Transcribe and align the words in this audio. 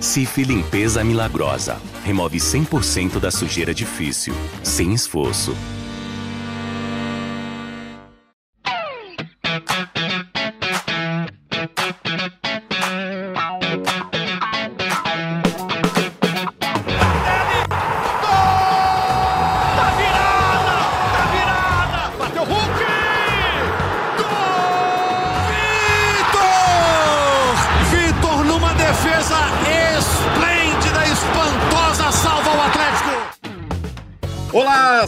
Cif 0.00 0.42
Limpeza 0.42 1.02
Milagrosa. 1.02 1.80
Remove 2.04 2.38
100% 2.38 3.18
da 3.18 3.30
sujeira 3.30 3.74
difícil, 3.74 4.34
sem 4.62 4.92
esforço. 4.92 5.54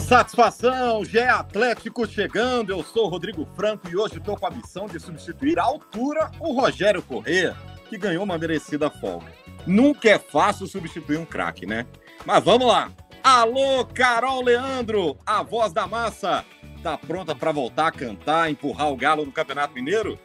Satisfação, 0.09 1.05
Gé 1.05 1.29
Atlético 1.29 2.07
chegando. 2.07 2.71
Eu 2.71 2.81
sou 2.81 3.05
o 3.05 3.09
Rodrigo 3.09 3.47
Franco 3.55 3.87
e 3.87 3.95
hoje 3.95 4.17
estou 4.17 4.35
com 4.35 4.47
a 4.47 4.49
missão 4.49 4.87
de 4.87 4.99
substituir 4.99 5.59
à 5.59 5.63
altura 5.63 6.31
o 6.39 6.51
Rogério 6.51 7.03
Corrêa, 7.03 7.55
que 7.87 7.95
ganhou 7.95 8.23
uma 8.23 8.35
merecida 8.35 8.89
folga. 8.89 9.31
Nunca 9.67 10.09
é 10.09 10.17
fácil 10.17 10.65
substituir 10.65 11.19
um 11.19 11.25
craque, 11.25 11.67
né? 11.67 11.85
Mas 12.25 12.43
vamos 12.43 12.67
lá. 12.67 12.91
Alô, 13.23 13.85
Carol 13.85 14.43
Leandro, 14.43 15.15
a 15.23 15.43
voz 15.43 15.71
da 15.73 15.85
massa. 15.85 16.43
Tá 16.81 16.97
pronta 16.97 17.35
para 17.35 17.51
voltar 17.51 17.89
a 17.89 17.91
cantar, 17.91 18.49
empurrar 18.49 18.91
o 18.91 18.97
galo 18.97 19.23
no 19.27 19.31
Campeonato 19.31 19.75
Mineiro? 19.75 20.17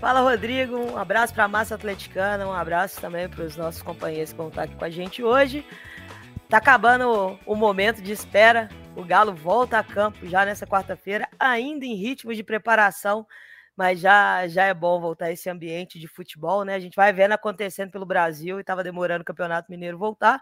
Fala, 0.00 0.22
Rodrigo. 0.22 0.76
Um 0.76 0.98
abraço 0.98 1.32
para 1.32 1.44
a 1.44 1.48
massa 1.48 1.76
atleticana, 1.76 2.44
um 2.48 2.52
abraço 2.52 3.00
também 3.00 3.28
para 3.28 3.44
os 3.44 3.56
nossos 3.56 3.80
companheiros 3.80 4.32
que 4.32 4.38
vão 4.38 4.48
estar 4.48 4.64
aqui 4.64 4.74
com 4.74 4.84
a 4.84 4.90
gente 4.90 5.22
hoje. 5.22 5.64
Tá 6.48 6.58
acabando 6.58 7.38
o, 7.46 7.56
momento 7.56 8.02
de 8.02 8.12
espera. 8.12 8.68
O 8.94 9.04
Galo 9.04 9.34
volta 9.34 9.78
a 9.78 9.84
campo 9.84 10.26
já 10.26 10.44
nessa 10.44 10.66
quarta-feira, 10.66 11.28
ainda 11.38 11.84
em 11.84 11.94
ritmo 11.94 12.32
de 12.32 12.44
preparação, 12.44 13.26
mas 13.76 13.98
já, 13.98 14.46
já 14.46 14.64
é 14.64 14.74
bom 14.74 15.00
voltar 15.00 15.26
a 15.26 15.32
esse 15.32 15.50
ambiente 15.50 15.98
de 15.98 16.06
futebol, 16.06 16.64
né? 16.64 16.74
A 16.74 16.78
gente 16.78 16.94
vai 16.94 17.12
vendo 17.12 17.32
acontecendo 17.32 17.90
pelo 17.90 18.06
Brasil 18.06 18.58
e 18.58 18.60
estava 18.60 18.84
demorando 18.84 19.22
o 19.22 19.24
Campeonato 19.24 19.70
Mineiro 19.70 19.98
voltar. 19.98 20.40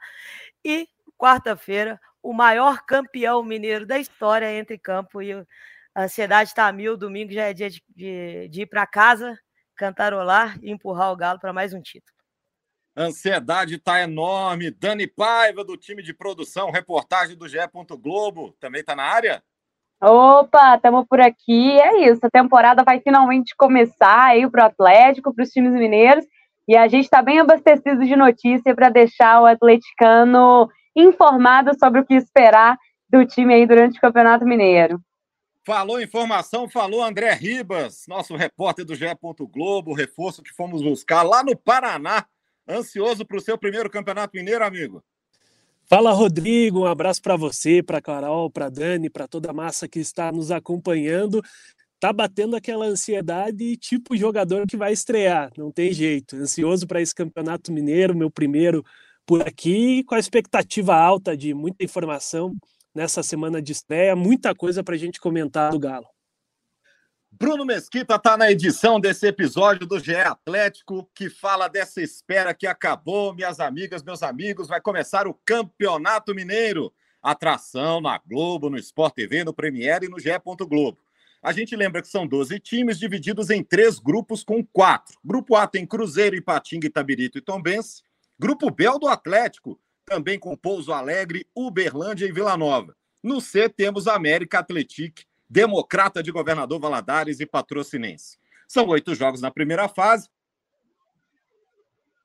E 0.65 0.87
quarta-feira, 1.17 1.99
o 2.23 2.33
maior 2.33 2.83
campeão 2.85 3.43
mineiro 3.43 3.87
da 3.87 3.99
história 3.99 4.53
entre 4.53 4.77
campo 4.77 5.23
e 5.23 5.33
a 5.95 6.03
ansiedade 6.05 6.51
está 6.51 6.67
a 6.67 6.73
mil. 6.73 6.97
Domingo 6.97 7.33
já 7.33 7.45
é 7.45 7.55
dia 7.55 7.71
de, 7.71 7.83
de, 7.89 8.49
de 8.49 8.63
ir 8.63 8.67
para 8.67 8.87
casa, 8.87 9.39
cantarolar 9.77 10.59
e 10.63 10.71
empurrar 10.71 11.13
o 11.13 11.17
Galo 11.17 11.39
para 11.39 11.53
mais 11.53 11.73
um 11.73 11.81
título. 11.81 12.22
Ansiedade 12.97 13.77
está 13.77 14.01
enorme. 14.01 14.71
Dani 14.71 15.07
Paiva, 15.07 15.65
do 15.65 15.77
time 15.77 16.03
de 16.03 16.13
produção, 16.13 16.71
reportagem 16.71 17.37
do 17.37 17.49
GE. 17.49 17.59
Globo, 17.99 18.55
também 18.61 18.81
está 18.81 18.95
na 18.95 19.05
área? 19.05 19.43
Opa, 20.01 20.75
estamos 20.77 21.07
por 21.09 21.21
aqui. 21.21 21.79
É 21.81 22.09
isso, 22.09 22.21
a 22.25 22.31
temporada 22.31 22.83
vai 22.85 23.01
finalmente 23.01 23.55
começar 23.57 24.31
aí 24.31 24.49
para 24.51 24.65
o 24.65 24.67
Atlético, 24.67 25.33
para 25.33 25.45
os 25.45 25.51
times 25.51 25.73
mineiros. 25.73 26.25
E 26.69 26.77
a 26.77 26.87
gente 26.87 27.05
está 27.05 27.23
bem 27.23 27.41
abastecido 27.41 28.05
de 28.05 28.15
notícia 28.15 28.75
para 28.75 28.89
deixar 28.89 29.41
o 29.41 29.47
atleticano 29.47 30.69
informado 30.95 31.77
sobre 31.79 32.01
o 32.01 32.05
que 32.05 32.15
esperar 32.15 32.77
do 33.09 33.25
time 33.25 33.55
aí 33.55 33.67
durante 33.67 33.99
o 33.99 34.01
Campeonato 34.01 34.45
Mineiro. 34.45 35.01
Falou 35.65 36.03
informação, 36.03 36.69
falou 36.69 37.03
André 37.03 37.33
Ribas, 37.35 38.05
nosso 38.09 38.35
repórter 38.37 38.85
do 38.85 38.95
GE. 38.95 39.07
Globo, 39.51 39.95
reforço 39.95 40.43
que 40.43 40.53
fomos 40.53 40.83
buscar 40.83 41.23
lá 41.23 41.45
no 41.45 41.57
Paraná 41.57 42.27
Ansioso 42.73 43.27
para 43.27 43.37
o 43.37 43.41
seu 43.41 43.59
primeiro 43.59 43.91
campeonato 43.91 44.37
mineiro, 44.37 44.65
amigo? 44.65 45.03
Fala, 45.85 46.13
Rodrigo. 46.13 46.81
Um 46.81 46.87
abraço 46.87 47.21
para 47.21 47.37
você, 47.37 47.83
para 47.83 48.01
Carol, 48.01 48.51
para 48.51 48.71
Dani, 48.71 49.11
para 49.11 49.29
toda 49.29 49.51
a 49.51 49.53
massa 49.53 49.89
que 49.89 49.99
está 49.99 50.33
nos 50.33 50.51
acompanhando. 50.51 51.43
Tá 52.01 52.13
batendo 52.13 52.57
aquela 52.57 52.87
ansiedade 52.87 53.77
tipo 53.77 54.17
jogador 54.17 54.67
que 54.67 54.77
vai 54.77 54.93
estrear, 54.93 55.53
não 55.57 55.71
tem 55.71 55.93
jeito. 55.93 56.35
Ansioso 56.35 56.87
para 56.87 57.01
esse 57.01 57.15
campeonato 57.15 57.71
mineiro, 57.71 58.17
meu 58.17 58.31
primeiro 58.31 58.85
por 59.25 59.47
aqui, 59.47 60.03
com 60.05 60.15
a 60.15 60.19
expectativa 60.19 60.97
alta 60.97 61.37
de 61.37 61.55
muita 61.55 61.85
informação 61.85 62.57
nessa 62.95 63.23
semana 63.23 63.63
de 63.63 63.73
estreia, 63.73 64.17
muita 64.17 64.55
coisa 64.55 64.83
para 64.83 64.95
a 64.95 64.99
gente 64.99 65.21
comentar 65.21 65.71
do 65.71 65.79
Galo. 65.79 66.07
Bruno 67.43 67.65
Mesquita 67.65 68.15
está 68.15 68.37
na 68.37 68.53
edição 68.53 69.01
desse 69.01 69.27
episódio 69.27 69.85
do 69.85 69.99
GE 69.99 70.15
Atlético, 70.15 71.11
que 71.13 71.29
fala 71.29 71.67
dessa 71.67 72.01
espera 72.01 72.55
que 72.55 72.69
acabou, 72.69 73.35
minhas 73.35 73.59
amigas, 73.59 74.01
meus 74.01 74.23
amigos. 74.23 74.69
Vai 74.69 74.81
começar 74.81 75.27
o 75.27 75.35
Campeonato 75.45 76.37
Mineiro. 76.37 76.95
Atração 77.21 78.01
na 78.01 78.17
Globo, 78.17 78.71
no 78.71 78.79
Sport 78.79 79.15
TV, 79.15 79.43
no 79.43 79.53
Premiere 79.53 80.07
e 80.07 80.09
no 80.09 80.21
GE. 80.21 80.31
Globo. 80.69 80.99
A 81.43 81.53
gente 81.53 81.75
lembra 81.75 82.01
que 82.01 82.07
são 82.07 82.29
12 82.29 82.61
times 82.61 82.97
divididos 82.97 83.51
em 83.51 83.65
três 83.65 83.99
grupos 83.99 84.45
com 84.45 84.65
quatro. 84.65 85.19
Grupo 85.25 85.57
A 85.57 85.67
tem 85.67 85.85
Cruzeiro, 85.85 86.37
Ipatinga, 86.37 86.87
Itabirito 86.87 87.39
e 87.39 87.43
Tombense. 87.43 88.05
Grupo 88.39 88.71
B 88.71 88.85
é 88.85 88.91
o 88.93 89.01
do 89.01 89.09
Atlético, 89.09 89.81
também 90.07 90.39
com 90.39 90.57
Pouso 90.57 90.93
Alegre, 90.93 91.45
Uberlândia 91.57 92.25
e 92.25 92.31
Vila 92.31 92.57
Nova. 92.57 92.97
No 93.21 93.41
C 93.41 93.69
temos 93.69 94.07
América 94.07 94.61
Atletique 94.61 95.25
Democrata 95.53 96.23
de 96.23 96.33
Governador 96.33 96.81
Valadares 96.81 97.39
e 97.39 97.45
Patrocinense. 97.45 98.39
São 98.67 98.89
oito 98.89 99.15
jogos 99.15 99.43
na 99.43 99.51
primeira 99.51 99.87
fase. 99.87 100.31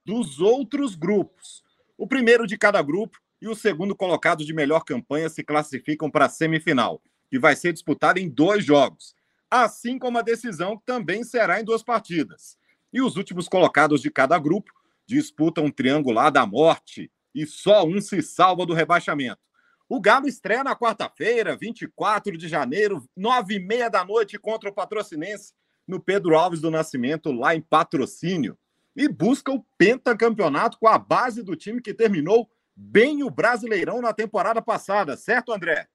Dos 0.06 0.40
outros 0.40 0.96
grupos. 0.96 1.62
O 1.98 2.08
primeiro 2.08 2.48
de 2.48 2.58
cada 2.58 2.82
grupo 2.82 3.20
e 3.42 3.50
o 3.50 3.54
segundo 3.54 3.94
colocado 3.94 4.46
de 4.46 4.54
melhor 4.54 4.86
campanha 4.86 5.28
se 5.28 5.44
classificam 5.44 6.10
para 6.10 6.28
a 6.28 6.30
semifinal, 6.30 7.02
que 7.30 7.38
vai 7.38 7.54
ser 7.54 7.74
disputada 7.74 8.18
em 8.18 8.30
dois 8.30 8.64
jogos, 8.64 9.14
assim 9.52 10.00
como 10.00 10.18
a 10.18 10.22
decisão 10.22 10.78
que 10.78 10.86
também 10.86 11.22
será 11.26 11.60
em 11.60 11.66
duas 11.66 11.84
partidas. 11.84 12.58
E 12.94 13.02
os 13.02 13.18
últimos 13.18 13.50
colocados 13.50 14.02
de 14.02 14.10
cada 14.10 14.40
grupo 14.40 14.72
disputam 15.06 15.66
um 15.66 15.72
triangular 15.72 16.32
da 16.32 16.46
morte 16.46 17.12
e 17.36 17.46
só 17.46 17.86
um 17.86 18.00
se 18.00 18.22
salva 18.22 18.66
do 18.66 18.74
rebaixamento. 18.74 19.42
O 19.90 20.02
Galo 20.02 20.28
estreia 20.28 20.64
na 20.64 20.76
quarta-feira, 20.76 21.56
24 21.56 22.38
de 22.38 22.48
janeiro, 22.48 23.08
nove 23.16 23.56
e 23.56 23.60
meia 23.60 23.90
da 23.90 24.04
noite, 24.04 24.38
contra 24.38 24.70
o 24.70 24.74
Patrocinense, 24.74 25.54
no 25.88 26.00
Pedro 26.00 26.38
Alves 26.38 26.60
do 26.60 26.70
Nascimento, 26.70 27.32
lá 27.32 27.56
em 27.56 27.62
Patrocínio. 27.62 28.58
E 28.96 29.08
busca 29.08 29.52
o 29.52 29.64
pentacampeonato 29.78 30.78
com 30.78 30.88
a 30.88 30.98
base 30.98 31.42
do 31.42 31.56
time 31.56 31.82
que 31.82 31.94
terminou 31.94 32.50
bem 32.76 33.24
o 33.24 33.30
Brasileirão 33.30 34.02
na 34.02 34.12
temporada 34.12 34.62
passada, 34.62 35.16
certo, 35.16 35.54
André? 35.54 35.88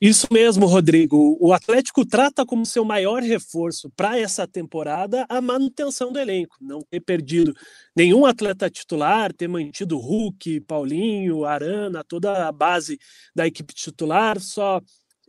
Isso 0.00 0.26
mesmo, 0.30 0.66
Rodrigo. 0.66 1.38
O 1.40 1.54
Atlético 1.54 2.04
trata 2.04 2.44
como 2.44 2.66
seu 2.66 2.84
maior 2.84 3.22
reforço 3.22 3.90
para 3.96 4.18
essa 4.18 4.46
temporada 4.46 5.24
a 5.26 5.40
manutenção 5.40 6.12
do 6.12 6.18
elenco, 6.18 6.56
não 6.60 6.82
ter 6.82 7.00
perdido 7.00 7.54
nenhum 7.96 8.26
atleta 8.26 8.68
titular, 8.68 9.32
ter 9.32 9.48
mantido 9.48 9.96
Hulk, 9.96 10.60
Paulinho, 10.60 11.46
Arana, 11.46 12.04
toda 12.04 12.46
a 12.46 12.52
base 12.52 12.98
da 13.34 13.46
equipe 13.46 13.72
titular, 13.72 14.38
só 14.38 14.82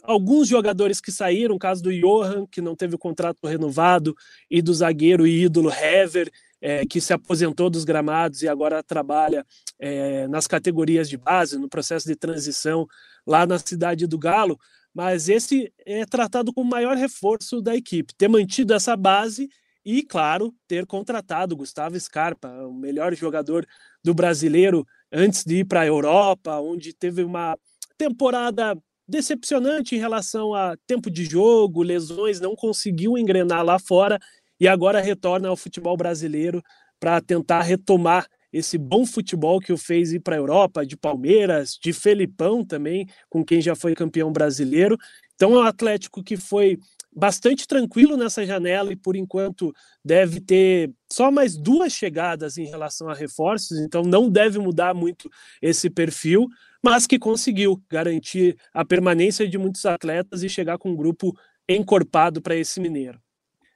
alguns 0.03 0.47
jogadores 0.47 0.99
que 0.99 1.11
saíram, 1.11 1.57
caso 1.57 1.83
do 1.83 1.93
Johan, 1.93 2.45
que 2.51 2.61
não 2.61 2.75
teve 2.75 2.95
o 2.95 2.99
contrato 2.99 3.47
renovado, 3.47 4.15
e 4.49 4.61
do 4.61 4.73
zagueiro 4.73 5.25
e 5.25 5.43
ídolo 5.43 5.71
Hever, 5.71 6.29
é, 6.61 6.85
que 6.85 6.99
se 6.99 7.13
aposentou 7.13 7.69
dos 7.69 7.83
gramados 7.83 8.41
e 8.41 8.47
agora 8.47 8.83
trabalha 8.83 9.45
é, 9.79 10.27
nas 10.27 10.47
categorias 10.47 11.09
de 11.09 11.17
base, 11.17 11.57
no 11.57 11.69
processo 11.69 12.07
de 12.07 12.15
transição 12.15 12.87
lá 13.25 13.45
na 13.45 13.59
cidade 13.59 14.07
do 14.07 14.17
Galo. 14.17 14.57
Mas 14.93 15.29
esse 15.29 15.71
é 15.85 16.05
tratado 16.05 16.51
como 16.53 16.67
o 16.67 16.71
maior 16.71 16.97
reforço 16.97 17.61
da 17.61 17.75
equipe, 17.75 18.15
ter 18.15 18.27
mantido 18.27 18.73
essa 18.73 18.95
base 18.95 19.47
e, 19.85 20.03
claro, 20.03 20.53
ter 20.67 20.85
contratado 20.85 21.55
Gustavo 21.55 21.99
Scarpa, 21.99 22.49
o 22.65 22.73
melhor 22.73 23.13
jogador 23.15 23.65
do 24.03 24.13
brasileiro 24.13 24.85
antes 25.11 25.43
de 25.45 25.59
ir 25.59 25.65
para 25.65 25.81
a 25.81 25.85
Europa, 25.85 26.59
onde 26.59 26.93
teve 26.93 27.23
uma 27.23 27.57
temporada 27.97 28.77
decepcionante 29.07 29.95
em 29.95 29.99
relação 29.99 30.53
a 30.53 30.75
tempo 30.85 31.09
de 31.09 31.23
jogo, 31.23 31.81
lesões, 31.81 32.41
não 32.41 32.55
conseguiu 32.55 33.17
engrenar 33.17 33.63
lá 33.63 33.79
fora 33.79 34.19
e 34.59 34.67
agora 34.67 35.01
retorna 35.01 35.49
ao 35.49 35.57
futebol 35.57 35.95
brasileiro 35.95 36.63
para 36.99 37.21
tentar 37.21 37.61
retomar 37.61 38.27
esse 38.51 38.77
bom 38.77 39.05
futebol 39.05 39.59
que 39.59 39.73
o 39.73 39.77
fez 39.77 40.13
ir 40.13 40.19
para 40.19 40.35
a 40.35 40.39
Europa, 40.39 40.85
de 40.85 40.95
Palmeiras, 40.95 41.77
de 41.81 41.93
Felipão 41.93 42.65
também, 42.65 43.07
com 43.29 43.43
quem 43.43 43.61
já 43.61 43.75
foi 43.75 43.93
campeão 43.93 44.31
brasileiro. 44.31 44.97
Então 45.35 45.53
é 45.53 45.57
um 45.57 45.61
Atlético 45.61 46.23
que 46.23 46.37
foi 46.37 46.79
bastante 47.15 47.67
tranquilo 47.67 48.15
nessa 48.15 48.45
janela 48.45 48.91
e 48.91 48.95
por 48.95 49.15
enquanto 49.15 49.73
deve 50.03 50.39
ter 50.39 50.91
só 51.11 51.31
mais 51.31 51.57
duas 51.57 51.91
chegadas 51.93 52.57
em 52.57 52.65
relação 52.65 53.09
a 53.09 53.13
reforços, 53.13 53.79
então 53.79 54.03
não 54.03 54.29
deve 54.29 54.59
mudar 54.59 54.93
muito 54.93 55.29
esse 55.61 55.89
perfil, 55.89 56.47
mas 56.83 57.07
que 57.07 57.17
conseguiu 57.17 57.81
garantir 57.89 58.55
a 58.73 58.85
permanência 58.85 59.47
de 59.47 59.57
muitos 59.57 59.85
atletas 59.85 60.43
e 60.43 60.49
chegar 60.49 60.77
com 60.77 60.91
um 60.91 60.95
grupo 60.95 61.35
encorpado 61.67 62.41
para 62.41 62.55
esse 62.55 62.79
mineiro. 62.79 63.19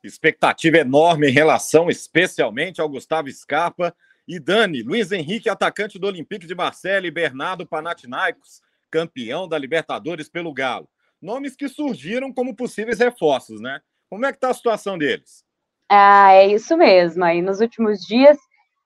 Expectativa 0.04 0.78
enorme 0.78 1.30
em 1.30 1.32
relação 1.32 1.90
especialmente 1.90 2.82
ao 2.82 2.90
Gustavo 2.90 3.32
Scarpa, 3.32 3.96
E 4.28 4.40
Dani, 4.40 4.82
Luiz 4.82 5.12
Henrique, 5.12 5.50
atacante 5.50 6.00
do 6.00 6.08
Olympique 6.08 6.48
de 6.48 6.56
Marseille, 6.56 7.08
e 7.08 7.12
Bernardo 7.12 7.66
Panathinaikos, 7.66 8.62
campeão 8.90 9.48
da 9.48 9.58
Libertadores 9.58 10.28
pelo 10.28 10.54
Galo. 10.54 10.90
Nomes 11.22 11.56
que 11.56 11.70
surgiram 11.70 12.34
como 12.34 12.56
possíveis 12.56 13.00
reforços, 13.00 13.62
né? 13.62 13.80
Como 14.10 14.26
é 14.26 14.32
que 14.32 14.38
está 14.38 14.50
a 14.50 14.54
situação 14.54 14.98
deles? 14.98 15.44
Ah, 15.88 16.34
é 16.34 16.48
isso 16.48 16.76
mesmo. 16.76 17.24
Aí 17.24 17.42
nos 17.42 17.62
últimos 17.62 18.00
dias, 18.00 18.38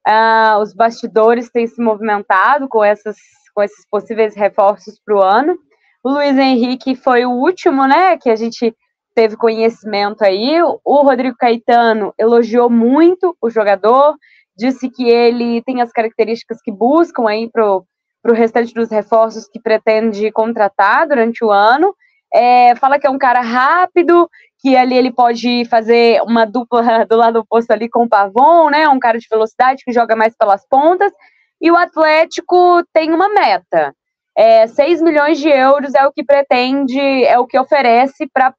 ah, 0.05 0.59
os 0.61 0.73
bastidores 0.73 1.49
têm 1.49 1.65
se 1.65 1.81
movimentado 1.81 2.67
com, 2.67 2.83
essas, 2.83 3.15
com 3.53 3.63
esses 3.63 3.87
possíveis 3.89 4.35
reforços 4.35 4.99
para 5.03 5.15
o 5.15 5.21
ano. 5.21 5.57
O 6.03 6.11
Luiz 6.11 6.37
Henrique 6.37 6.95
foi 6.95 7.25
o 7.25 7.31
último, 7.31 7.87
né, 7.87 8.17
que 8.17 8.29
a 8.29 8.35
gente 8.35 8.75
teve 9.15 9.37
conhecimento 9.37 10.23
aí. 10.23 10.61
O 10.83 11.01
Rodrigo 11.01 11.37
Caetano 11.37 12.13
elogiou 12.19 12.69
muito 12.69 13.35
o 13.41 13.49
jogador, 13.49 14.15
disse 14.55 14.89
que 14.89 15.09
ele 15.09 15.63
tem 15.63 15.81
as 15.81 15.91
características 15.91 16.61
que 16.61 16.71
buscam 16.71 17.27
aí 17.27 17.49
para 17.49 17.65
o 17.65 17.85
restante 18.33 18.73
dos 18.73 18.91
reforços 18.91 19.47
que 19.47 19.59
pretende 19.59 20.29
contratar 20.31 21.07
durante 21.07 21.43
o 21.43 21.51
ano. 21.51 21.95
É, 22.33 22.75
fala 22.75 22.99
que 22.99 23.07
é 23.07 23.09
um 23.09 23.17
cara 23.17 23.39
rápido, 23.39 24.29
que 24.59 24.75
ali 24.75 24.97
ele 24.97 25.11
pode 25.11 25.63
fazer 25.65 26.21
uma 26.23 26.45
dupla 26.45 26.81
do 27.09 27.15
lado 27.15 27.39
oposto 27.39 27.71
ali 27.71 27.87
com 27.89 28.03
o 28.03 28.09
Pavon, 28.09 28.69
né? 28.69 28.89
Um 28.89 28.99
cara 28.99 29.17
de 29.17 29.27
velocidade 29.31 29.83
que 29.85 29.93
joga 29.93 30.15
mais 30.15 30.35
pelas 30.35 30.67
pontas. 30.67 31.13
E 31.61 31.71
o 31.71 31.77
Atlético 31.77 32.83
tem 32.93 33.13
uma 33.13 33.29
meta. 33.29 33.95
É, 34.37 34.67
6 34.67 35.01
milhões 35.01 35.39
de 35.39 35.47
euros 35.47 35.93
é 35.95 36.05
o 36.05 36.11
que 36.11 36.21
pretende, 36.21 36.99
é 36.99 37.39
o 37.39 37.47
que 37.47 37.57
oferece 37.57 38.27
para 38.33 38.53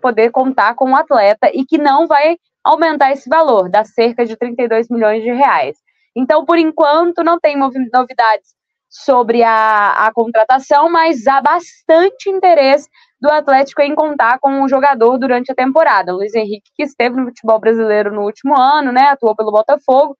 poder 0.00 0.30
contar 0.30 0.74
com 0.74 0.92
o 0.92 0.96
atleta 0.96 1.50
e 1.52 1.64
que 1.64 1.76
não 1.76 2.06
vai 2.06 2.36
aumentar 2.64 3.12
esse 3.12 3.28
valor, 3.28 3.68
dá 3.68 3.84
cerca 3.84 4.24
de 4.24 4.36
32 4.36 4.88
milhões 4.88 5.22
de 5.22 5.30
reais. 5.30 5.76
Então, 6.16 6.44
por 6.44 6.58
enquanto, 6.58 7.22
não 7.22 7.38
tem 7.38 7.56
novidades 7.56 8.56
sobre 8.88 9.42
a, 9.42 10.06
a 10.06 10.12
contratação, 10.12 10.88
mas 10.88 11.26
há 11.26 11.40
bastante 11.40 12.30
interesse 12.30 12.88
do 13.20 13.30
Atlético 13.30 13.82
em 13.82 13.94
contar 13.94 14.38
com 14.40 14.50
um 14.50 14.68
jogador 14.68 15.18
durante 15.18 15.52
a 15.52 15.54
temporada. 15.54 16.12
Luiz 16.12 16.34
Henrique, 16.34 16.70
que 16.74 16.82
esteve 16.82 17.16
no 17.16 17.26
futebol 17.26 17.58
brasileiro 17.58 18.12
no 18.12 18.22
último 18.22 18.58
ano, 18.58 18.92
né, 18.92 19.08
atuou 19.08 19.36
pelo 19.36 19.52
Botafogo, 19.52 20.16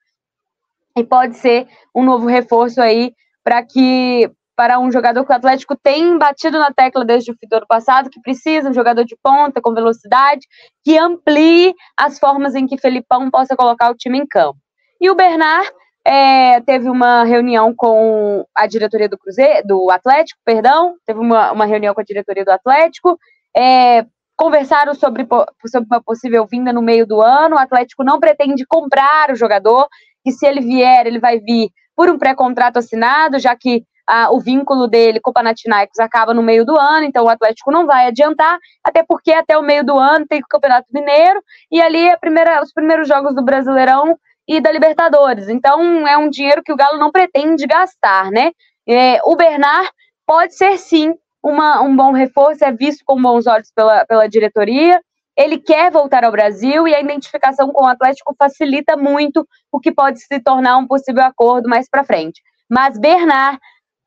e 0.96 1.04
pode 1.04 1.36
ser 1.36 1.66
um 1.94 2.04
novo 2.04 2.26
reforço 2.26 2.80
aí 2.80 3.12
para 3.44 3.62
que 3.62 4.30
para 4.56 4.80
um 4.80 4.90
jogador 4.90 5.24
que 5.24 5.32
o 5.32 5.36
Atlético 5.36 5.76
tem 5.76 6.16
batido 6.16 6.58
na 6.58 6.72
tecla 6.72 7.04
desde 7.04 7.30
o 7.30 7.36
fim 7.38 7.46
do 7.46 7.56
ano 7.56 7.66
passado, 7.66 8.08
que 8.08 8.20
precisa 8.20 8.70
um 8.70 8.74
jogador 8.74 9.04
de 9.04 9.16
ponta, 9.22 9.60
com 9.60 9.74
velocidade, 9.74 10.46
que 10.82 10.96
amplie 10.96 11.74
as 11.96 12.18
formas 12.18 12.54
em 12.54 12.66
que 12.66 12.78
Felipão 12.78 13.30
possa 13.30 13.54
colocar 13.54 13.90
o 13.90 13.94
time 13.94 14.18
em 14.18 14.26
campo. 14.26 14.58
E 14.98 15.10
o 15.10 15.14
Bernard 15.14 15.70
é, 16.06 16.60
teve 16.62 16.88
uma 16.88 17.24
reunião 17.24 17.74
com 17.74 18.46
a 18.54 18.66
diretoria 18.66 19.08
do 19.08 19.18
Cruzeiro, 19.18 19.66
do 19.66 19.90
Atlético, 19.90 20.40
perdão, 20.44 20.94
teve 21.04 21.20
uma, 21.20 21.52
uma 21.52 21.66
reunião 21.66 21.94
com 21.94 22.00
a 22.00 22.04
diretoria 22.04 22.44
do 22.44 22.52
Atlético, 22.52 23.18
é, 23.54 24.06
conversaram 24.36 24.94
sobre, 24.94 25.26
sobre 25.66 25.88
uma 25.90 26.02
possível 26.02 26.46
vinda 26.46 26.72
no 26.72 26.80
meio 26.80 27.06
do 27.06 27.20
ano, 27.20 27.56
o 27.56 27.58
Atlético 27.58 28.04
não 28.04 28.18
pretende 28.18 28.64
comprar 28.66 29.30
o 29.30 29.36
jogador, 29.36 29.86
que 30.24 30.32
se 30.32 30.46
ele 30.46 30.60
vier, 30.60 31.06
ele 31.06 31.18
vai 31.18 31.38
vir 31.40 31.70
por 31.94 32.08
um 32.08 32.18
pré-contrato 32.18 32.78
assinado, 32.78 33.38
já 33.38 33.56
que 33.56 33.84
ah, 34.06 34.30
o 34.30 34.40
vínculo 34.40 34.86
dele 34.86 35.20
com 35.20 35.30
o 35.30 35.34
Panathinaikos 35.34 35.98
acaba 35.98 36.32
no 36.32 36.42
meio 36.42 36.64
do 36.64 36.78
ano, 36.78 37.04
então 37.04 37.24
o 37.24 37.28
Atlético 37.28 37.72
não 37.72 37.86
vai 37.86 38.06
adiantar, 38.06 38.58
até 38.84 39.02
porque 39.02 39.32
até 39.32 39.58
o 39.58 39.62
meio 39.62 39.84
do 39.84 39.98
ano 39.98 40.26
tem 40.26 40.40
o 40.40 40.46
Campeonato 40.48 40.86
Mineiro, 40.92 41.42
e 41.70 41.80
ali 41.82 42.08
é 42.08 42.16
primeira, 42.16 42.62
os 42.62 42.72
primeiros 42.72 43.08
jogos 43.08 43.34
do 43.34 43.42
Brasileirão 43.42 44.16
e 44.48 44.60
da 44.60 44.70
Libertadores. 44.70 45.48
Então 45.48 46.06
é 46.06 46.16
um 46.16 46.30
dinheiro 46.30 46.62
que 46.62 46.72
o 46.72 46.76
Galo 46.76 46.98
não 46.98 47.10
pretende 47.10 47.66
gastar, 47.66 48.30
né? 48.30 48.52
É, 48.88 49.18
o 49.24 49.34
Bernard 49.34 49.90
pode 50.24 50.54
ser 50.54 50.78
sim 50.78 51.12
uma, 51.42 51.80
um 51.82 51.94
bom 51.94 52.12
reforço, 52.12 52.64
é 52.64 52.72
visto 52.72 53.02
com 53.04 53.20
bons 53.20 53.46
olhos 53.46 53.70
pela, 53.74 54.04
pela 54.04 54.28
diretoria. 54.28 55.00
Ele 55.36 55.58
quer 55.58 55.90
voltar 55.90 56.24
ao 56.24 56.32
Brasil 56.32 56.88
e 56.88 56.94
a 56.94 57.00
identificação 57.00 57.70
com 57.70 57.84
o 57.84 57.88
Atlético 57.88 58.34
facilita 58.38 58.96
muito 58.96 59.46
o 59.70 59.78
que 59.78 59.92
pode 59.92 60.20
se 60.20 60.40
tornar 60.40 60.78
um 60.78 60.86
possível 60.86 61.24
acordo 61.24 61.68
mais 61.68 61.88
para 61.88 62.04
frente. 62.04 62.40
Mas 62.68 62.98
Bernard 62.98 63.58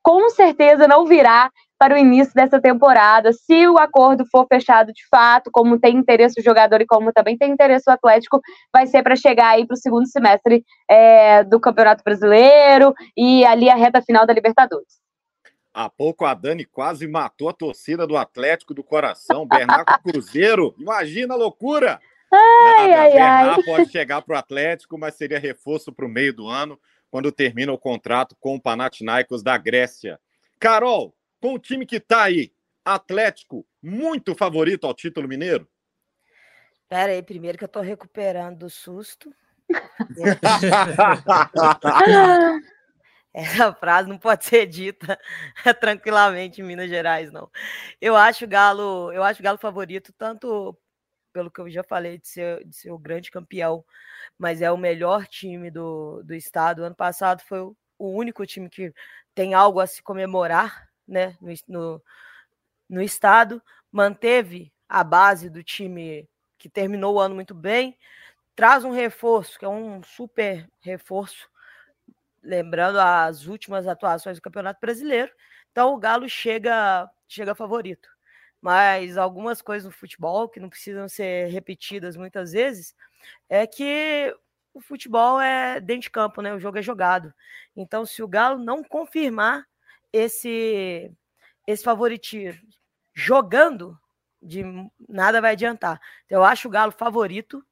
com 0.02 0.30
certeza 0.30 0.88
não 0.88 1.06
virá 1.06 1.50
para 1.80 1.96
o 1.96 1.98
início 1.98 2.34
dessa 2.34 2.60
temporada, 2.60 3.32
se 3.32 3.66
o 3.66 3.78
acordo 3.78 4.26
for 4.30 4.46
fechado 4.48 4.92
de 4.92 5.08
fato, 5.10 5.50
como 5.50 5.80
tem 5.80 5.96
interesse 5.96 6.40
o 6.40 6.44
jogador 6.44 6.82
e 6.82 6.86
como 6.86 7.14
também 7.14 7.38
tem 7.38 7.52
interesse 7.52 7.90
o 7.90 7.94
Atlético, 7.94 8.42
vai 8.74 8.86
ser 8.86 9.02
para 9.02 9.16
chegar 9.16 9.52
aí 9.52 9.66
para 9.66 9.76
o 9.76 9.78
segundo 9.78 10.06
semestre 10.06 10.66
é, 10.90 11.42
do 11.46 11.58
Campeonato 11.58 12.04
Brasileiro 12.04 12.94
e 13.16 13.46
ali 13.46 13.70
a 13.70 13.76
reta 13.76 14.02
final 14.02 14.28
da 14.28 14.34
Libertadores. 14.34 15.00
Há 15.74 15.90
pouco 15.90 16.26
a 16.26 16.34
Dani 16.34 16.66
quase 16.66 17.08
matou 17.08 17.48
a 17.48 17.54
torcida 17.54 18.06
do 18.06 18.18
Atlético 18.18 18.74
do 18.74 18.84
coração, 18.84 19.48
Bernardo 19.48 19.98
Cruzeiro. 20.04 20.76
Imagina 20.78 21.36
a 21.36 21.38
loucura! 21.38 22.02
Ai, 22.32 22.90
Nada, 22.90 23.02
ai, 23.02 23.12
Bernardo 23.12 23.62
ai. 23.62 23.64
pode 23.64 23.90
chegar 23.90 24.22
para 24.22 24.36
o 24.36 24.38
Atlético, 24.38 24.98
mas 24.98 25.16
seria 25.16 25.40
reforço 25.40 25.94
para 25.94 26.06
o 26.06 26.10
meio 26.10 26.34
do 26.34 26.48
ano 26.48 26.78
quando 27.10 27.32
termina 27.32 27.72
o 27.72 27.78
contrato 27.78 28.36
com 28.40 28.56
o 28.56 28.62
Panathinaikos 28.62 29.42
da 29.42 29.58
Grécia. 29.58 30.20
Carol, 30.60 31.16
com 31.40 31.54
o 31.54 31.60
time 31.60 31.86
que 31.86 31.98
está 31.98 32.24
aí, 32.24 32.52
Atlético, 32.84 33.66
muito 33.82 34.36
favorito 34.36 34.86
ao 34.86 34.94
título 34.94 35.28
mineiro? 35.28 35.68
Pera 36.88 37.12
aí, 37.12 37.22
primeiro 37.22 37.58
que 37.58 37.64
eu 37.64 37.70
tô 37.70 37.82
recuperando 37.82 38.58
do 38.58 38.70
susto. 38.70 39.34
Essa 43.32 43.72
frase 43.74 44.10
não 44.10 44.18
pode 44.18 44.44
ser 44.44 44.66
dita 44.66 45.20
tranquilamente 45.80 46.62
em 46.62 46.64
Minas 46.64 46.90
Gerais, 46.90 47.32
não. 47.32 47.48
Eu 48.02 48.16
acho 48.16 48.46
o 48.46 48.48
Galo, 48.48 49.14
eu 49.14 49.24
acho 49.24 49.40
o 49.40 49.44
Galo 49.44 49.60
favorito 49.60 50.12
tanto 50.18 50.76
pelo 51.32 51.52
que 51.52 51.62
eu 51.62 51.70
já 51.70 51.84
falei 51.84 52.18
de 52.18 52.28
ser, 52.28 52.66
de 52.66 52.76
ser 52.76 52.92
o 52.92 52.98
grande 52.98 53.32
campeão 53.32 53.84
mas 54.38 54.62
é 54.62 54.72
o 54.72 54.78
melhor 54.78 55.28
time 55.28 55.70
do, 55.70 56.24
do 56.24 56.34
estado. 56.34 56.84
Ano 56.84 56.96
passado 56.96 57.42
foi 57.42 57.60
o, 57.62 57.76
único 58.00 58.46
time 58.46 58.70
que 58.70 58.94
tem 59.36 59.54
algo 59.54 59.80
a 59.80 59.88
se 59.88 60.02
comemorar 60.02 60.90
né, 61.08 61.38
no, 61.42 61.54
no, 61.68 62.04
no 62.90 63.02
estado. 63.02 63.62
Manteve 63.92 64.72
a 64.88 65.04
base 65.04 65.50
do 65.50 65.64
time 65.64 66.28
que 66.58 66.70
terminou 66.70 67.16
o 67.16 67.20
ano 67.20 67.36
muito 67.36 67.54
bem, 67.54 67.98
traz 68.56 68.84
um 68.84 68.92
reforço, 68.92 69.58
que 69.58 69.66
é 69.66 69.70
um 69.70 70.04
super 70.04 70.70
reforço, 70.82 71.50
lembrando 72.44 73.00
as 73.00 73.46
últimas 73.46 73.88
atuações 73.88 74.38
do 74.38 74.42
Campeonato 74.42 74.80
Brasileiro. 74.82 75.32
Então 75.72 75.94
o 75.94 75.98
Galo 75.98 76.28
chega, 76.28 77.10
chega 77.28 77.56
favorito. 77.56 78.10
Mas 78.62 79.18
algumas 79.18 79.62
coisas 79.62 79.86
no 79.86 79.92
futebol 79.92 80.50
que 80.50 80.60
não 80.60 80.70
precisam 80.70 81.08
ser 81.08 81.48
repetidas 81.50 82.18
muitas 82.18 82.52
vezes, 82.52 82.96
é 83.50 83.66
que 83.68 84.36
o 84.74 84.82
futebol 84.82 85.40
é 85.42 85.80
dentro 85.80 86.04
de 86.04 86.12
campo, 86.12 86.42
né? 86.42 86.54
O 86.54 86.60
jogo 86.60 86.78
é 86.78 86.82
jogado. 86.82 87.34
Então, 87.76 88.06
se 88.06 88.22
o 88.24 88.28
Galo 88.28 88.64
não 88.64 88.84
confirmar 88.84 89.66
esse 90.14 91.12
esse 91.68 91.84
favoritismo 91.84 92.68
jogando, 93.14 93.98
de 94.42 94.64
nada 95.08 95.42
vai 95.42 95.52
adiantar. 95.54 96.02
Então, 96.26 96.40
eu 96.40 96.44
acho 96.46 96.68
o 96.68 96.72
Galo 96.72 96.92
favorito, 96.92 97.64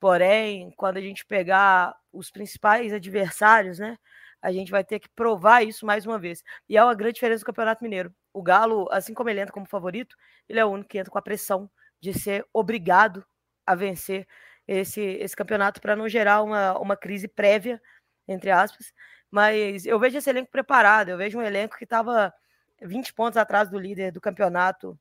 porém, 0.00 0.72
quando 0.76 0.98
a 0.98 1.00
gente 1.00 1.24
pegar 1.26 1.94
os 2.12 2.30
principais 2.30 2.92
adversários, 2.92 3.78
né? 3.78 3.98
A 4.42 4.52
gente 4.52 4.70
vai 4.72 4.84
ter 4.84 4.98
que 5.00 5.08
provar 5.10 5.62
isso 5.62 5.86
mais 5.86 6.06
uma 6.06 6.18
vez. 6.18 6.42
E 6.68 6.76
é 6.76 6.84
uma 6.84 6.94
grande 6.94 7.14
diferença 7.14 7.42
do 7.42 7.46
Campeonato 7.46 7.84
Mineiro. 7.84 8.14
O 8.32 8.42
Galo, 8.42 8.88
assim 8.90 9.14
como 9.14 9.28
ele 9.28 9.40
entra 9.40 9.52
como 9.52 9.66
favorito, 9.66 10.16
ele 10.48 10.58
é 10.58 10.64
o 10.64 10.70
único 10.70 10.88
que 10.88 10.98
entra 10.98 11.10
com 11.10 11.18
a 11.18 11.22
pressão 11.22 11.70
de 12.00 12.12
ser 12.12 12.46
obrigado 12.52 13.24
a 13.66 13.74
vencer 13.74 14.26
esse, 14.66 15.00
esse 15.00 15.36
campeonato 15.36 15.80
para 15.80 15.96
não 15.96 16.08
gerar 16.08 16.42
uma, 16.42 16.78
uma 16.78 16.96
crise 16.96 17.28
prévia, 17.28 17.80
entre 18.26 18.50
aspas. 18.50 18.92
Mas 19.30 19.86
eu 19.86 19.98
vejo 19.98 20.18
esse 20.18 20.28
elenco 20.30 20.50
preparado, 20.50 21.10
eu 21.10 21.16
vejo 21.16 21.38
um 21.38 21.42
elenco 21.42 21.76
que 21.76 21.84
estava 21.84 22.32
20 22.80 23.14
pontos 23.14 23.36
atrás 23.36 23.70
do 23.70 23.78
líder 23.78 24.12
do 24.12 24.20
campeonato 24.20 24.98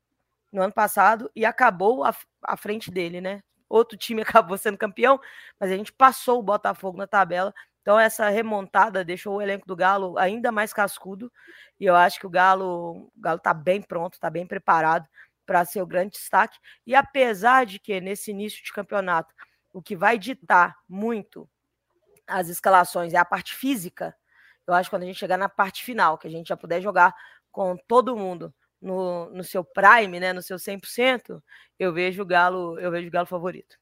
no 0.51 0.61
ano 0.61 0.73
passado 0.73 1.31
e 1.35 1.45
acabou 1.45 2.03
à 2.43 2.57
frente 2.57 2.91
dele, 2.91 3.21
né? 3.21 3.41
Outro 3.69 3.97
time 3.97 4.21
acabou 4.23 4.57
sendo 4.57 4.77
campeão, 4.77 5.19
mas 5.59 5.71
a 5.71 5.77
gente 5.77 5.93
passou 5.93 6.39
o 6.39 6.43
Botafogo 6.43 6.97
na 6.97 7.07
tabela. 7.07 7.53
Então 7.81 7.99
essa 7.99 8.29
remontada 8.29 9.03
deixou 9.03 9.37
o 9.37 9.41
elenco 9.41 9.65
do 9.67 9.75
Galo 9.75 10.17
ainda 10.17 10.51
mais 10.51 10.71
cascudo 10.71 11.31
e 11.79 11.85
eu 11.85 11.95
acho 11.95 12.19
que 12.19 12.27
o 12.27 12.29
Galo, 12.29 13.11
o 13.15 13.19
Galo 13.19 13.39
tá 13.39 13.53
bem 13.53 13.81
pronto, 13.81 14.19
tá 14.19 14.29
bem 14.29 14.45
preparado 14.45 15.07
para 15.45 15.65
ser 15.65 15.81
o 15.81 15.87
grande 15.87 16.11
destaque. 16.11 16.57
E 16.85 16.95
apesar 16.95 17.65
de 17.65 17.79
que 17.79 17.99
nesse 17.99 18.31
início 18.31 18.63
de 18.63 18.71
campeonato 18.71 19.33
o 19.73 19.81
que 19.81 19.95
vai 19.95 20.17
ditar 20.17 20.75
muito 20.87 21.49
as 22.27 22.49
escalações 22.49 23.13
é 23.13 23.17
a 23.17 23.25
parte 23.25 23.55
física. 23.55 24.15
Eu 24.65 24.73
acho 24.73 24.89
que 24.89 24.95
quando 24.95 25.03
a 25.03 25.05
gente 25.05 25.19
chegar 25.19 25.37
na 25.37 25.49
parte 25.49 25.83
final, 25.83 26.17
que 26.17 26.27
a 26.27 26.31
gente 26.31 26.47
já 26.47 26.57
puder 26.57 26.81
jogar 26.81 27.13
com 27.51 27.75
todo 27.87 28.15
mundo 28.15 28.53
no, 28.81 29.29
no 29.31 29.43
seu 29.43 29.63
prime, 29.63 30.19
né, 30.19 30.33
no 30.33 30.41
seu 30.41 30.57
100%, 30.57 31.43
eu 31.77 31.93
vejo 31.93 32.21
o 32.21 32.25
Galo, 32.25 32.79
eu 32.79 32.91
vejo 32.91 33.07
o 33.07 33.11
Galo 33.11 33.27
favorito. 33.27 33.77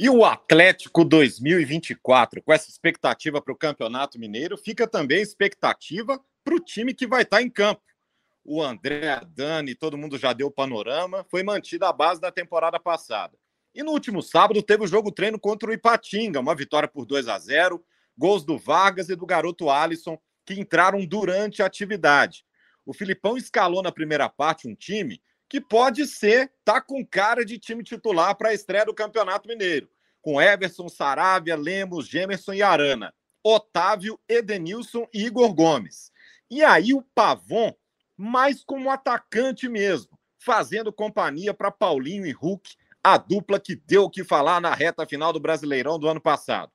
E 0.00 0.08
o 0.08 0.24
Atlético 0.24 1.04
2024, 1.04 2.40
com 2.40 2.52
essa 2.52 2.70
expectativa 2.70 3.42
para 3.42 3.52
o 3.52 3.56
Campeonato 3.56 4.16
Mineiro, 4.16 4.56
fica 4.56 4.86
também 4.86 5.20
expectativa 5.20 6.22
para 6.44 6.54
o 6.54 6.60
time 6.60 6.94
que 6.94 7.04
vai 7.04 7.22
estar 7.22 7.38
tá 7.38 7.42
em 7.42 7.50
campo. 7.50 7.82
O 8.44 8.62
André, 8.62 9.10
a 9.10 9.18
Dani, 9.18 9.74
todo 9.74 9.98
mundo 9.98 10.16
já 10.16 10.32
deu 10.32 10.46
o 10.46 10.52
panorama, 10.52 11.26
foi 11.28 11.42
mantida 11.42 11.88
a 11.88 11.92
base 11.92 12.20
da 12.20 12.30
temporada 12.30 12.78
passada. 12.78 13.36
E 13.74 13.82
no 13.82 13.90
último 13.90 14.22
sábado 14.22 14.62
teve 14.62 14.84
o 14.84 14.86
jogo 14.86 15.10
treino 15.10 15.36
contra 15.36 15.68
o 15.68 15.72
Ipatinga, 15.72 16.38
uma 16.38 16.54
vitória 16.54 16.88
por 16.88 17.04
2 17.04 17.26
a 17.26 17.36
0, 17.36 17.84
gols 18.16 18.44
do 18.44 18.56
Vargas 18.56 19.08
e 19.08 19.16
do 19.16 19.26
garoto 19.26 19.68
Alisson, 19.68 20.16
que 20.46 20.54
entraram 20.54 21.04
durante 21.04 21.60
a 21.60 21.66
atividade. 21.66 22.44
O 22.86 22.94
Filipão 22.94 23.36
escalou 23.36 23.82
na 23.82 23.90
primeira 23.90 24.28
parte 24.28 24.68
um 24.68 24.76
time 24.76 25.20
que 25.48 25.60
pode 25.60 26.06
ser, 26.06 26.52
tá 26.64 26.80
com 26.80 27.04
cara 27.04 27.44
de 27.44 27.58
time 27.58 27.82
titular 27.82 28.36
para 28.36 28.50
a 28.50 28.54
estreia 28.54 28.84
do 28.84 28.94
Campeonato 28.94 29.48
Mineiro, 29.48 29.88
com 30.20 30.40
Everson, 30.40 30.88
Saravia, 30.88 31.56
Lemos, 31.56 32.06
Gemerson 32.06 32.52
e 32.52 32.62
Arana, 32.62 33.14
Otávio, 33.42 34.20
Edenilson 34.28 35.06
e 35.12 35.24
Igor 35.24 35.54
Gomes. 35.54 36.12
E 36.50 36.62
aí 36.62 36.92
o 36.92 37.02
Pavon, 37.14 37.72
mais 38.16 38.62
como 38.62 38.90
atacante 38.90 39.68
mesmo, 39.68 40.18
fazendo 40.38 40.92
companhia 40.92 41.54
para 41.54 41.70
Paulinho 41.70 42.26
e 42.26 42.32
Hulk, 42.32 42.76
a 43.02 43.16
dupla 43.16 43.58
que 43.58 43.74
deu 43.74 44.04
o 44.04 44.10
que 44.10 44.24
falar 44.24 44.60
na 44.60 44.74
reta 44.74 45.06
final 45.06 45.32
do 45.32 45.40
Brasileirão 45.40 45.98
do 45.98 46.08
ano 46.08 46.20
passado. 46.20 46.72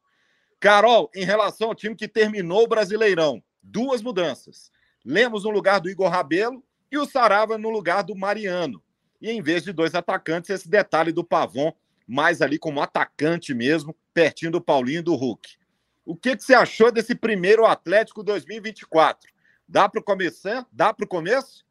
Carol, 0.60 1.12
em 1.14 1.26
relação 1.26 1.68
ao 1.68 1.76
time 1.76 1.96
que 1.96 2.08
terminou 2.08 2.64
o 2.64 2.68
Brasileirão, 2.68 3.44
duas 3.62 4.02
mudanças. 4.02 4.72
Lemos 5.06 5.44
no 5.44 5.50
lugar 5.50 5.80
do 5.80 5.90
Igor 5.90 6.10
Rabelo 6.10 6.64
e 6.94 6.98
o 6.98 7.08
Sarava 7.08 7.58
no 7.58 7.72
lugar 7.72 8.04
do 8.04 8.16
Mariano. 8.16 8.80
E 9.20 9.32
em 9.32 9.42
vez 9.42 9.64
de 9.64 9.74
dois 9.74 9.96
atacantes, 9.96 10.52
esse 10.52 10.70
detalhe 10.70 11.12
do 11.12 11.24
Pavon, 11.24 11.74
mais 12.08 12.40
ali 12.40 12.60
como 12.60 12.82
atacante 12.82 13.52
mesmo, 13.52 13.96
pertinho 14.14 14.52
do 14.52 14.62
Paulinho 14.62 15.00
e 15.00 15.02
do 15.02 15.16
Hulk. 15.16 15.58
O 16.06 16.16
que, 16.16 16.36
que 16.36 16.44
você 16.44 16.54
achou 16.54 16.92
desse 16.92 17.16
primeiro 17.16 17.66
Atlético 17.66 18.22
2024? 18.22 19.32
Dá 19.68 19.90
para 19.90 20.04
começar? 20.04 20.68
Dá 20.72 20.94
para 20.94 21.06
o 21.06 21.08
começo? 21.08 21.66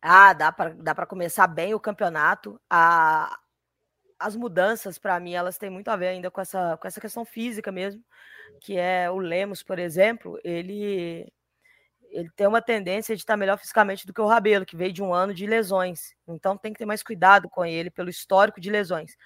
Ah, 0.00 0.32
dá 0.32 0.50
para 0.50 0.70
dá 0.70 1.06
começar 1.06 1.46
bem 1.46 1.74
o 1.74 1.80
campeonato. 1.80 2.58
A, 2.70 3.38
as 4.18 4.34
mudanças, 4.34 4.98
para 4.98 5.20
mim, 5.20 5.34
elas 5.34 5.58
têm 5.58 5.68
muito 5.68 5.88
a 5.88 5.96
ver 5.96 6.08
ainda 6.08 6.30
com 6.30 6.40
essa, 6.40 6.78
com 6.78 6.88
essa 6.88 7.00
questão 7.00 7.26
física 7.26 7.70
mesmo, 7.70 8.02
que 8.58 8.78
é 8.78 9.10
o 9.10 9.18
Lemos, 9.18 9.62
por 9.62 9.78
exemplo, 9.78 10.40
ele 10.42 11.30
ele 12.12 12.30
tem 12.36 12.46
uma 12.46 12.62
tendência 12.62 13.16
de 13.16 13.22
estar 13.22 13.36
melhor 13.36 13.58
fisicamente 13.58 14.06
do 14.06 14.12
que 14.12 14.20
o 14.20 14.26
Rabelo, 14.26 14.66
que 14.66 14.76
veio 14.76 14.92
de 14.92 15.02
um 15.02 15.12
ano 15.12 15.32
de 15.34 15.46
lesões. 15.46 16.14
Então 16.28 16.56
tem 16.56 16.72
que 16.72 16.78
ter 16.78 16.86
mais 16.86 17.02
cuidado 17.02 17.48
com 17.48 17.64
ele 17.64 17.90
pelo 17.90 18.10
histórico 18.10 18.60
de 18.60 18.70
lesões. 18.70 19.16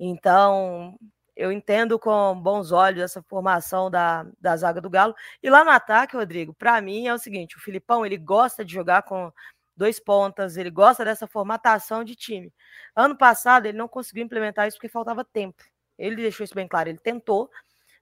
Então, 0.00 0.98
eu 1.36 1.52
entendo 1.52 1.98
com 1.98 2.34
bons 2.40 2.72
olhos 2.72 3.02
essa 3.02 3.22
formação 3.22 3.90
da, 3.90 4.26
da 4.40 4.56
zaga 4.56 4.80
do 4.80 4.90
Galo. 4.90 5.14
E 5.42 5.50
lá 5.50 5.64
no 5.64 5.70
ataque, 5.70 6.16
Rodrigo, 6.16 6.54
para 6.54 6.80
mim 6.80 7.06
é 7.06 7.14
o 7.14 7.18
seguinte: 7.18 7.56
o 7.56 7.60
Filipão 7.60 8.04
ele 8.04 8.16
gosta 8.16 8.64
de 8.64 8.72
jogar 8.72 9.02
com 9.02 9.32
dois 9.76 9.98
pontas, 10.00 10.56
ele 10.56 10.70
gosta 10.70 11.04
dessa 11.04 11.26
formatação 11.26 12.04
de 12.04 12.14
time. 12.14 12.52
Ano 12.94 13.16
passado 13.16 13.66
ele 13.66 13.78
não 13.78 13.88
conseguiu 13.88 14.24
implementar 14.24 14.68
isso 14.68 14.76
porque 14.76 14.88
faltava 14.88 15.24
tempo. 15.24 15.62
Ele 15.98 16.16
deixou 16.16 16.44
isso 16.44 16.54
bem 16.54 16.68
claro, 16.68 16.88
ele 16.88 16.98
tentou, 16.98 17.50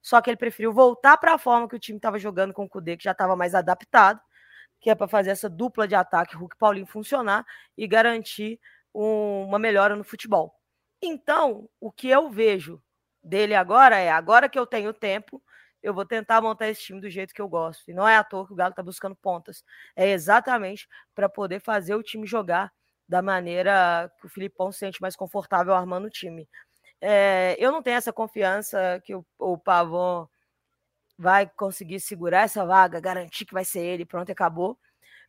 só 0.02 0.20
que 0.20 0.30
ele 0.30 0.36
preferiu 0.36 0.72
voltar 0.72 1.16
para 1.18 1.34
a 1.34 1.38
forma 1.38 1.68
que 1.68 1.76
o 1.76 1.78
time 1.78 1.98
estava 1.98 2.18
jogando 2.18 2.52
com 2.52 2.64
o 2.64 2.68
Cudê, 2.68 2.96
que 2.96 3.04
já 3.04 3.12
estava 3.12 3.36
mais 3.36 3.54
adaptado, 3.54 4.20
que 4.80 4.90
é 4.90 4.94
para 4.94 5.08
fazer 5.08 5.30
essa 5.30 5.48
dupla 5.48 5.86
de 5.86 5.94
ataque 5.94 6.36
Hulk 6.36 6.56
Paulinho 6.56 6.86
funcionar 6.86 7.44
e 7.76 7.86
garantir 7.86 8.58
um, 8.94 9.44
uma 9.44 9.58
melhora 9.58 9.94
no 9.94 10.04
futebol. 10.04 10.54
Então, 11.02 11.68
o 11.80 11.92
que 11.92 12.08
eu 12.08 12.30
vejo 12.30 12.82
dele 13.22 13.54
agora 13.54 13.98
é, 13.98 14.10
agora 14.10 14.48
que 14.48 14.58
eu 14.58 14.66
tenho 14.66 14.92
tempo, 14.92 15.42
eu 15.82 15.94
vou 15.94 16.04
tentar 16.04 16.40
montar 16.40 16.68
esse 16.68 16.82
time 16.82 17.00
do 17.00 17.08
jeito 17.10 17.34
que 17.34 17.40
eu 17.40 17.48
gosto. 17.48 17.90
E 17.90 17.94
não 17.94 18.06
é 18.06 18.16
à 18.16 18.24
toa 18.24 18.46
que 18.46 18.52
o 18.52 18.56
Galo 18.56 18.70
está 18.70 18.82
buscando 18.82 19.16
pontas. 19.16 19.64
É 19.96 20.10
exatamente 20.10 20.86
para 21.14 21.28
poder 21.28 21.60
fazer 21.60 21.94
o 21.94 22.02
time 22.02 22.26
jogar 22.26 22.72
da 23.08 23.22
maneira 23.22 24.10
que 24.20 24.26
o 24.26 24.28
Filipão 24.28 24.70
se 24.70 24.78
sente 24.78 25.00
mais 25.00 25.16
confortável 25.16 25.74
armando 25.74 26.06
o 26.06 26.10
time. 26.10 26.48
É, 27.00 27.56
eu 27.58 27.72
não 27.72 27.82
tenho 27.82 27.96
essa 27.96 28.12
confiança 28.12 29.00
que 29.04 29.14
o, 29.14 29.24
o 29.38 29.56
Pavon 29.56 30.28
vai 31.18 31.46
conseguir 31.48 32.00
segurar 32.00 32.42
essa 32.42 32.64
vaga, 32.64 33.00
garantir 33.00 33.44
que 33.46 33.54
vai 33.54 33.64
ser 33.64 33.80
ele, 33.80 34.04
pronto, 34.04 34.30
acabou. 34.32 34.78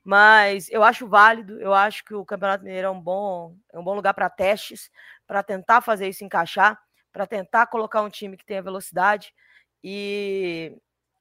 Mas 0.03 0.69
eu 0.71 0.83
acho 0.83 1.07
válido, 1.07 1.61
eu 1.61 1.73
acho 1.73 2.03
que 2.05 2.13
o 2.13 2.25
Campeonato 2.25 2.63
Mineiro 2.63 2.87
é 2.87 2.91
um 2.91 2.99
bom, 2.99 3.55
é 3.71 3.79
um 3.79 3.83
bom 3.83 3.93
lugar 3.93 4.13
para 4.13 4.29
testes, 4.29 4.89
para 5.27 5.43
tentar 5.43 5.81
fazer 5.81 6.07
isso 6.09 6.23
encaixar, 6.23 6.79
para 7.11 7.27
tentar 7.27 7.67
colocar 7.67 8.01
um 8.01 8.09
time 8.09 8.37
que 8.37 8.45
tenha 8.45 8.61
velocidade 8.61 9.33
e, 9.83 10.75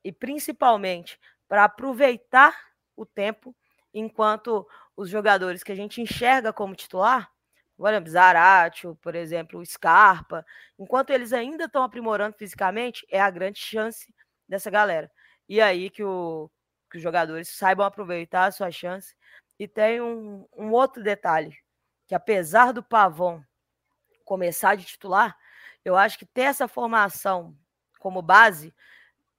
e 0.04 0.12
principalmente 0.12 1.18
para 1.48 1.64
aproveitar 1.64 2.56
o 2.96 3.04
tempo 3.04 3.54
enquanto 3.92 4.66
os 4.96 5.10
jogadores 5.10 5.62
que 5.62 5.72
a 5.72 5.76
gente 5.76 6.00
enxerga 6.00 6.52
como 6.52 6.74
titular 6.74 7.30
Zaratio, 8.10 8.94
por 8.96 9.14
exemplo, 9.14 9.64
Scarpa, 9.64 10.44
enquanto 10.78 11.10
eles 11.10 11.32
ainda 11.32 11.64
estão 11.64 11.82
aprimorando 11.82 12.36
fisicamente, 12.36 13.06
é 13.10 13.20
a 13.20 13.30
grande 13.30 13.58
chance 13.58 14.14
dessa 14.48 14.70
galera. 14.70 15.10
E 15.48 15.60
aí 15.60 15.88
que, 15.88 16.04
o, 16.04 16.50
que 16.90 16.98
os 16.98 17.02
jogadores 17.02 17.48
saibam 17.48 17.86
aproveitar 17.86 18.46
a 18.46 18.52
sua 18.52 18.70
chance. 18.70 19.14
E 19.58 19.66
tem 19.66 20.00
um, 20.00 20.46
um 20.56 20.70
outro 20.72 21.02
detalhe, 21.02 21.56
que 22.06 22.14
apesar 22.14 22.72
do 22.72 22.82
Pavon 22.82 23.42
começar 24.24 24.74
de 24.74 24.84
titular, 24.84 25.36
eu 25.84 25.96
acho 25.96 26.18
que 26.18 26.26
ter 26.26 26.42
essa 26.42 26.68
formação 26.68 27.56
como 27.98 28.20
base 28.20 28.74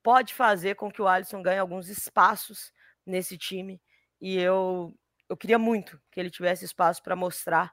pode 0.02 0.34
fazer 0.34 0.74
com 0.74 0.90
que 0.90 1.00
o 1.00 1.06
Alisson 1.06 1.42
ganhe 1.42 1.58
alguns 1.58 1.88
espaços 1.88 2.72
nesse 3.06 3.38
time. 3.38 3.80
E 4.20 4.38
eu, 4.38 4.94
eu 5.28 5.36
queria 5.36 5.58
muito 5.58 6.00
que 6.10 6.18
ele 6.18 6.30
tivesse 6.30 6.64
espaço 6.64 7.02
para 7.02 7.16
mostrar 7.16 7.72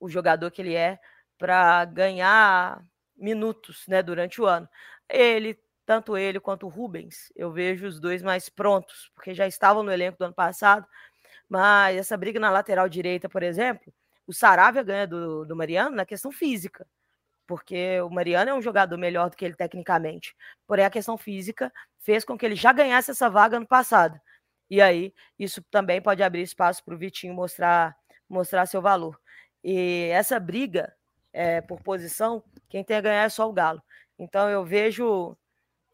o 0.00 0.08
jogador 0.08 0.50
que 0.50 0.62
ele 0.62 0.74
é 0.74 0.98
para 1.38 1.84
ganhar 1.84 2.82
minutos 3.16 3.84
né, 3.88 4.02
durante 4.02 4.40
o 4.40 4.46
ano. 4.46 4.68
Ele, 5.08 5.58
tanto 5.86 6.16
ele 6.16 6.40
quanto 6.40 6.66
o 6.66 6.68
Rubens, 6.68 7.32
eu 7.34 7.52
vejo 7.52 7.86
os 7.86 8.00
dois 8.00 8.22
mais 8.22 8.48
prontos, 8.48 9.10
porque 9.14 9.34
já 9.34 9.46
estavam 9.46 9.82
no 9.82 9.92
elenco 9.92 10.18
do 10.18 10.24
ano 10.26 10.34
passado, 10.34 10.86
mas 11.48 11.96
essa 11.96 12.16
briga 12.16 12.38
na 12.40 12.50
lateral 12.50 12.88
direita, 12.88 13.28
por 13.28 13.42
exemplo, 13.42 13.92
o 14.26 14.32
Saravia 14.32 14.82
ganha 14.82 15.06
do, 15.06 15.44
do 15.44 15.56
Mariano 15.56 15.96
na 15.96 16.04
questão 16.04 16.30
física, 16.30 16.86
porque 17.46 18.00
o 18.02 18.10
Mariano 18.10 18.50
é 18.50 18.54
um 18.54 18.62
jogador 18.62 18.98
melhor 18.98 19.30
do 19.30 19.36
que 19.36 19.44
ele 19.44 19.54
tecnicamente, 19.54 20.36
porém 20.66 20.84
a 20.84 20.90
questão 20.90 21.16
física 21.16 21.72
fez 22.00 22.24
com 22.24 22.36
que 22.38 22.44
ele 22.46 22.54
já 22.56 22.72
ganhasse 22.72 23.10
essa 23.10 23.30
vaga 23.30 23.58
no 23.58 23.66
passado. 23.66 24.20
E 24.70 24.82
aí, 24.82 25.14
isso 25.38 25.62
também 25.70 26.00
pode 26.02 26.22
abrir 26.22 26.42
espaço 26.42 26.84
para 26.84 26.94
o 26.94 26.98
Vitinho 26.98 27.34
mostrar, 27.34 27.96
mostrar 28.28 28.66
seu 28.66 28.82
valor. 28.82 29.18
E 29.62 30.08
essa 30.12 30.38
briga 30.38 30.94
é, 31.32 31.60
por 31.60 31.80
posição, 31.82 32.42
quem 32.68 32.84
tem 32.84 32.96
a 32.96 33.00
ganhar 33.00 33.24
é 33.24 33.28
só 33.28 33.48
o 33.48 33.52
Galo. 33.52 33.82
Então 34.18 34.48
eu 34.48 34.64
vejo. 34.64 35.36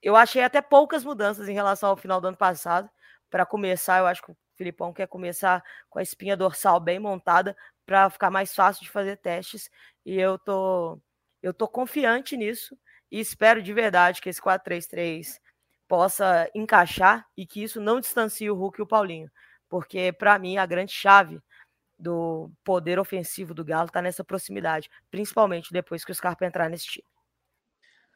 Eu 0.02 0.16
achei 0.16 0.42
até 0.42 0.61
poucas 0.61 1.04
mudanças 1.04 1.49
em 1.49 1.54
relação 1.54 1.90
ao 1.90 1.97
final 1.97 2.21
do 2.21 2.28
ano 2.28 2.37
passado. 2.37 2.88
Para 3.30 3.47
começar, 3.47 3.99
eu 3.99 4.06
acho 4.06 4.23
que 4.23 4.33
o 4.33 4.37
Filipão 4.56 4.92
quer 4.92 5.06
começar 5.09 5.62
com 5.90 5.99
a 5.99 6.02
espinha 6.02 6.37
dorsal 6.37 6.78
bem 6.78 6.99
montada 6.99 7.56
para 7.87 8.09
ficar 8.11 8.30
mais 8.30 8.54
fácil 8.54 8.85
de 8.85 8.90
fazer 8.90 9.16
testes. 9.16 9.71
E 10.04 10.18
eu 10.18 10.38
tô, 10.38 11.00
eu 11.42 11.52
tô 11.54 11.66
confiante 11.68 12.37
nisso 12.37 12.76
e 13.11 13.21
espero 13.21 13.62
de 13.62 13.73
verdade 13.73 14.21
que 14.21 14.28
esse 14.28 14.40
4-3-3 14.40 15.40
possa 15.88 16.50
encaixar 16.54 17.26
e 17.37 17.47
que 17.47 17.62
isso 17.62 17.80
não 17.80 18.00
distancie 18.00 18.50
o 18.50 18.54
Hulk 18.54 18.80
e 18.80 18.83
o 18.83 18.87
Paulinho. 18.87 19.30
Porque, 19.68 20.12
para 20.12 20.38
mim, 20.38 20.56
a 20.56 20.66
grande 20.66 20.92
chave 20.92 21.40
do 21.98 22.50
poder 22.64 22.98
ofensivo 22.98 23.54
do 23.54 23.64
Galo 23.64 23.86
está 23.86 24.02
nessa 24.02 24.24
proximidade, 24.24 24.90
principalmente 25.10 25.72
depois 25.72 26.04
que 26.04 26.10
os 26.10 26.18
Scarpa 26.18 26.44
entrar 26.46 26.68
nesse 26.68 26.86
time. 26.86 27.06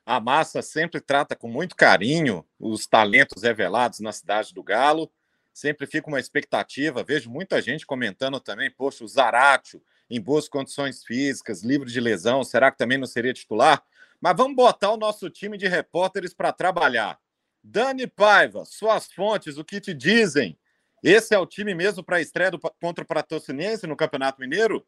A 0.05 0.19
massa 0.21 0.63
sempre 0.63 1.01
trata 1.01 1.37
com 1.37 1.49
muito 1.49 1.77
carinho 1.77 2.45
os 2.59 2.87
talentos 2.87 3.43
revelados 3.43 4.01
na 4.01 4.11
cidade 4.11 4.55
do 4.55 4.63
Galo. 4.63 5.13
Sempre 5.53 5.87
fica 5.87 6.09
uma 6.09 6.19
expectativa. 6.19 7.05
Vejo 7.05 7.31
muita 7.31 7.61
gente 7.61 7.87
comentando 7.87 8.41
também, 8.41 8.71
poxa, 8.71 9.05
o 9.05 9.09
Zaratio 9.09 9.83
em 10.09 10.21
boas 10.21 10.49
condições 10.49 11.05
físicas, 11.05 11.63
livre 11.63 11.91
de 11.91 12.01
lesão, 12.01 12.43
será 12.43 12.71
que 12.71 12.79
também 12.79 12.97
não 12.97 13.07
seria 13.07 13.35
titular? 13.35 13.85
Mas 14.21 14.37
vamos 14.37 14.57
botar 14.57 14.91
o 14.91 14.97
nosso 14.97 15.29
time 15.29 15.59
de 15.59 15.69
repórteres 15.69 16.33
para 16.33 16.53
trabalhar. 16.53 17.19
Dani 17.63 18.07
Paiva, 18.07 18.65
suas 18.65 19.13
fontes, 19.13 19.59
o 19.59 19.65
que 19.65 19.81
te 19.81 19.93
dizem 19.93 20.58
esse 21.03 21.35
é 21.35 21.39
o 21.39 21.47
time 21.47 21.75
mesmo 21.75 22.03
para 22.03 22.17
a 22.17 22.21
estreia 22.21 22.51
do, 22.51 22.59
contra 22.81 23.05
o 23.05 23.07
Patrocinense 23.07 23.87
no 23.87 23.97
Campeonato 23.97 24.41
Mineiro? 24.41 24.85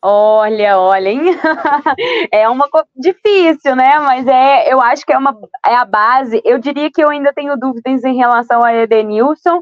Olha, 0.00 0.78
olha, 0.78 1.08
hein? 1.08 1.22
é 2.30 2.48
uma 2.48 2.68
difícil, 2.94 3.74
né? 3.74 3.98
Mas 3.98 4.26
é, 4.28 4.72
eu 4.72 4.80
acho 4.80 5.04
que 5.04 5.12
é, 5.12 5.18
uma, 5.18 5.36
é 5.66 5.74
a 5.74 5.84
base. 5.84 6.40
Eu 6.44 6.58
diria 6.58 6.88
que 6.90 7.02
eu 7.02 7.08
ainda 7.08 7.32
tenho 7.32 7.56
dúvidas 7.56 8.04
em 8.04 8.16
relação 8.16 8.62
a 8.62 8.72
Edenilson. 8.72 9.60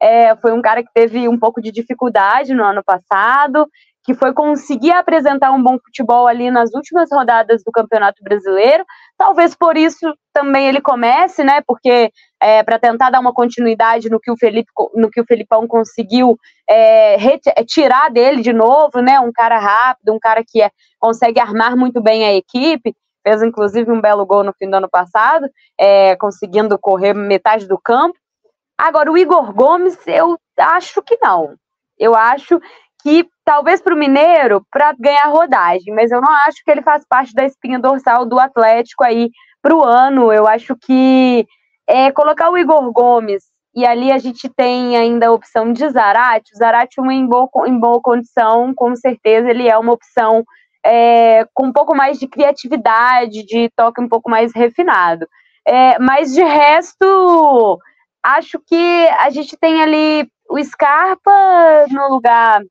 É, 0.00 0.36
foi 0.36 0.52
um 0.52 0.60
cara 0.60 0.82
que 0.82 0.92
teve 0.92 1.26
um 1.26 1.38
pouco 1.38 1.62
de 1.62 1.72
dificuldade 1.72 2.54
no 2.54 2.62
ano 2.62 2.84
passado, 2.84 3.66
que 4.04 4.14
foi 4.14 4.34
conseguir 4.34 4.92
apresentar 4.92 5.52
um 5.52 5.62
bom 5.62 5.78
futebol 5.78 6.26
ali 6.26 6.50
nas 6.50 6.72
últimas 6.74 7.08
rodadas 7.10 7.64
do 7.64 7.72
Campeonato 7.72 8.22
Brasileiro. 8.22 8.84
Talvez 9.18 9.52
por 9.52 9.76
isso 9.76 10.14
também 10.32 10.68
ele 10.68 10.80
comece, 10.80 11.42
né? 11.42 11.60
Porque 11.66 12.12
é, 12.40 12.62
para 12.62 12.78
tentar 12.78 13.10
dar 13.10 13.18
uma 13.18 13.34
continuidade 13.34 14.08
no 14.08 14.20
que 14.20 14.30
o 14.30 14.36
Felipe, 14.36 14.70
no 14.94 15.10
que 15.10 15.20
o 15.20 15.24
Felipão 15.24 15.66
conseguiu 15.66 16.38
é, 16.70 17.16
é, 17.16 17.64
tirar 17.64 18.10
dele 18.10 18.40
de 18.40 18.52
novo, 18.52 19.00
né? 19.00 19.18
Um 19.18 19.32
cara 19.32 19.58
rápido, 19.58 20.14
um 20.14 20.20
cara 20.20 20.44
que 20.46 20.62
é, 20.62 20.70
consegue 21.00 21.40
armar 21.40 21.76
muito 21.76 22.00
bem 22.00 22.24
a 22.24 22.32
equipe. 22.32 22.94
Fez 23.26 23.42
inclusive 23.42 23.90
um 23.90 24.00
belo 24.00 24.24
gol 24.24 24.44
no 24.44 24.54
fim 24.56 24.70
do 24.70 24.76
ano 24.76 24.88
passado, 24.88 25.50
é, 25.76 26.14
conseguindo 26.14 26.78
correr 26.78 27.12
metade 27.12 27.66
do 27.66 27.76
campo. 27.76 28.16
Agora, 28.78 29.10
o 29.10 29.18
Igor 29.18 29.52
Gomes, 29.52 29.98
eu 30.06 30.38
acho 30.56 31.02
que 31.02 31.18
não. 31.20 31.56
Eu 31.98 32.14
acho 32.14 32.60
que 33.02 33.26
talvez 33.44 33.80
para 33.80 33.94
o 33.94 33.98
Mineiro, 33.98 34.62
para 34.70 34.92
ganhar 34.98 35.26
rodagem, 35.26 35.94
mas 35.94 36.10
eu 36.10 36.20
não 36.20 36.32
acho 36.46 36.62
que 36.64 36.70
ele 36.70 36.82
faz 36.82 37.04
parte 37.08 37.32
da 37.32 37.44
espinha 37.44 37.78
dorsal 37.78 38.26
do 38.26 38.38
Atlético 38.38 39.04
aí 39.04 39.30
para 39.62 39.74
o 39.74 39.84
ano. 39.84 40.32
Eu 40.32 40.46
acho 40.46 40.76
que 40.76 41.46
é, 41.86 42.10
colocar 42.12 42.50
o 42.50 42.58
Igor 42.58 42.92
Gomes 42.92 43.44
e 43.74 43.86
ali 43.86 44.10
a 44.10 44.18
gente 44.18 44.48
tem 44.48 44.96
ainda 44.96 45.28
a 45.28 45.32
opção 45.32 45.72
de 45.72 45.88
Zarate. 45.88 46.52
O 46.54 46.58
Zarate 46.58 47.00
em 47.00 47.26
boa, 47.26 47.48
em 47.66 47.78
boa 47.78 48.00
condição, 48.00 48.74
com 48.74 48.94
certeza 48.96 49.48
ele 49.48 49.68
é 49.68 49.78
uma 49.78 49.92
opção 49.92 50.44
é, 50.84 51.46
com 51.54 51.66
um 51.66 51.72
pouco 51.72 51.94
mais 51.94 52.18
de 52.18 52.26
criatividade, 52.26 53.44
de 53.44 53.70
toque 53.76 54.00
um 54.00 54.08
pouco 54.08 54.30
mais 54.30 54.52
refinado. 54.54 55.28
É, 55.66 55.98
mas 55.98 56.32
de 56.32 56.42
resto, 56.42 57.78
acho 58.22 58.58
que 58.66 59.08
a 59.18 59.30
gente 59.30 59.56
tem 59.56 59.82
ali 59.82 60.28
o 60.48 60.62
Scarpa 60.64 61.86
no 61.90 62.08
lugar 62.08 62.62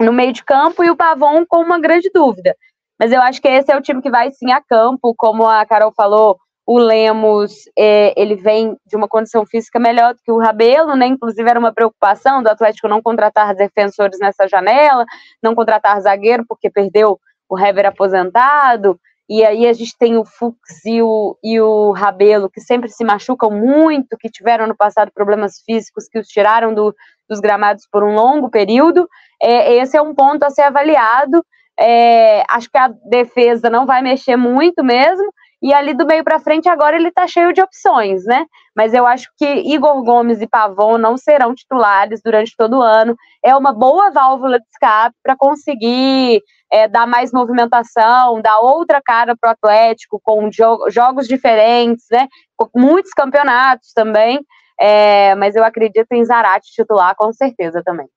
no 0.00 0.12
meio 0.12 0.32
de 0.32 0.44
campo 0.44 0.82
e 0.82 0.90
o 0.90 0.96
Pavon 0.96 1.44
com 1.46 1.58
uma 1.58 1.80
grande 1.80 2.10
dúvida. 2.12 2.54
Mas 2.98 3.12
eu 3.12 3.20
acho 3.20 3.40
que 3.40 3.48
esse 3.48 3.72
é 3.72 3.76
o 3.76 3.82
time 3.82 4.00
que 4.00 4.10
vai 4.10 4.30
sim 4.30 4.52
a 4.52 4.60
campo, 4.60 5.14
como 5.16 5.46
a 5.46 5.64
Carol 5.66 5.92
falou, 5.92 6.38
o 6.66 6.78
Lemos 6.78 7.64
é, 7.76 8.14
ele 8.16 8.36
vem 8.36 8.76
de 8.86 8.96
uma 8.96 9.08
condição 9.08 9.44
física 9.44 9.78
melhor 9.80 10.14
do 10.14 10.20
que 10.22 10.30
o 10.30 10.38
Rabelo, 10.38 10.94
né? 10.94 11.06
Inclusive 11.06 11.48
era 11.48 11.58
uma 11.58 11.72
preocupação 11.72 12.42
do 12.42 12.48
Atlético 12.48 12.88
não 12.88 13.02
contratar 13.02 13.54
defensores 13.54 14.18
nessa 14.20 14.46
janela, 14.46 15.04
não 15.42 15.54
contratar 15.54 16.00
zagueiro 16.00 16.44
porque 16.48 16.70
perdeu 16.70 17.18
o 17.48 17.58
Hever 17.58 17.86
aposentado. 17.86 18.98
E 19.28 19.44
aí 19.44 19.66
a 19.66 19.72
gente 19.72 19.96
tem 19.96 20.16
o 20.16 20.24
Fux 20.24 20.58
e 20.84 21.00
o, 21.00 21.38
e 21.42 21.60
o 21.60 21.92
Rabelo, 21.92 22.50
que 22.50 22.60
sempre 22.60 22.88
se 22.88 23.04
machucam 23.04 23.50
muito, 23.50 24.16
que 24.18 24.28
tiveram 24.28 24.66
no 24.66 24.76
passado 24.76 25.12
problemas 25.12 25.62
físicos 25.64 26.08
que 26.08 26.18
os 26.18 26.26
tiraram 26.26 26.74
do, 26.74 26.94
dos 27.28 27.40
gramados 27.40 27.86
por 27.90 28.02
um 28.02 28.14
longo 28.14 28.50
período. 28.50 29.08
É, 29.40 29.74
esse 29.76 29.96
é 29.96 30.02
um 30.02 30.14
ponto 30.14 30.42
a 30.42 30.50
ser 30.50 30.62
avaliado. 30.62 31.44
É, 31.78 32.42
acho 32.50 32.70
que 32.70 32.78
a 32.78 32.88
defesa 33.08 33.70
não 33.70 33.86
vai 33.86 34.02
mexer 34.02 34.36
muito 34.36 34.84
mesmo. 34.84 35.32
E 35.62 35.72
ali 35.72 35.94
do 35.94 36.04
meio 36.04 36.24
para 36.24 36.40
frente, 36.40 36.68
agora 36.68 36.96
ele 36.96 37.08
está 37.08 37.26
cheio 37.28 37.52
de 37.52 37.62
opções, 37.62 38.24
né? 38.24 38.44
Mas 38.74 38.92
eu 38.92 39.06
acho 39.06 39.28
que 39.38 39.46
Igor 39.46 40.02
Gomes 40.02 40.40
e 40.40 40.46
Pavon 40.48 40.98
não 40.98 41.16
serão 41.16 41.54
titulares 41.54 42.20
durante 42.20 42.56
todo 42.56 42.78
o 42.78 42.82
ano. 42.82 43.16
É 43.44 43.54
uma 43.54 43.72
boa 43.72 44.10
válvula 44.10 44.58
de 44.58 44.66
escape 44.72 45.14
para 45.22 45.36
conseguir 45.36 46.42
é, 46.70 46.88
dar 46.88 47.06
mais 47.06 47.32
movimentação, 47.32 48.42
dar 48.42 48.58
outra 48.58 49.00
cara 49.00 49.36
para 49.40 49.50
o 49.50 49.52
Atlético, 49.52 50.20
com 50.20 50.50
jo 50.50 50.90
jogos 50.90 51.28
diferentes, 51.28 52.06
né? 52.10 52.26
Com 52.56 52.68
muitos 52.74 53.12
campeonatos 53.12 53.92
também. 53.94 54.40
É, 54.80 55.36
mas 55.36 55.54
eu 55.54 55.62
acredito 55.62 56.10
em 56.10 56.24
Zarate 56.24 56.72
titular, 56.72 57.14
com 57.14 57.32
certeza 57.32 57.82
também. 57.84 58.08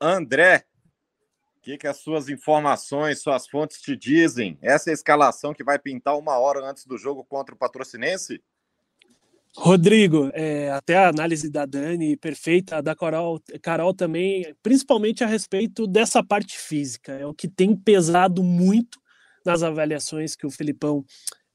André, 0.00 0.62
que, 1.64 1.78
que 1.78 1.86
as 1.86 1.96
suas 1.96 2.28
informações, 2.28 3.22
suas 3.22 3.48
fontes 3.48 3.80
te 3.80 3.96
dizem? 3.96 4.58
Essa 4.60 4.90
é 4.90 4.92
a 4.92 4.94
escalação 4.94 5.54
que 5.54 5.64
vai 5.64 5.78
pintar 5.78 6.16
uma 6.18 6.38
hora 6.38 6.60
antes 6.60 6.84
do 6.84 6.98
jogo 6.98 7.24
contra 7.24 7.54
o 7.54 7.58
Patrocinense? 7.58 8.42
Rodrigo, 9.56 10.30
é, 10.34 10.70
até 10.70 10.96
a 10.96 11.08
análise 11.08 11.48
da 11.48 11.64
Dani, 11.64 12.16
perfeita, 12.16 12.82
da 12.82 12.94
Carol, 12.94 13.40
Carol 13.62 13.94
também, 13.94 14.54
principalmente 14.62 15.24
a 15.24 15.26
respeito 15.26 15.86
dessa 15.86 16.22
parte 16.22 16.58
física, 16.58 17.12
é 17.12 17.24
o 17.24 17.32
que 17.32 17.48
tem 17.48 17.74
pesado 17.74 18.42
muito 18.42 19.00
nas 19.46 19.62
avaliações 19.62 20.36
que 20.36 20.46
o 20.46 20.50
Felipão 20.50 21.04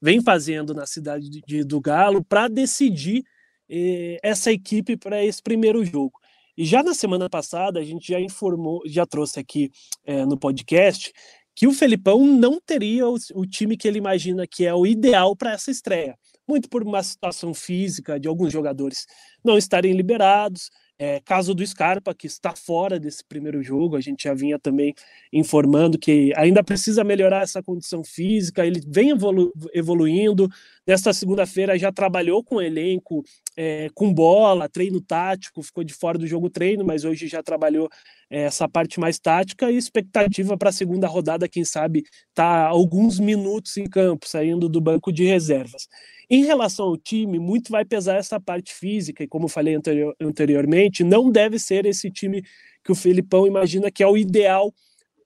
vem 0.00 0.20
fazendo 0.22 0.74
na 0.74 0.86
cidade 0.86 1.28
de, 1.28 1.62
do 1.62 1.80
Galo 1.80 2.24
para 2.24 2.48
decidir 2.48 3.22
eh, 3.68 4.18
essa 4.22 4.50
equipe 4.50 4.96
para 4.96 5.22
esse 5.22 5.42
primeiro 5.42 5.84
jogo. 5.84 6.19
E 6.60 6.66
já 6.66 6.82
na 6.82 6.92
semana 6.92 7.26
passada 7.26 7.80
a 7.80 7.82
gente 7.82 8.12
já 8.12 8.20
informou, 8.20 8.82
já 8.84 9.06
trouxe 9.06 9.40
aqui 9.40 9.70
eh, 10.04 10.26
no 10.26 10.38
podcast 10.38 11.10
que 11.56 11.66
o 11.66 11.72
Felipão 11.72 12.26
não 12.26 12.60
teria 12.60 13.08
o, 13.08 13.16
o 13.34 13.46
time 13.46 13.78
que 13.78 13.88
ele 13.88 13.96
imagina 13.96 14.46
que 14.46 14.66
é 14.66 14.74
o 14.74 14.86
ideal 14.86 15.34
para 15.34 15.52
essa 15.52 15.70
estreia 15.70 16.18
muito 16.50 16.68
por 16.68 16.82
uma 16.82 17.00
situação 17.00 17.54
física 17.54 18.18
de 18.18 18.26
alguns 18.26 18.52
jogadores 18.52 19.06
não 19.44 19.56
estarem 19.56 19.92
liberados. 19.92 20.68
É, 21.02 21.18
caso 21.18 21.54
do 21.54 21.66
Scarpa, 21.66 22.14
que 22.14 22.26
está 22.26 22.54
fora 22.54 23.00
desse 23.00 23.24
primeiro 23.24 23.62
jogo, 23.62 23.96
a 23.96 24.02
gente 24.02 24.24
já 24.24 24.34
vinha 24.34 24.58
também 24.58 24.94
informando 25.32 25.98
que 25.98 26.30
ainda 26.36 26.62
precisa 26.62 27.02
melhorar 27.02 27.42
essa 27.42 27.62
condição 27.62 28.04
física, 28.04 28.66
ele 28.66 28.82
vem 28.86 29.08
evolu 29.08 29.50
evoluindo. 29.72 30.46
Nesta 30.86 31.14
segunda-feira 31.14 31.78
já 31.78 31.90
trabalhou 31.90 32.44
com 32.44 32.56
o 32.56 32.60
elenco, 32.60 33.24
é, 33.56 33.88
com 33.94 34.12
bola, 34.12 34.68
treino 34.68 35.00
tático, 35.00 35.62
ficou 35.62 35.82
de 35.82 35.94
fora 35.94 36.18
do 36.18 36.26
jogo 36.26 36.50
treino, 36.50 36.84
mas 36.84 37.02
hoje 37.02 37.28
já 37.28 37.42
trabalhou 37.42 37.88
essa 38.30 38.68
parte 38.68 39.00
mais 39.00 39.18
tática 39.18 39.70
e 39.70 39.76
expectativa 39.76 40.56
para 40.56 40.70
a 40.70 40.72
segunda 40.72 41.08
rodada, 41.08 41.48
quem 41.48 41.64
sabe, 41.64 42.04
tá 42.32 42.66
alguns 42.66 43.18
minutos 43.18 43.76
em 43.76 43.84
campo, 43.84 44.28
saindo 44.28 44.68
do 44.68 44.80
banco 44.80 45.12
de 45.12 45.24
reservas. 45.24 45.88
Em 46.30 46.44
relação 46.44 46.86
ao 46.86 46.96
time, 46.96 47.40
muito 47.40 47.72
vai 47.72 47.84
pesar 47.84 48.16
essa 48.16 48.40
parte 48.40 48.72
física, 48.72 49.24
e 49.24 49.28
como 49.28 49.48
falei 49.48 49.74
anterior, 49.74 50.14
anteriormente, 50.20 51.02
não 51.02 51.30
deve 51.30 51.58
ser 51.58 51.84
esse 51.86 52.08
time 52.08 52.42
que 52.84 52.92
o 52.92 52.94
Felipão 52.94 53.46
imagina 53.46 53.90
que 53.90 54.02
é 54.02 54.06
o 54.06 54.16
ideal 54.16 54.72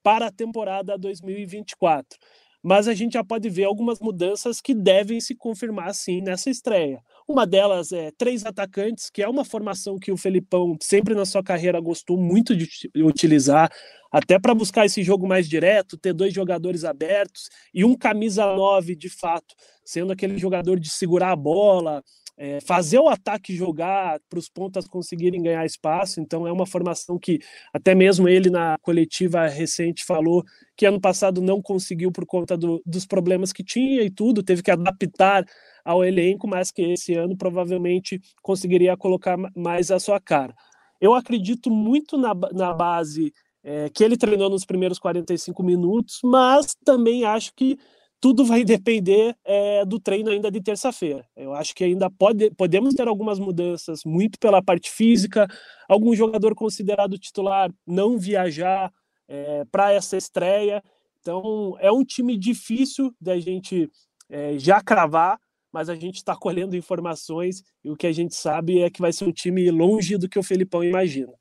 para 0.03 0.27
a 0.27 0.33
temporada 0.33 0.97
2024. 0.99 2.19
Mas 2.65 2.89
a 2.89 2.95
gente 2.95 3.13
já 3.13 3.23
pode 3.23 3.51
ver 3.51 3.65
algumas 3.65 4.01
mudanças 4.01 4.59
que 4.59 4.75
devem 4.75 5.21
se 5.21 5.35
confirmar 5.35 5.95
sim 5.95 6.23
nessa 6.23 6.49
estreia. 6.49 7.03
Uma 7.29 7.47
delas 7.47 7.93
é 7.93 8.11
três 8.17 8.43
atacantes, 8.47 9.11
que 9.11 9.23
é 9.23 9.29
uma 9.29 9.45
formação 9.45 9.99
que 9.99 10.11
o 10.11 10.17
Felipão 10.17 10.75
sempre 10.81 11.15
na 11.15 11.27
sua 11.27 11.43
carreira 11.43 11.79
gostou 11.79 12.17
muito 12.17 12.57
de 12.57 12.67
utilizar, 12.97 13.71
até 14.11 14.39
para 14.39 14.55
buscar 14.55 14.87
esse 14.87 15.03
jogo 15.03 15.29
mais 15.29 15.47
direto, 15.47 15.99
ter 15.99 16.15
dois 16.15 16.33
jogadores 16.33 16.85
abertos 16.85 17.51
e 17.75 17.85
um 17.85 17.95
camisa 17.95 18.47
9 18.47 18.97
de 18.97 19.11
fato, 19.11 19.55
sendo 19.85 20.13
aquele 20.13 20.39
jogador 20.39 20.81
de 20.81 20.89
segurar 20.89 21.33
a 21.33 21.37
bola, 21.37 22.03
é, 22.37 22.61
fazer 22.61 22.99
o 22.99 23.09
ataque 23.09 23.55
jogar 23.55 24.19
para 24.29 24.39
os 24.39 24.49
pontas 24.49 24.87
conseguirem 24.87 25.43
ganhar 25.43 25.65
espaço. 25.65 26.21
Então 26.21 26.47
é 26.47 26.53
uma 26.53 26.67
formação 26.67 27.19
que 27.19 27.39
até 27.73 27.95
mesmo 27.95 28.29
ele 28.29 28.51
na 28.51 28.77
coletiva 28.83 29.47
recente 29.47 30.05
falou 30.05 30.45
que 30.77 30.87
ano 30.87 31.01
passado 31.01 31.41
não 31.41 31.63
conseguiu 31.63 32.11
por 32.11 32.27
conta 32.27 32.57
do, 32.57 32.83
dos 32.85 33.07
problemas 33.07 33.53
que 33.53 33.63
tinha 33.63 34.03
e 34.03 34.11
tudo, 34.11 34.43
teve 34.43 34.63
que 34.63 34.71
adaptar 34.71 35.45
ao 35.85 36.05
elenco, 36.05 36.49
mas 36.49 36.71
que 36.71 36.83
esse 36.83 37.15
ano 37.15 37.37
provavelmente 37.37 38.21
conseguiria 38.43 38.97
colocar 38.97 39.37
mais 39.55 39.91
a 39.91 40.01
sua 40.01 40.19
cara. 40.19 40.55
Eu 41.01 41.15
acredito 41.15 41.71
muito 41.71 42.17
na, 42.17 42.35
na 42.53 42.73
base 42.73 43.33
é, 43.63 43.89
que 43.91 44.03
ele 44.03 44.17
treinou 44.17 44.51
nos 44.51 44.65
primeiros 44.65 44.99
45 44.99 45.63
minutos, 45.63 46.21
mas 46.25 46.75
também 46.85 47.25
acho 47.25 47.53
que 47.55 47.79
tudo 48.25 48.43
vai 48.43 48.65
depender 48.65 49.37
é, 49.45 49.85
do 49.85 50.01
treino 50.01 50.31
ainda 50.31 50.51
de 50.51 50.59
terça-feira. 50.59 51.29
Eu 51.37 51.53
acho 51.53 51.75
que 51.75 51.85
ainda 51.85 52.09
pode, 52.09 52.51
podemos 52.53 52.95
ter 52.95 53.07
algumas 53.07 53.39
mudanças, 53.39 54.03
muito 54.03 54.39
pela 54.39 54.63
parte 54.63 54.91
física, 54.91 55.47
algum 55.87 56.15
jogador 56.15 56.55
considerado 56.55 57.19
titular 57.19 57.71
não 57.87 58.19
viajar 58.19 58.91
é, 59.29 59.67
para 59.71 59.93
essa 59.93 60.17
estreia. 60.17 60.83
Então, 61.21 61.77
é 61.81 61.93
um 61.93 62.03
time 62.03 62.35
difícil 62.39 63.15
da 63.21 63.39
gente 63.39 63.91
é, 64.31 64.59
já 64.59 64.81
cravar, 64.81 65.39
mas 65.71 65.91
a 65.91 65.95
gente 65.95 66.17
está 66.17 66.35
colhendo 66.35 66.75
informações 66.75 67.63
e 67.85 67.91
o 67.91 67.97
que 67.97 68.07
a 68.07 68.13
gente 68.13 68.35
sabe 68.35 68.81
é 68.81 68.89
que 68.89 69.03
vai 69.03 69.13
ser 69.13 69.27
um 69.27 69.33
time 69.33 69.71
longe 69.71 70.17
do 70.17 70.31
que 70.31 70.39
o 70.39 70.43
Felipão 70.43 70.83
imagina. 70.83 71.35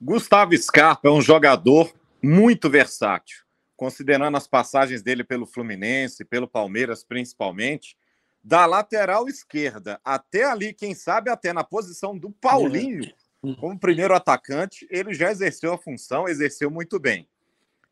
Gustavo 0.00 0.56
Scarpa 0.56 1.08
é 1.08 1.10
um 1.10 1.20
jogador 1.20 1.92
muito 2.22 2.70
versátil, 2.70 3.38
considerando 3.80 4.36
as 4.36 4.46
passagens 4.46 5.02
dele 5.02 5.24
pelo 5.24 5.46
Fluminense, 5.46 6.22
pelo 6.22 6.46
Palmeiras 6.46 7.02
principalmente, 7.02 7.96
da 8.44 8.66
lateral 8.66 9.26
esquerda 9.26 9.98
até 10.04 10.44
ali, 10.44 10.74
quem 10.74 10.94
sabe 10.94 11.30
até 11.30 11.50
na 11.50 11.64
posição 11.64 12.14
do 12.14 12.30
Paulinho, 12.30 13.10
como 13.58 13.78
primeiro 13.78 14.14
atacante, 14.14 14.86
ele 14.90 15.14
já 15.14 15.30
exerceu 15.30 15.72
a 15.72 15.78
função, 15.78 16.28
exerceu 16.28 16.70
muito 16.70 17.00
bem. 17.00 17.26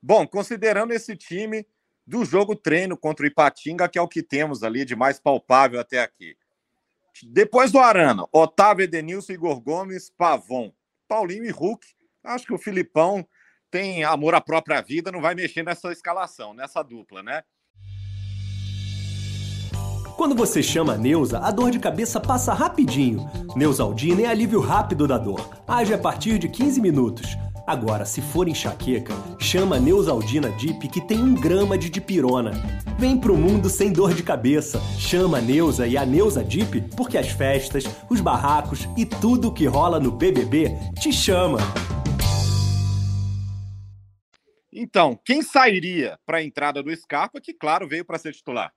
Bom, 0.03 0.27
considerando 0.27 0.93
esse 0.93 1.17
time, 1.17 1.67
do 2.07 2.23
jogo 2.23 2.55
treino 2.55 2.95
contra 2.95 3.25
o 3.25 3.27
Ipatinga, 3.27 3.89
que 3.89 3.99
é 3.99 4.03
o 4.03 4.09
que 4.09 4.23
temos 4.23 4.63
ali 4.63 4.85
de 4.85 4.95
mais 4.95 5.19
palpável 5.19 5.81
até 5.81 6.03
aqui. 6.03 6.37
Depois 7.23 7.73
do 7.73 7.79
Arana, 7.79 8.27
Otávio 8.31 8.85
Edenilson, 8.85 9.33
Igor 9.33 9.59
Gomes, 9.59 10.11
Pavon, 10.11 10.71
Paulinho 11.09 11.47
e 11.47 11.51
Hulk. 11.51 11.87
Acho 12.23 12.45
que 12.45 12.53
o 12.53 12.59
Filipão 12.59 13.27
tem 13.71 14.05
amor 14.05 14.35
à 14.35 14.41
própria 14.41 14.81
vida, 14.81 15.13
não 15.13 15.21
vai 15.21 15.35
mexer 15.35 15.63
nessa 15.63 15.93
escalação, 15.93 16.55
nessa 16.55 16.83
dupla, 16.83 17.23
né? 17.23 17.43
Quando 20.17 20.35
você 20.35 20.61
chama 20.61 20.95
a 20.95 20.99
Neuza, 20.99 21.39
a 21.39 21.51
dor 21.53 21.71
de 21.71 21.79
cabeça 21.79 22.19
passa 22.19 22.53
rapidinho. 22.53 23.31
Neusaldina 23.55 24.23
é 24.23 24.27
alívio 24.27 24.61
rápido 24.61 25.07
da 25.07 25.17
dor. 25.17 25.49
Age 25.67 25.95
a 25.95 25.99
partir 25.99 26.41
de 26.41 26.49
15 26.49 26.81
minutos. 26.81 27.37
Agora, 27.65 28.05
se 28.05 28.21
for 28.21 28.49
enxaqueca, 28.49 29.15
chama 29.39 29.77
a 29.77 29.79
Neusaldina 29.79 30.51
Dip 30.51 30.89
que 30.89 31.01
tem 31.01 31.23
um 31.23 31.35
grama 31.35 31.79
de 31.79 31.89
dipirona. 31.89 32.51
Vem 32.99 33.17
pro 33.17 33.37
mundo 33.37 33.69
sem 33.69 33.93
dor 33.93 34.13
de 34.13 34.25
cabeça. 34.25 34.81
Chama 34.99 35.39
a 35.39 35.41
Neuza 35.41 35.87
e 35.87 35.97
a 35.97 36.05
Neuza 36.05 36.43
Dip 36.43 36.81
porque 36.97 37.17
as 37.17 37.29
festas, 37.29 37.85
os 38.11 38.21
barracos 38.21 38.89
e 38.97 39.07
tudo 39.07 39.53
que 39.53 39.67
rola 39.67 40.01
no 40.01 40.11
BBB 40.11 40.77
te 40.99 41.13
chama. 41.13 41.59
Então, 44.81 45.19
quem 45.25 45.43
sairia 45.43 46.17
para 46.25 46.39
a 46.39 46.43
entrada 46.45 46.81
do 46.85 46.95
Scarpa, 46.95 47.41
que 47.41 47.53
claro 47.53 47.89
veio 47.89 48.05
para 48.05 48.17
ser 48.17 48.33
titular? 48.33 48.73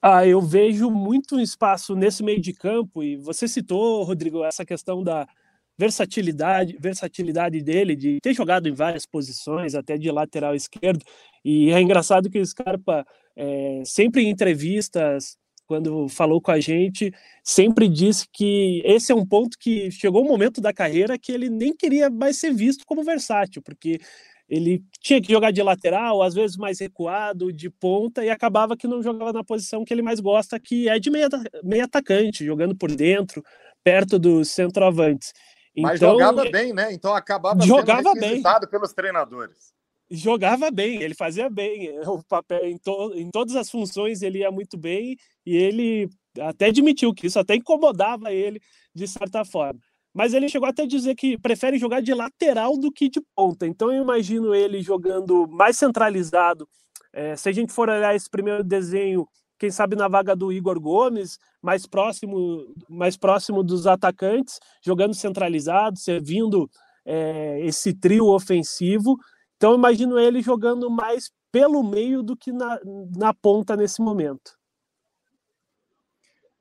Ah, 0.00 0.26
eu 0.26 0.40
vejo 0.40 0.90
muito 0.90 1.38
espaço 1.38 1.94
nesse 1.94 2.22
meio 2.22 2.40
de 2.40 2.54
campo, 2.54 3.02
e 3.02 3.16
você 3.16 3.46
citou, 3.46 4.02
Rodrigo, 4.04 4.42
essa 4.42 4.64
questão 4.64 5.02
da 5.04 5.28
versatilidade, 5.76 6.78
versatilidade 6.80 7.60
dele, 7.60 7.94
de 7.94 8.18
ter 8.22 8.32
jogado 8.32 8.66
em 8.68 8.72
várias 8.72 9.04
posições, 9.04 9.74
até 9.74 9.98
de 9.98 10.10
lateral 10.10 10.54
esquerdo, 10.54 11.04
e 11.44 11.70
é 11.70 11.80
engraçado 11.80 12.30
que 12.30 12.38
o 12.38 12.46
Scarpa, 12.46 13.06
é, 13.36 13.82
sempre 13.84 14.22
em 14.22 14.30
entrevistas, 14.30 15.36
quando 15.66 16.08
falou 16.08 16.40
com 16.40 16.50
a 16.50 16.58
gente, 16.58 17.12
sempre 17.44 17.86
disse 17.86 18.26
que 18.32 18.80
esse 18.86 19.12
é 19.12 19.14
um 19.14 19.26
ponto 19.26 19.58
que 19.58 19.90
chegou 19.90 20.24
um 20.24 20.28
momento 20.28 20.62
da 20.62 20.72
carreira 20.72 21.18
que 21.18 21.30
ele 21.30 21.50
nem 21.50 21.76
queria 21.76 22.08
mais 22.08 22.38
ser 22.38 22.54
visto 22.54 22.86
como 22.86 23.04
versátil, 23.04 23.60
porque 23.60 24.00
ele 24.48 24.82
tinha 25.00 25.20
que 25.20 25.30
jogar 25.30 25.50
de 25.50 25.62
lateral, 25.62 26.22
às 26.22 26.34
vezes 26.34 26.56
mais 26.56 26.80
recuado, 26.80 27.52
de 27.52 27.68
ponta, 27.68 28.24
e 28.24 28.30
acabava 28.30 28.76
que 28.76 28.86
não 28.86 29.02
jogava 29.02 29.32
na 29.32 29.44
posição 29.44 29.84
que 29.84 29.92
ele 29.92 30.00
mais 30.00 30.20
gosta, 30.20 30.58
que 30.58 30.88
é 30.88 30.98
de 30.98 31.10
meio, 31.10 31.28
meio 31.62 31.84
atacante, 31.84 32.46
jogando 32.46 32.74
por 32.74 32.90
dentro, 32.90 33.44
perto 33.84 34.18
dos 34.18 34.48
centroavantes. 34.48 35.34
Mas 35.76 35.96
então, 35.96 36.12
jogava 36.12 36.50
bem, 36.50 36.72
né? 36.72 36.92
Então 36.92 37.14
acabava 37.14 37.64
jogava 37.64 38.10
sendo 38.14 38.20
bem. 38.20 38.42
pelos 38.70 38.92
treinadores. 38.92 39.72
Jogava 40.10 40.70
bem, 40.70 41.02
ele 41.02 41.14
fazia 41.14 41.50
bem 41.50 42.00
o 42.08 42.22
papel 42.24 42.64
em, 42.64 42.78
to, 42.78 43.12
em 43.14 43.30
todas 43.30 43.54
as 43.54 43.70
funções 43.70 44.22
ele 44.22 44.38
ia 44.38 44.50
muito 44.50 44.78
bem 44.78 45.14
e 45.44 45.54
ele 45.54 46.08
até 46.40 46.66
admitiu 46.66 47.12
que 47.12 47.26
isso 47.26 47.38
até 47.38 47.54
incomodava 47.54 48.32
ele 48.32 48.58
de 48.94 49.06
certa 49.06 49.44
forma 49.44 49.78
mas 50.18 50.34
ele 50.34 50.48
chegou 50.48 50.68
até 50.68 50.82
a 50.82 50.86
dizer 50.86 51.14
que 51.14 51.38
prefere 51.38 51.78
jogar 51.78 52.02
de 52.02 52.12
lateral 52.12 52.76
do 52.76 52.90
que 52.90 53.08
de 53.08 53.20
ponta. 53.36 53.68
Então 53.68 53.92
eu 53.92 54.02
imagino 54.02 54.52
ele 54.52 54.82
jogando 54.82 55.46
mais 55.46 55.76
centralizado. 55.76 56.68
É, 57.12 57.36
se 57.36 57.48
a 57.48 57.52
gente 57.52 57.72
for 57.72 57.88
olhar 57.88 58.16
esse 58.16 58.28
primeiro 58.28 58.64
desenho, 58.64 59.28
quem 59.56 59.70
sabe 59.70 59.94
na 59.94 60.08
vaga 60.08 60.34
do 60.34 60.50
Igor 60.50 60.80
Gomes, 60.80 61.38
mais 61.62 61.86
próximo, 61.86 62.74
mais 62.88 63.16
próximo 63.16 63.62
dos 63.62 63.86
atacantes, 63.86 64.58
jogando 64.84 65.14
centralizado, 65.14 65.96
servindo 65.96 66.68
é, 67.06 67.60
esse 67.64 67.94
trio 67.94 68.26
ofensivo. 68.26 69.16
Então 69.56 69.70
eu 69.70 69.78
imagino 69.78 70.18
ele 70.18 70.42
jogando 70.42 70.90
mais 70.90 71.30
pelo 71.52 71.80
meio 71.80 72.24
do 72.24 72.36
que 72.36 72.50
na, 72.50 72.76
na 73.16 73.32
ponta 73.32 73.76
nesse 73.76 74.02
momento. 74.02 74.58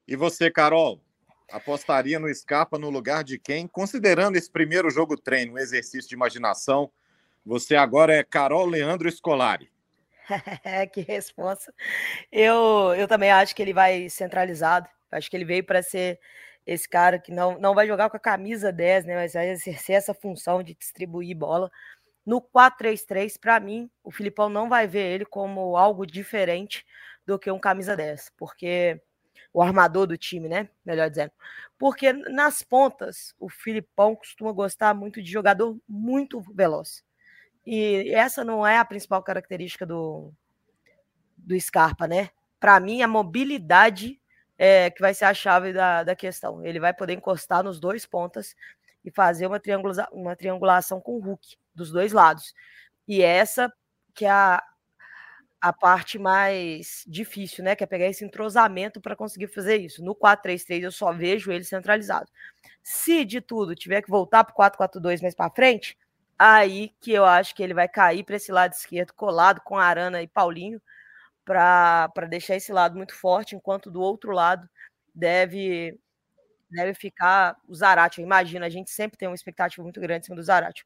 E 0.08 0.15
você, 0.15 0.52
Carol? 0.52 1.02
Apostaria 1.52 2.20
no 2.20 2.34
Scarpa 2.34 2.78
no 2.78 2.90
lugar 2.90 3.24
de 3.24 3.38
quem? 3.40 3.68
Considerando 3.68 4.36
esse 4.36 4.50
primeiro 4.50 4.90
jogo 4.90 5.16
treino, 5.16 5.54
um 5.54 5.58
exercício 5.58 6.10
de 6.10 6.16
imaginação, 6.16 6.92
você 7.46 7.76
agora 7.76 8.14
é 8.14 8.24
Carol 8.24 8.66
Leandro 8.66 9.10
Scolari. 9.12 9.72
que 10.92 11.02
resposta. 11.02 11.74
Eu, 12.32 12.94
eu 12.98 13.08
também 13.08 13.32
acho 13.32 13.56
que 13.56 13.62
ele 13.62 13.74
vai 13.74 14.10
centralizado. 14.10 14.90
Acho 15.12 15.30
que 15.30 15.38
ele 15.38 15.46
veio 15.46 15.64
para 15.64 15.82
ser 15.82 16.20
esse 16.66 16.88
cara 16.88 17.18
que 17.18 17.32
não, 17.32 17.58
não 17.58 17.74
vai 17.74 17.88
jogar 17.88 18.10
com 18.10 18.18
a 18.18 18.20
camisa 18.20 18.72
10, 18.72 19.06
né? 19.06 19.16
Mas 19.16 19.34
vai 19.34 19.50
exercer 19.50 19.96
essa 19.96 20.14
função 20.14 20.62
de 20.62 20.76
distribuir 20.76 21.36
bola. 21.36 21.72
No 22.26 22.42
4-3-3, 22.42 23.40
para 23.40 23.58
mim, 23.58 23.90
o 24.04 24.12
Filipão 24.12 24.50
não 24.50 24.68
vai 24.68 24.86
ver 24.86 25.14
ele 25.14 25.26
como 25.26 25.78
algo 25.78 26.06
diferente 26.06 26.86
do 27.26 27.40
que 27.40 27.50
um 27.50 27.60
camisa 27.60 27.96
10, 27.96 28.34
porque 28.38 29.02
o 29.58 29.62
armador 29.63 30.06
do 30.06 30.15
time, 30.15 30.48
né? 30.48 30.70
Melhor 30.86 31.10
dizendo. 31.10 31.32
Porque 31.80 32.13
nas 32.13 32.62
pontas, 32.62 33.34
o 33.39 33.50
Filipão 33.50 34.15
costuma 34.15 34.52
gostar 34.52 34.93
muito 34.93 35.20
de 35.20 35.32
jogador 35.32 35.76
muito 35.89 36.39
veloz. 36.54 37.04
E 37.65 38.13
essa 38.13 38.43
não 38.43 38.65
é 38.67 38.78
a 38.78 38.86
principal 38.86 39.24
característica 39.24 39.84
do, 39.84 40.32
do 41.36 41.60
Scarpa, 41.60 42.08
né? 42.08 42.30
Para 42.60 42.80
mim, 42.80 43.02
a 43.02 43.08
mobilidade 43.08 44.22
é 44.60 44.91
que 44.91 45.02
vai 45.02 45.15
ser 45.15 45.26
a 45.26 45.34
chave 45.34 45.74
da, 45.74 46.04
da 46.04 46.15
questão. 46.15 46.63
Ele 46.63 46.80
vai 46.80 46.93
poder 46.93 47.13
encostar 47.13 47.63
nos 47.63 47.80
dois 47.80 48.06
pontas 48.06 48.56
e 49.04 49.10
fazer 49.10 49.48
uma, 49.48 49.60
triangula 49.60 50.08
uma 50.12 50.36
triangulação 50.36 51.02
com 51.02 51.13
o 51.13 51.20
Hulk 51.20 51.58
dos 51.74 51.89
dois 51.89 52.12
lados. 52.13 52.54
E 53.08 53.24
essa 53.24 53.74
que 54.13 54.24
é 54.24 54.30
a, 54.30 54.63
a 55.62 55.74
parte 55.74 56.20
mais 56.20 57.04
difícil, 57.08 57.63
né? 57.63 57.76
Que 57.76 57.84
é 57.84 57.88
pegar 57.88 58.08
esse 58.08 58.24
entrosamento 58.26 59.02
para 59.02 59.15
conseguir 59.15 59.48
fazer 59.48 59.78
isso. 59.78 60.04
No 60.04 60.15
4-3-3 60.15 60.84
eu 60.84 60.91
só 60.91 61.12
vejo 61.13 61.52
ele 61.52 61.63
centralizado. 61.63 62.30
Se 62.84 63.26
de 63.26 63.41
tudo 63.41 63.76
tiver 63.76 64.02
que 64.02 64.10
voltar 64.10 64.43
para 64.43 64.54
o 64.54 64.56
4-4-2 64.56 65.22
mais 65.22 65.36
para 65.36 65.50
frente, 65.52 65.98
aí 66.39 66.91
que 67.02 67.12
eu 67.12 67.26
acho 67.26 67.56
que 67.56 67.63
ele 67.63 67.74
vai 67.74 67.88
cair 67.89 68.24
para 68.24 68.36
esse 68.38 68.52
lado 68.52 68.74
esquerdo, 68.74 69.13
colado 69.13 69.62
com 69.62 69.78
Arana 69.78 70.22
e 70.22 70.28
Paulinho, 70.28 70.82
para 71.46 72.08
deixar 72.30 72.56
esse 72.56 72.72
lado 72.74 72.96
muito 72.98 73.15
forte, 73.15 73.56
enquanto 73.56 73.91
do 73.91 74.02
outro 74.02 74.32
lado 74.34 74.70
deve 75.15 75.98
deve 76.70 76.93
ficar 76.93 77.56
o 77.67 77.76
Zarate. 77.76 78.22
Imagina, 78.22 78.65
a 78.65 78.70
gente 78.70 78.91
sempre 78.91 79.17
tem 79.17 79.28
uma 79.30 79.36
expectativa 79.36 79.84
muito 79.84 80.02
grande 80.02 80.22
em 80.22 80.26
cima 80.26 80.36
do 80.38 80.43
Zarate. 80.43 80.86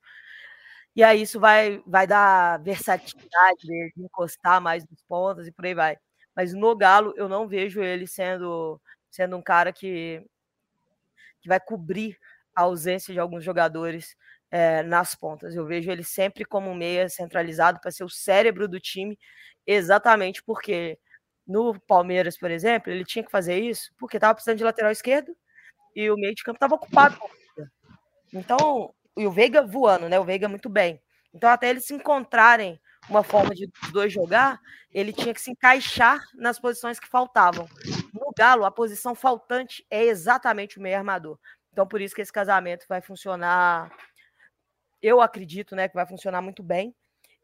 E 0.96 1.04
aí 1.04 1.22
isso 1.22 1.40
vai, 1.40 1.82
vai 1.86 2.06
dar 2.06 2.60
versatilidade 2.62 3.62
de 3.62 3.94
encostar 3.98 4.60
mais 4.62 4.84
nos 4.90 5.02
pontos 5.04 5.48
e 5.48 5.52
por 5.52 5.66
aí 5.66 5.74
vai. 5.74 5.98
Mas 6.36 6.54
no 6.54 6.76
Galo 6.76 7.14
eu 7.16 7.30
não 7.30 7.48
vejo 7.48 7.82
ele 7.82 8.06
sendo, 8.08 8.80
sendo 9.10 9.38
um 9.38 9.42
cara 9.42 9.72
que, 9.72 10.24
que 11.42 11.48
vai 11.48 11.60
cobrir 11.60 12.18
a 12.56 12.64
ausência 12.64 13.14
de 13.14 13.20
alguns 13.20 13.44
jogadores 13.44 14.16
é, 14.50 14.84
nas 14.84 15.16
pontas. 15.16 15.56
Eu 15.56 15.66
vejo 15.66 15.90
ele 15.90 16.04
sempre 16.04 16.44
como 16.44 16.76
meia 16.76 17.08
centralizado 17.10 17.80
para 17.80 17.92
ser 17.92 18.04
o 18.04 18.10
cérebro 18.10 18.68
do 18.68 18.80
time, 18.80 19.18
exatamente 19.66 20.44
porque 20.44 21.00
no 21.48 21.80
Palmeiras, 21.82 22.38
por 22.38 22.52
exemplo, 22.52 22.92
ele 22.92 23.06
tinha 23.06 23.24
que 23.24 23.32
fazer 23.32 23.60
isso 23.60 23.92
porque 23.98 24.18
estava 24.18 24.34
precisando 24.34 24.58
de 24.58 24.64
lateral 24.64 24.92
esquerdo 24.92 25.36
e 25.96 26.10
o 26.10 26.16
meio 26.16 26.36
de 26.36 26.44
campo 26.44 26.58
estava 26.58 26.76
ocupado. 26.76 27.18
Então, 28.34 28.94
e 29.18 29.26
o 29.26 29.32
Veiga 29.32 29.62
voando, 29.62 30.08
né? 30.08 30.20
O 30.20 30.24
Veiga 30.24 30.48
muito 30.48 30.70
bem. 30.70 31.02
Então, 31.34 31.50
até 31.50 31.70
eles 31.70 31.86
se 31.86 31.94
encontrarem 31.94 32.80
uma 33.10 33.24
forma 33.24 33.56
de 33.56 33.70
dois 33.92 34.12
jogar, 34.14 34.60
ele 34.92 35.12
tinha 35.12 35.34
que 35.34 35.42
se 35.42 35.52
encaixar 35.52 36.22
nas 36.36 36.60
posições 36.60 37.00
que 37.00 37.08
faltavam. 37.08 37.68
No 38.14 38.32
Galo, 38.38 38.66
a 38.66 38.72
posição 38.72 39.16
faltante 39.16 39.86
é 39.90 40.04
exatamente 40.04 40.78
o 40.78 40.82
meio 40.82 40.98
armador. 40.98 41.40
Então, 41.72 41.88
por 41.88 42.02
isso 42.02 42.14
que 42.14 42.22
esse 42.22 42.32
casamento 42.32 42.86
vai 42.88 43.02
funcionar. 43.02 43.92
Eu 45.02 45.22
acredito, 45.22 45.76
né, 45.76 45.88
que 45.88 45.96
vai 45.96 46.06
funcionar 46.06 46.42
muito 46.42 46.62
bem. 46.62 46.94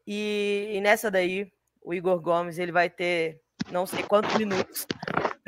E, 0.06 0.70
e 0.72 0.80
nessa 0.80 1.10
daí, 1.10 1.50
o 1.82 1.92
Igor 1.92 2.20
Gomes 2.20 2.58
ele 2.58 2.72
vai 2.72 2.88
ter 2.88 3.40
não 3.70 3.86
sei 3.86 4.02
quantos 4.02 4.34
minutos 4.36 4.86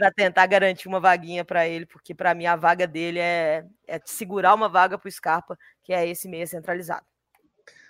para 0.01 0.11
tentar 0.11 0.47
garantir 0.47 0.89
uma 0.89 0.99
vaguinha 0.99 1.45
para 1.45 1.69
ele, 1.69 1.85
porque 1.85 2.15
para 2.15 2.35
mim 2.35 2.47
a 2.47 2.57
vaga 2.57 2.87
dele 2.87 3.19
é, 3.19 3.67
é 3.87 4.01
segurar 4.03 4.55
uma 4.55 4.67
vaga 4.67 4.97
para 4.97 5.07
o 5.07 5.13
Scarpa, 5.13 5.59
que 5.85 5.93
é 5.93 6.09
esse 6.09 6.27
meia 6.27 6.47
centralizado. 6.47 7.05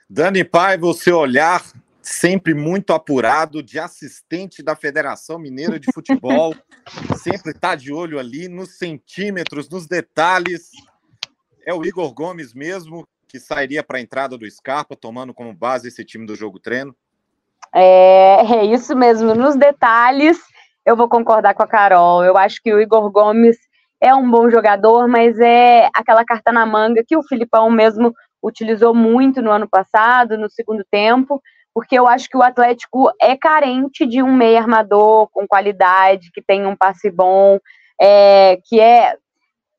Dani 0.08 0.42
Paiva, 0.42 0.86
o 0.86 0.92
seu 0.92 1.18
olhar 1.18 1.64
sempre 2.02 2.52
muito 2.52 2.92
apurado 2.92 3.62
de 3.62 3.78
assistente 3.78 4.60
da 4.60 4.74
Federação 4.74 5.38
Mineira 5.38 5.78
de 5.78 5.86
Futebol, 5.94 6.52
sempre 7.22 7.52
está 7.52 7.76
de 7.76 7.92
olho 7.92 8.18
ali 8.18 8.48
nos 8.48 8.76
centímetros, 8.76 9.68
nos 9.68 9.86
detalhes. 9.86 10.68
É 11.64 11.72
o 11.72 11.84
Igor 11.84 12.12
Gomes 12.12 12.52
mesmo 12.52 13.06
que 13.28 13.38
sairia 13.38 13.84
para 13.84 13.98
a 13.98 14.00
entrada 14.00 14.36
do 14.36 14.50
Scarpa, 14.50 14.96
tomando 14.96 15.32
como 15.32 15.54
base 15.54 15.86
esse 15.86 16.04
time 16.04 16.26
do 16.26 16.34
jogo 16.34 16.58
treino? 16.58 16.92
É, 17.72 18.40
é 18.56 18.64
isso 18.64 18.96
mesmo, 18.96 19.32
nos 19.32 19.54
detalhes 19.54 20.40
eu 20.84 20.96
vou 20.96 21.08
concordar 21.08 21.54
com 21.54 21.62
a 21.62 21.68
Carol. 21.68 22.24
Eu 22.24 22.36
acho 22.36 22.60
que 22.62 22.72
o 22.72 22.80
Igor 22.80 23.10
Gomes 23.10 23.56
é 24.00 24.14
um 24.14 24.30
bom 24.30 24.50
jogador, 24.50 25.06
mas 25.06 25.38
é 25.38 25.88
aquela 25.94 26.24
carta 26.24 26.50
na 26.50 26.64
manga 26.64 27.04
que 27.06 27.16
o 27.16 27.22
Filipão 27.22 27.70
mesmo 27.70 28.14
utilizou 28.42 28.94
muito 28.94 29.42
no 29.42 29.50
ano 29.50 29.68
passado, 29.68 30.38
no 30.38 30.48
segundo 30.48 30.82
tempo, 30.90 31.42
porque 31.74 31.98
eu 31.98 32.06
acho 32.06 32.28
que 32.28 32.36
o 32.36 32.42
Atlético 32.42 33.10
é 33.20 33.36
carente 33.36 34.06
de 34.06 34.22
um 34.22 34.32
meio 34.32 34.58
armador 34.58 35.28
com 35.30 35.46
qualidade, 35.46 36.30
que 36.32 36.42
tem 36.42 36.66
um 36.66 36.74
passe 36.74 37.10
bom, 37.10 37.58
é, 38.00 38.58
que 38.64 38.80
é 38.80 39.14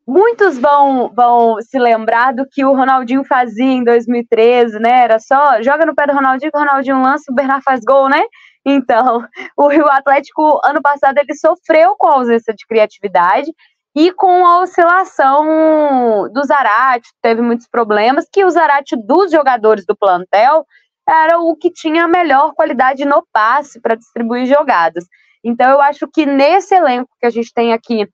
muitos 0.08 0.58
vão, 0.60 1.12
vão 1.14 1.62
se 1.62 1.80
lembrar 1.80 2.34
do 2.34 2.46
que 2.46 2.64
o 2.66 2.76
Ronaldinho 2.76 3.24
fazia 3.24 3.72
em 3.72 3.84
2013, 3.84 4.80
né? 4.80 5.04
Era 5.04 5.20
só 5.20 5.62
joga 5.62 5.86
no 5.86 5.96
pé 5.96 6.06
do 6.06 6.14
Ronaldinho, 6.14 6.52
o 6.54 6.60
Ronaldinho 6.60 7.02
lança, 7.02 7.32
o 7.32 7.36
Bernard 7.36 7.64
faz 7.64 7.82
gol, 7.84 8.10
né? 8.10 8.22
Então, 8.66 9.26
o 9.58 9.68
Rio 9.68 9.88
Atlético, 9.90 10.60
ano 10.64 10.82
passado, 10.82 11.18
ele 11.18 11.36
sofreu 11.36 11.96
com 11.98 12.08
a 12.08 12.16
ausência 12.16 12.54
de 12.54 12.66
criatividade 12.66 13.52
e 13.96 14.12
com 14.14 14.46
a 14.46 14.60
oscilação 14.62 16.30
do 16.32 16.44
Zarate, 16.46 17.10
teve 17.22 17.42
muitos 17.42 17.68
problemas, 17.68 18.28
que 18.32 18.46
o 18.46 18.50
Zarate 18.50 18.96
dos 18.96 19.32
jogadores 19.32 19.86
do 19.86 19.96
plantel 19.96 20.66
era 21.08 21.40
o 21.40 21.56
que 21.58 21.70
tinha 21.70 22.06
a 22.06 22.08
melhor 22.08 22.54
qualidade 22.54 23.04
no 23.04 23.26
passe 23.34 23.82
para 23.82 23.96
distribuir 23.96 24.46
jogadas. 24.46 25.06
Então, 25.44 25.70
eu 25.70 25.82
acho 25.82 26.08
que 26.08 26.26
nesse 26.26 26.74
elenco 26.74 27.10
que 27.20 27.26
a 27.26 27.30
gente 27.30 27.52
tem 27.54 27.74
aqui, 27.74 28.08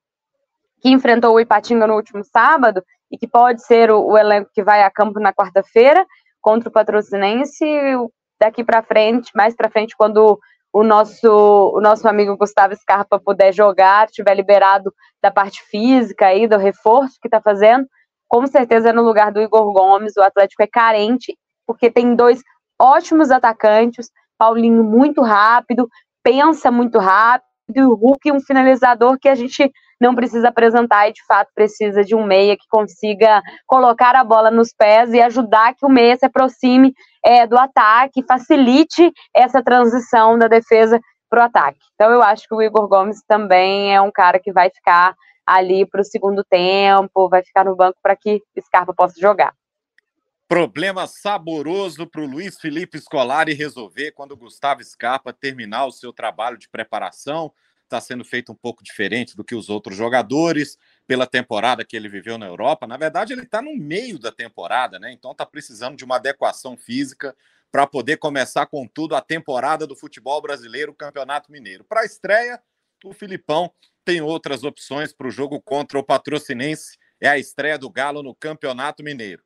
que 0.80 0.88
enfrentou 0.88 1.34
o 1.34 1.40
Ipatinga 1.40 1.86
no 1.86 1.94
último 1.94 2.24
sábado, 2.24 2.82
e 3.10 3.16
que 3.16 3.26
pode 3.26 3.64
ser 3.64 3.90
o, 3.90 4.04
o 4.04 4.18
elenco 4.18 4.50
que 4.52 4.62
vai 4.62 4.82
a 4.82 4.90
campo 4.90 5.18
na 5.18 5.32
quarta-feira 5.32 6.06
contra 6.40 6.68
o 6.68 6.72
Patrocinense, 6.72 7.64
daqui 8.40 8.64
para 8.64 8.82
frente, 8.82 9.30
mais 9.34 9.54
para 9.54 9.70
frente, 9.70 9.96
quando 9.96 10.38
o 10.72 10.82
nosso, 10.82 11.72
o 11.74 11.80
nosso 11.80 12.06
amigo 12.06 12.36
Gustavo 12.36 12.76
Scarpa 12.76 13.18
puder 13.18 13.52
jogar, 13.52 14.08
tiver 14.08 14.34
liberado 14.34 14.92
da 15.22 15.30
parte 15.30 15.62
física 15.64 16.26
aí, 16.26 16.46
do 16.46 16.56
reforço 16.56 17.18
que 17.20 17.28
está 17.28 17.40
fazendo, 17.40 17.86
com 18.28 18.46
certeza 18.46 18.92
no 18.92 19.02
lugar 19.02 19.32
do 19.32 19.40
Igor 19.40 19.72
Gomes, 19.72 20.16
o 20.16 20.22
Atlético 20.22 20.62
é 20.62 20.66
carente, 20.66 21.36
porque 21.66 21.90
tem 21.90 22.14
dois 22.14 22.42
ótimos 22.80 23.30
atacantes, 23.30 24.10
Paulinho 24.38 24.84
muito 24.84 25.22
rápido, 25.22 25.88
pensa 26.22 26.70
muito 26.70 26.98
rápido, 26.98 27.48
e 27.74 27.82
o 27.82 27.94
Hulk 27.94 28.32
um 28.32 28.40
finalizador 28.40 29.18
que 29.18 29.28
a 29.28 29.34
gente 29.34 29.70
não 30.00 30.14
precisa 30.14 30.48
apresentar 30.48 31.08
e 31.08 31.12
de 31.12 31.24
fato 31.26 31.50
precisa 31.54 32.04
de 32.04 32.14
um 32.14 32.24
meia 32.24 32.56
que 32.56 32.66
consiga 32.68 33.42
colocar 33.66 34.14
a 34.14 34.24
bola 34.24 34.50
nos 34.50 34.72
pés 34.72 35.12
e 35.12 35.20
ajudar 35.20 35.74
que 35.74 35.84
o 35.84 35.88
meia 35.88 36.16
se 36.16 36.26
aproxime 36.26 36.94
é, 37.24 37.46
do 37.46 37.58
ataque, 37.58 38.24
facilite 38.26 39.12
essa 39.34 39.62
transição 39.62 40.38
da 40.38 40.48
defesa 40.48 41.00
para 41.28 41.42
o 41.42 41.44
ataque. 41.44 41.78
Então 41.94 42.10
eu 42.10 42.22
acho 42.22 42.46
que 42.48 42.54
o 42.54 42.62
Igor 42.62 42.88
Gomes 42.88 43.22
também 43.26 43.94
é 43.94 44.00
um 44.00 44.10
cara 44.10 44.38
que 44.38 44.52
vai 44.52 44.70
ficar 44.70 45.14
ali 45.46 45.86
para 45.86 46.00
o 46.00 46.04
segundo 46.04 46.44
tempo, 46.44 47.28
vai 47.28 47.42
ficar 47.42 47.64
no 47.64 47.74
banco 47.74 47.98
para 48.02 48.14
que 48.14 48.42
Scarpa 48.60 48.94
possa 48.94 49.18
jogar. 49.20 49.54
Problema 50.46 51.06
saboroso 51.06 52.06
para 52.06 52.22
o 52.22 52.26
Luiz 52.26 52.58
Felipe 52.58 52.98
Scolari 52.98 53.52
resolver 53.52 54.12
quando 54.12 54.32
o 54.32 54.36
Gustavo 54.36 54.82
Scarpa 54.82 55.30
terminar 55.30 55.84
o 55.84 55.92
seu 55.92 56.10
trabalho 56.10 56.56
de 56.56 56.68
preparação 56.70 57.52
está 57.88 58.00
sendo 58.00 58.24
feito 58.24 58.52
um 58.52 58.54
pouco 58.54 58.84
diferente 58.84 59.36
do 59.36 59.42
que 59.42 59.54
os 59.54 59.68
outros 59.68 59.96
jogadores 59.96 60.78
pela 61.06 61.26
temporada 61.26 61.84
que 61.84 61.96
ele 61.96 62.08
viveu 62.08 62.38
na 62.38 62.46
Europa. 62.46 62.86
Na 62.86 62.96
verdade, 62.96 63.32
ele 63.32 63.42
está 63.42 63.60
no 63.60 63.74
meio 63.74 64.18
da 64.18 64.30
temporada, 64.30 64.98
né? 64.98 65.10
Então 65.10 65.32
está 65.32 65.44
precisando 65.44 65.96
de 65.96 66.04
uma 66.04 66.16
adequação 66.16 66.76
física 66.76 67.34
para 67.72 67.86
poder 67.86 68.18
começar 68.18 68.66
com 68.66 68.86
tudo 68.86 69.14
a 69.14 69.20
temporada 69.20 69.86
do 69.86 69.96
futebol 69.96 70.40
brasileiro, 70.40 70.94
Campeonato 70.94 71.50
Mineiro. 71.50 71.84
Para 71.84 72.02
a 72.02 72.04
estreia, 72.04 72.62
o 73.04 73.12
Filipão 73.12 73.72
tem 74.04 74.20
outras 74.20 74.64
opções 74.64 75.12
para 75.12 75.26
o 75.26 75.30
jogo 75.30 75.60
contra 75.60 75.98
o 75.98 76.04
Patrocinense. 76.04 76.96
É 77.20 77.28
a 77.28 77.38
estreia 77.38 77.78
do 77.78 77.90
Galo 77.90 78.22
no 78.22 78.34
Campeonato 78.34 79.02
Mineiro. 79.02 79.42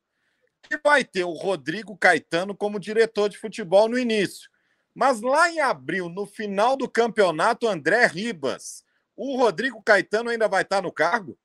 E 0.71 0.79
vai 0.83 1.05
ter 1.05 1.25
o 1.25 1.33
Rodrigo 1.33 1.97
Caetano 1.97 2.55
como 2.55 2.79
diretor 2.79 3.29
de 3.29 3.39
futebol 3.39 3.89
no 3.89 3.99
início. 3.99 4.49
Mas 4.95 5.21
lá 5.21 5.51
em 5.51 5.61
abril, 5.61 6.09
no 6.09 6.27
final 6.27 6.77
do 6.77 6.89
campeonato, 6.89 7.67
André 7.67 8.07
Ribas, 8.07 8.85
o 9.17 9.37
Rodrigo 9.37 9.83
Caetano 9.83 10.31
ainda 10.31 10.49
vai 10.49 10.63
estar 10.63 10.83
no 10.83 10.93
cargo? 10.93 11.39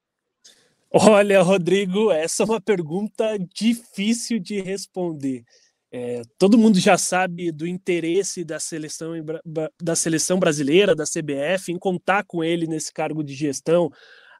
Olha, 0.91 1.41
Rodrigo, 1.41 2.11
essa 2.11 2.43
é 2.43 2.45
uma 2.45 2.61
pergunta 2.61 3.37
difícil 3.53 4.39
de 4.39 4.61
responder. 4.61 5.43
É, 5.91 6.21
todo 6.37 6.57
mundo 6.57 6.79
já 6.79 6.97
sabe 6.97 7.51
do 7.51 7.65
interesse 7.65 8.43
da 8.43 8.59
seleção, 8.59 9.13
da 9.81 9.95
seleção 9.95 10.39
brasileira, 10.39 10.95
da 10.95 11.05
CBF, 11.05 11.71
em 11.71 11.79
contar 11.79 12.23
com 12.25 12.43
ele 12.43 12.67
nesse 12.67 12.91
cargo 12.91 13.23
de 13.23 13.33
gestão, 13.33 13.89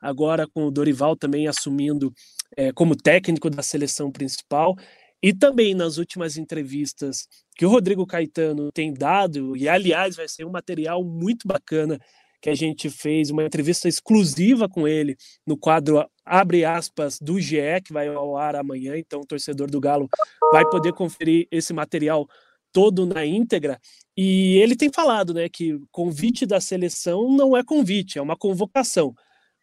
agora 0.02 0.46
com 0.48 0.66
o 0.66 0.72
Dorival 0.72 1.16
também 1.16 1.48
assumindo 1.48 2.14
é, 2.56 2.72
como 2.72 2.96
técnico 2.96 3.50
da 3.50 3.64
seleção 3.64 4.12
principal. 4.12 4.76
E 5.22 5.34
também 5.34 5.74
nas 5.74 5.98
últimas 5.98 6.38
entrevistas 6.38 7.28
que 7.56 7.66
o 7.66 7.70
Rodrigo 7.70 8.06
Caetano 8.06 8.72
tem 8.72 8.94
dado, 8.94 9.58
e 9.58 9.68
aliás 9.68 10.16
vai 10.16 10.28
ser 10.28 10.46
um 10.46 10.52
material 10.52 11.04
muito 11.04 11.48
bacana 11.48 12.00
que 12.42 12.50
a 12.50 12.56
gente 12.56 12.90
fez, 12.90 13.32
uma 13.32 13.44
entrevista 13.44 13.88
exclusiva 13.88 14.70
com 14.70 14.88
ele 14.88 15.16
no 15.46 15.58
quadro 15.58 16.06
Abre 16.24 16.66
aspas 16.66 17.18
do 17.20 17.40
GE, 17.40 17.82
que 17.84 17.94
vai 17.94 18.08
ao 18.08 18.36
ar 18.38 18.56
amanhã, 18.56 18.98
então 18.98 19.22
o 19.22 19.26
torcedor 19.26 19.72
do 19.72 19.80
Galo 19.80 20.10
vai 20.52 20.64
poder 20.70 20.94
conferir 20.94 21.48
esse 21.50 21.74
material 21.74 22.28
todo 22.72 23.06
na 23.06 23.26
íntegra. 23.26 23.80
E 24.16 24.58
ele 24.58 24.76
tem 24.76 24.92
falado, 24.94 25.34
né, 25.34 25.48
que 25.50 25.80
convite 25.90 26.46
da 26.46 26.60
seleção 26.60 27.32
não 27.32 27.56
é 27.56 27.64
convite, 27.64 28.20
é 28.20 28.22
uma 28.22 28.36
convocação. 28.36 29.16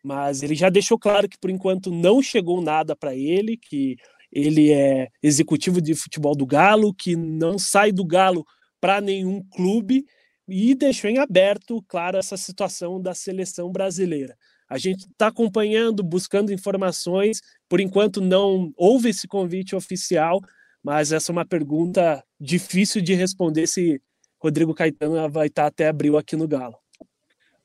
Mas 0.03 0.43
ele 0.43 0.55
já 0.55 0.69
deixou 0.71 0.99
claro 0.99 1.29
que 1.29 1.39
por 1.39 1.51
enquanto 1.51 1.91
não 1.91 2.23
chegou 2.23 2.61
nada 2.63 2.97
para 2.97 3.15
ele, 3.15 3.57
que 3.57 3.97
ele 4.35 4.73
é 4.73 5.09
executivo 5.23 5.81
de 5.81 5.95
futebol 5.95 6.35
do 6.35 6.45
Galo, 6.45 6.93
que 6.93 7.15
não 7.15 7.57
sai 7.57 7.93
do 7.93 8.05
Galo 8.05 8.45
para 8.81 9.01
nenhum 9.01 9.43
clube 9.45 10.05
e 10.49 10.75
deixou 10.75 11.09
em 11.09 11.19
aberto, 11.19 11.83
claro, 11.87 12.19
essa 12.19 12.37
situação 12.37 13.01
da 13.01 13.15
seleção 13.15 13.71
brasileira. 13.71 14.37
A 14.69 14.77
gente 14.77 15.07
está 15.07 15.29
acompanhando, 15.29 16.03
buscando 16.03 16.53
informações. 16.53 17.41
Por 17.69 17.81
enquanto, 17.81 18.21
não 18.21 18.73
houve 18.77 19.11
esse 19.11 19.29
convite 19.29 19.77
oficial, 19.77 20.41
mas 20.83 21.13
essa 21.13 21.31
é 21.31 21.33
uma 21.33 21.47
pergunta 21.47 22.23
difícil 22.41 23.01
de 23.01 23.15
responder 23.15 23.67
se 23.69 24.03
Rodrigo 24.39 24.75
Caetano 24.75 25.31
vai 25.31 25.47
estar 25.47 25.63
tá 25.63 25.69
até 25.69 25.89
abril 25.89 26.19
aqui 26.19 26.35
no 26.35 26.49
Galo. 26.49 26.77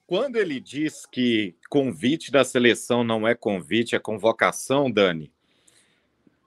Quando 0.06 0.38
ele 0.38 0.60
diz 0.60 1.06
que 1.06 1.56
convite 1.70 2.32
da 2.32 2.44
seleção 2.44 3.04
não 3.04 3.28
é 3.28 3.36
convite, 3.36 3.96
é 3.96 4.00
convocação, 4.00 4.90
Dani, 4.90 5.32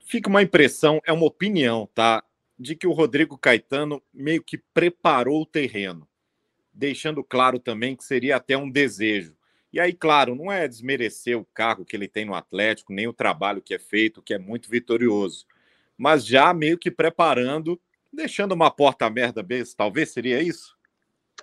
fica 0.04 0.28
uma 0.28 0.42
impressão, 0.42 1.00
é 1.06 1.12
uma 1.12 1.26
opinião, 1.26 1.88
tá? 1.94 2.22
De 2.58 2.76
que 2.76 2.86
o 2.86 2.92
Rodrigo 2.92 3.38
Caetano 3.38 4.02
meio 4.12 4.42
que 4.42 4.58
preparou 4.58 5.42
o 5.42 5.46
terreno, 5.46 6.06
deixando 6.72 7.24
claro 7.24 7.58
também 7.58 7.96
que 7.96 8.04
seria 8.04 8.36
até 8.36 8.56
um 8.56 8.70
desejo. 8.70 9.34
E 9.72 9.80
aí, 9.80 9.92
claro, 9.92 10.34
não 10.34 10.52
é 10.52 10.68
desmerecer 10.68 11.38
o 11.38 11.46
cargo 11.54 11.84
que 11.84 11.96
ele 11.96 12.06
tem 12.06 12.26
no 12.26 12.34
Atlético, 12.34 12.92
nem 12.92 13.08
o 13.08 13.12
trabalho 13.12 13.62
que 13.62 13.74
é 13.74 13.78
feito, 13.78 14.22
que 14.22 14.34
é 14.34 14.38
muito 14.38 14.68
vitorioso, 14.68 15.46
mas 15.96 16.26
já 16.26 16.52
meio 16.52 16.76
que 16.76 16.90
preparando, 16.90 17.80
deixando 18.12 18.52
uma 18.52 18.70
porta 18.70 19.08
merda 19.08 19.44
talvez 19.74 20.10
seria 20.10 20.42
isso? 20.42 20.76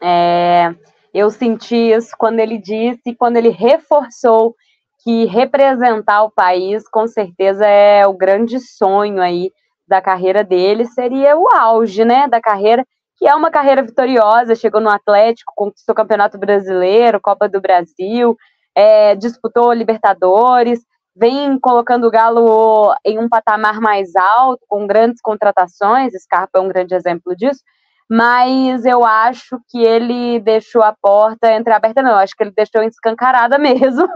É, 0.02 0.76
eu 1.14 1.32
senti 1.32 1.76
isso 1.76 2.16
quando 2.18 2.40
ele 2.40 2.58
disse, 2.60 3.16
quando 3.16 3.38
ele 3.38 3.50
reforçou 3.50 4.56
que 5.04 5.26
representar 5.26 6.24
o 6.24 6.32
país, 6.32 6.88
com 6.90 7.08
certeza, 7.08 7.66
é 7.66 8.06
o 8.06 8.14
grande 8.14 8.60
sonho 8.60 9.22
aí 9.22 9.52
da 9.88 10.02
carreira 10.02 10.44
dele, 10.44 10.86
seria 10.86 11.38
o 11.38 11.48
auge, 11.50 12.06
né, 12.06 12.28
da 12.28 12.40
carreira, 12.40 12.86
que 13.18 13.28
é 13.28 13.34
uma 13.34 13.50
carreira 13.50 13.82
vitoriosa, 13.82 14.56
chegou 14.56 14.80
no 14.80 14.90
Atlético, 14.90 15.52
conquistou 15.56 15.94
o 15.94 15.96
Campeonato 15.96 16.38
Brasileiro, 16.38 17.20
Copa 17.20 17.50
do 17.50 17.60
Brasil, 17.60 18.38
é, 18.76 19.16
disputou 19.16 19.74
Libertadores, 19.74 20.80
vem 21.16 21.60
colocando 21.60 22.08
o 22.08 22.12
Galo 22.12 22.94
em 23.04 23.20
um 23.20 23.28
patamar 23.28 23.82
mais 23.82 24.16
alto, 24.16 24.64
com 24.68 24.88
grandes 24.88 25.22
contratações, 25.22 26.14
Scarpa 26.14 26.60
é 26.60 26.62
um 26.62 26.70
grande 26.70 26.94
exemplo 26.94 27.36
disso, 27.36 27.62
mas 28.10 28.86
eu 28.86 29.06
acho 29.06 29.60
que 29.70 29.84
ele 29.84 30.40
deixou 30.40 30.82
a 30.82 30.96
porta 31.00 31.54
entreaberta, 31.54 32.02
não, 32.02 32.16
acho 32.16 32.36
que 32.36 32.44
ele 32.44 32.54
deixou 32.56 32.82
escancarada 32.82 33.58
mesmo. 33.60 34.08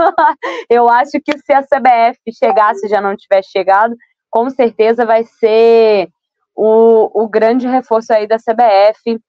eu 0.68 0.90
acho 0.90 1.12
que 1.24 1.38
se 1.38 1.54
a 1.54 1.62
CBF 1.62 2.20
chegasse, 2.34 2.88
já 2.88 3.00
não 3.00 3.16
tivesse 3.16 3.52
chegado, 3.52 3.96
com 4.32 4.50
certeza 4.50 5.06
vai 5.06 5.24
ser 5.24 6.10
o, 6.56 7.24
o 7.24 7.30
grande 7.30 7.68
reforço 7.68 8.12
aí 8.12 8.26
da 8.26 8.38
CBF. 8.38 9.20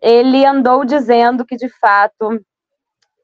Ele 0.00 0.46
andou 0.46 0.84
dizendo 0.84 1.44
que, 1.44 1.56
de 1.56 1.68
fato, 1.80 2.40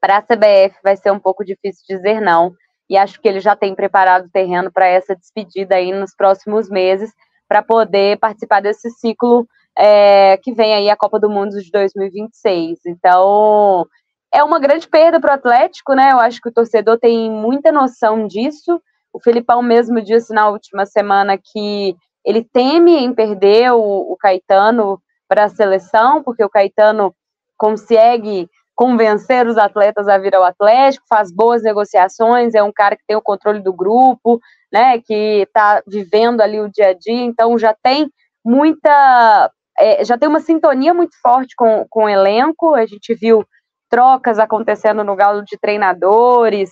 para 0.01 0.17
a 0.17 0.21
CBF 0.21 0.77
vai 0.83 0.97
ser 0.97 1.11
um 1.11 1.19
pouco 1.19 1.45
difícil 1.45 1.85
dizer 1.87 2.19
não, 2.19 2.53
e 2.89 2.97
acho 2.97 3.21
que 3.21 3.29
ele 3.29 3.39
já 3.39 3.55
tem 3.55 3.73
preparado 3.73 4.25
o 4.25 4.31
terreno 4.31 4.69
para 4.69 4.87
essa 4.87 5.15
despedida 5.15 5.75
aí 5.75 5.93
nos 5.93 6.13
próximos 6.13 6.69
meses, 6.69 7.09
para 7.47 7.63
poder 7.63 8.17
participar 8.19 8.61
desse 8.61 8.89
ciclo 8.89 9.47
é, 9.77 10.37
que 10.37 10.53
vem 10.53 10.73
aí 10.73 10.89
a 10.89 10.95
Copa 10.95 11.19
do 11.19 11.29
Mundo 11.29 11.61
de 11.61 11.71
2026. 11.71 12.79
Então, 12.85 13.87
é 14.33 14.43
uma 14.43 14.59
grande 14.59 14.87
perda 14.87 15.19
para 15.19 15.31
o 15.31 15.35
Atlético, 15.35 15.93
né? 15.93 16.11
Eu 16.11 16.19
acho 16.19 16.41
que 16.41 16.49
o 16.49 16.53
torcedor 16.53 16.97
tem 16.97 17.29
muita 17.29 17.71
noção 17.71 18.27
disso. 18.27 18.81
O 19.13 19.19
Felipão 19.19 19.61
mesmo 19.61 20.01
disse 20.01 20.33
na 20.33 20.49
última 20.49 20.85
semana 20.85 21.37
que 21.37 21.95
ele 22.25 22.43
teme 22.43 22.97
em 22.97 23.13
perder 23.13 23.71
o, 23.71 23.79
o 23.79 24.17
Caetano 24.17 25.01
para 25.27 25.45
a 25.45 25.49
seleção, 25.49 26.23
porque 26.23 26.43
o 26.43 26.49
Caetano 26.49 27.13
consegue 27.57 28.49
convencer 28.75 29.45
os 29.45 29.57
atletas 29.57 30.07
a 30.07 30.17
vir 30.17 30.35
ao 30.35 30.43
Atlético, 30.43 31.05
faz 31.07 31.31
boas 31.31 31.61
negociações, 31.61 32.55
é 32.55 32.63
um 32.63 32.71
cara 32.71 32.95
que 32.95 33.03
tem 33.05 33.15
o 33.15 33.21
controle 33.21 33.61
do 33.61 33.71
grupo, 33.71 34.39
né, 34.73 34.99
que 34.99 35.43
está 35.43 35.83
vivendo 35.85 36.41
ali 36.41 36.59
o 36.59 36.69
dia 36.69 36.87
a 36.87 36.93
dia, 36.93 37.21
então 37.21 37.57
já 37.59 37.75
tem 37.83 38.09
muita, 38.43 39.51
é, 39.81 40.05
já 40.05 40.17
tem 40.17 40.29
uma 40.29 40.39
sintonia 40.39 40.93
muito 40.93 41.15
forte 41.21 41.55
com, 41.55 41.85
com 41.89 42.05
o 42.05 42.09
elenco, 42.09 42.75
a 42.75 42.85
gente 42.85 43.15
viu 43.15 43.43
trocas 43.89 44.39
acontecendo 44.39 45.03
no 45.03 45.15
galo 45.15 45.43
de 45.43 45.57
treinadores, 45.59 46.69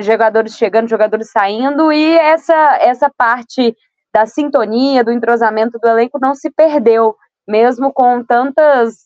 jogadores 0.00 0.56
chegando, 0.56 0.88
jogadores 0.88 1.30
saindo, 1.30 1.92
e 1.92 2.16
essa, 2.16 2.76
essa 2.76 3.10
parte 3.18 3.76
da 4.14 4.24
sintonia, 4.24 5.02
do 5.02 5.12
entrosamento 5.12 5.78
do 5.78 5.88
elenco 5.88 6.18
não 6.20 6.34
se 6.34 6.50
perdeu, 6.50 7.16
mesmo 7.46 7.92
com 7.92 8.24
tantas 8.24 9.04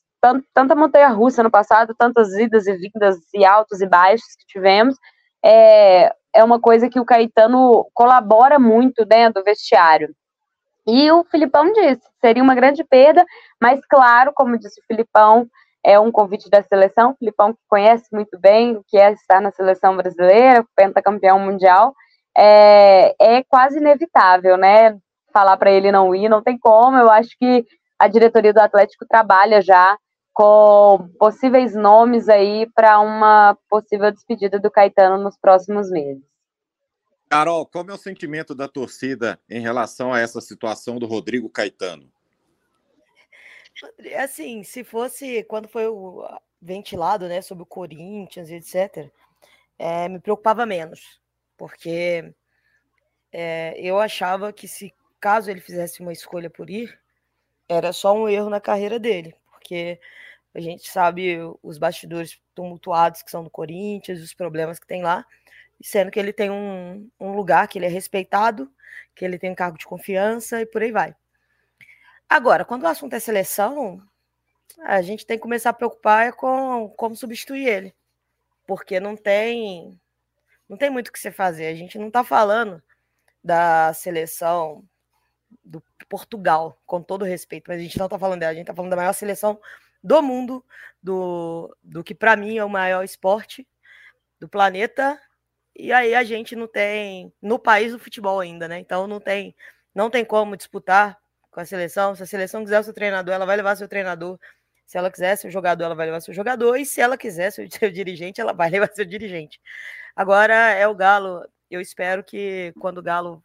tanta 0.53 0.75
montanha 0.75 1.09
russa 1.09 1.45
no 1.45 1.51
passado, 1.51 1.95
tantas 1.97 2.33
idas 2.35 2.67
e 2.67 2.77
vindas 2.77 3.17
e 3.33 3.45
altos 3.45 3.81
e 3.81 3.87
baixos 3.87 4.35
que 4.37 4.47
tivemos, 4.49 4.97
é, 5.45 6.13
é 6.35 6.45
uma 6.45 6.61
coisa 6.61 6.89
que 6.89 6.99
o 6.99 7.05
Caetano 7.05 7.87
colabora 7.95 8.59
muito 8.59 9.05
dentro 9.05 9.41
né, 9.41 9.41
do 9.41 9.45
vestiário. 9.45 10.09
E 10.91 11.13
o 11.13 11.23
Filipão 11.25 11.71
disse, 11.71 12.01
seria 12.19 12.43
uma 12.43 12.55
grande 12.55 12.83
perda, 12.83 13.23
mas 13.61 13.79
claro, 13.85 14.33
como 14.35 14.59
disse 14.59 14.81
o 14.81 14.85
Filipão, 14.87 15.47
é 15.85 16.01
um 16.01 16.11
convite 16.11 16.49
da 16.49 16.63
seleção, 16.63 17.11
o 17.11 17.17
Filipão 17.17 17.53
que 17.53 17.61
conhece 17.69 18.07
muito 18.11 18.39
bem 18.39 18.75
o 18.75 18.85
que 18.89 18.97
é 18.97 19.13
estar 19.13 19.39
na 19.39 19.51
seleção 19.51 19.95
brasileira, 19.95 20.65
pentacampeão 20.75 21.39
mundial, 21.39 21.95
é, 22.35 23.15
é 23.21 23.45
quase 23.45 23.77
inevitável, 23.77 24.57
né? 24.57 24.97
Falar 25.31 25.59
para 25.59 25.71
ele 25.71 25.93
não 25.93 26.15
ir, 26.15 26.31
não 26.31 26.43
tem 26.43 26.59
como. 26.59 26.97
Eu 26.97 27.11
acho 27.11 27.37
que 27.39 27.67
a 27.99 28.09
diretoria 28.09 28.55
do 28.55 28.61
Atlético 28.61 29.05
trabalha 29.07 29.61
já 29.61 29.95
com 30.33 31.11
possíveis 31.19 31.75
nomes 31.75 32.31
aí 32.31 32.67
para 32.75 32.99
uma 33.01 33.59
possível 33.69 34.11
despedida 34.11 34.59
do 34.59 34.71
Caetano 34.71 35.23
nos 35.23 35.37
próximos 35.37 35.91
meses. 35.91 36.23
Carol, 37.29 37.67
como 37.67 37.91
é 37.91 37.95
o 37.95 37.99
sentimento 37.99 38.55
da 38.55 38.67
torcida 38.67 39.39
em 39.49 39.61
relação 39.61 40.13
a 40.13 40.19
essa 40.21 40.41
situação 40.41 40.99
do 40.99 41.07
Rodrigo 41.07 41.51
Caetano? 41.51 42.11
Assim, 44.17 44.65
se 44.65 44.83
fosse 44.83 45.45
quando 45.45 45.69
foi 45.69 45.87
o 45.87 46.27
ventilado, 46.61 47.29
né, 47.29 47.43
sobre 47.43 47.63
o 47.63 47.67
Corinthians, 47.67 48.51
etc., 48.51 49.11
é, 49.79 50.09
me 50.09 50.19
preocupava 50.19 50.67
menos, 50.67 51.21
porque 51.57 52.35
é, 53.31 53.79
eu 53.79 53.99
achava 54.01 54.53
que 54.53 54.67
se 54.67 54.93
caso 55.21 55.51
ele 55.51 55.61
fizesse 55.61 56.01
uma 56.01 56.13
escolha 56.13 56.51
por 56.51 56.69
ir, 56.69 56.99
era 57.69 57.93
só 57.93 58.15
um 58.15 58.29
erro 58.29 58.51
na 58.51 58.61
carreira 58.61 58.99
dele, 58.99 59.37
porque 59.51 60.01
a 60.55 60.61
gente 60.61 60.91
sabe 60.91 61.39
os 61.63 61.79
bastidores 61.79 62.41
tumultuados 62.55 63.23
que 63.23 63.31
são 63.31 63.45
do 63.45 63.51
Corinthians, 63.51 64.21
os 64.21 64.35
problemas 64.35 64.79
que 64.79 64.87
tem 64.87 65.03
lá, 65.03 65.25
sendo 65.81 66.11
que 66.11 66.19
ele 66.19 66.33
tem 66.33 66.51
um, 66.51 67.11
um 67.19 67.33
lugar 67.33 67.69
que 67.69 67.79
ele 67.79 67.87
é 67.87 67.89
respeitado, 67.89 68.71
que 69.15 69.25
ele 69.25 69.39
tem 69.39 69.51
um 69.51 69.55
cargo 69.55 69.79
de 69.79 69.87
confiança 69.87 70.61
e 70.61 70.67
por 70.67 70.83
aí 70.83 70.93
vai. 70.93 71.15
Agora, 72.29 72.65
quando 72.65 72.83
o 72.83 72.87
assunto 72.87 73.15
é 73.15 73.21
seleção, 73.21 74.03
a 74.81 75.01
gente 75.03 75.27
tem 75.27 75.37
que 75.37 75.43
começar 75.43 75.71
a 75.71 75.75
preocupar 75.75 76.33
com 76.35 76.89
como 76.97 77.17
substituir 77.17 77.67
ele, 77.67 77.95
porque 78.67 79.01
não 79.01 79.17
tem 79.17 79.99
não 80.69 80.77
tem 80.77 80.91
muito 80.91 81.09
o 81.09 81.13
que 81.13 81.19
você 81.19 81.33
fazer. 81.33 81.67
A 81.67 81.75
gente 81.75 81.99
não 81.99 82.09
está 82.09 82.23
falando 82.23 82.83
da 83.43 83.93
seleção 83.95 84.85
do 85.65 85.83
Portugal, 86.09 86.79
com 86.87 87.03
todo 87.03 87.25
respeito, 87.25 87.67
mas 87.69 87.79
a 87.81 87.83
gente 87.83 87.99
não 87.99 88.07
está 88.07 88.19
falando 88.19 88.41
dela, 88.41 88.53
a 88.53 88.55
gente 88.55 88.65
está 88.65 88.75
falando 88.75 88.91
da 88.91 88.97
maior 88.97 89.13
seleção 89.15 89.59
do 90.03 90.23
mundo, 90.23 90.65
do, 91.03 91.75
do 91.83 92.05
que 92.05 92.15
para 92.15 92.37
mim 92.37 92.59
é 92.59 92.65
o 92.65 92.69
maior 92.69 93.03
esporte 93.03 93.67
do 94.39 94.49
planeta. 94.49 95.21
E 95.79 95.93
aí 95.93 96.15
a 96.15 96.25
gente 96.25 96.57
não 96.57 96.67
tem 96.67 97.33
no 97.41 97.59
país 97.59 97.93
do 97.93 97.99
futebol 98.01 98.41
ainda, 98.41 98.67
né? 98.67 98.81
Então 98.81 99.07
não 99.07 99.21
tem 99.21 99.55
não 99.95 100.11
tem 100.11 100.25
como 100.25 100.57
disputar 100.57 101.19
com 101.51 101.61
a 101.61 101.65
seleção. 101.65 102.15
Se 102.15 102.23
a 102.23 102.27
seleção 102.27 102.65
quiser 102.65 102.81
o 102.81 102.85
seu 102.85 102.93
treinador, 102.93 103.35
ela 103.35 103.47
vai 103.47 103.57
levar 103.57 103.77
seu 103.77 103.89
treinador. 103.89 104.39
Se 104.87 104.99
ela 104.99 105.11
quiser 105.11 105.37
seu 105.37 105.51
jogador, 105.51 105.85
ela 105.85 105.95
vai 105.95 106.07
levar 106.07 106.21
seu 106.21 106.35
jogador. 106.35 106.77
E 106.77 106.85
se 106.85 107.01
ela 107.01 107.17
quiser 107.17 107.51
seu, 107.53 107.69
seu 107.71 107.91
dirigente, 107.91 108.41
ela 108.41 108.53
vai 108.53 108.71
levar 108.71 108.91
seu 108.93 109.05
dirigente. 109.05 109.61
Agora 110.17 110.55
é 110.55 110.87
o 110.89 110.95
Galo. 110.95 111.47
Eu 111.71 111.81
espero 111.81 112.25
que 112.25 112.73
quando 112.81 112.99
o 112.99 113.03
Galo 113.03 113.43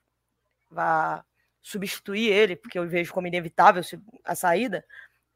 vá 0.72 1.24
substituir 1.62 2.30
ele, 2.32 2.56
porque 2.56 2.80
eu 2.80 2.88
vejo 2.88 3.14
como 3.14 3.28
inevitável 3.28 3.84
a 4.26 4.36
saída, 4.36 4.84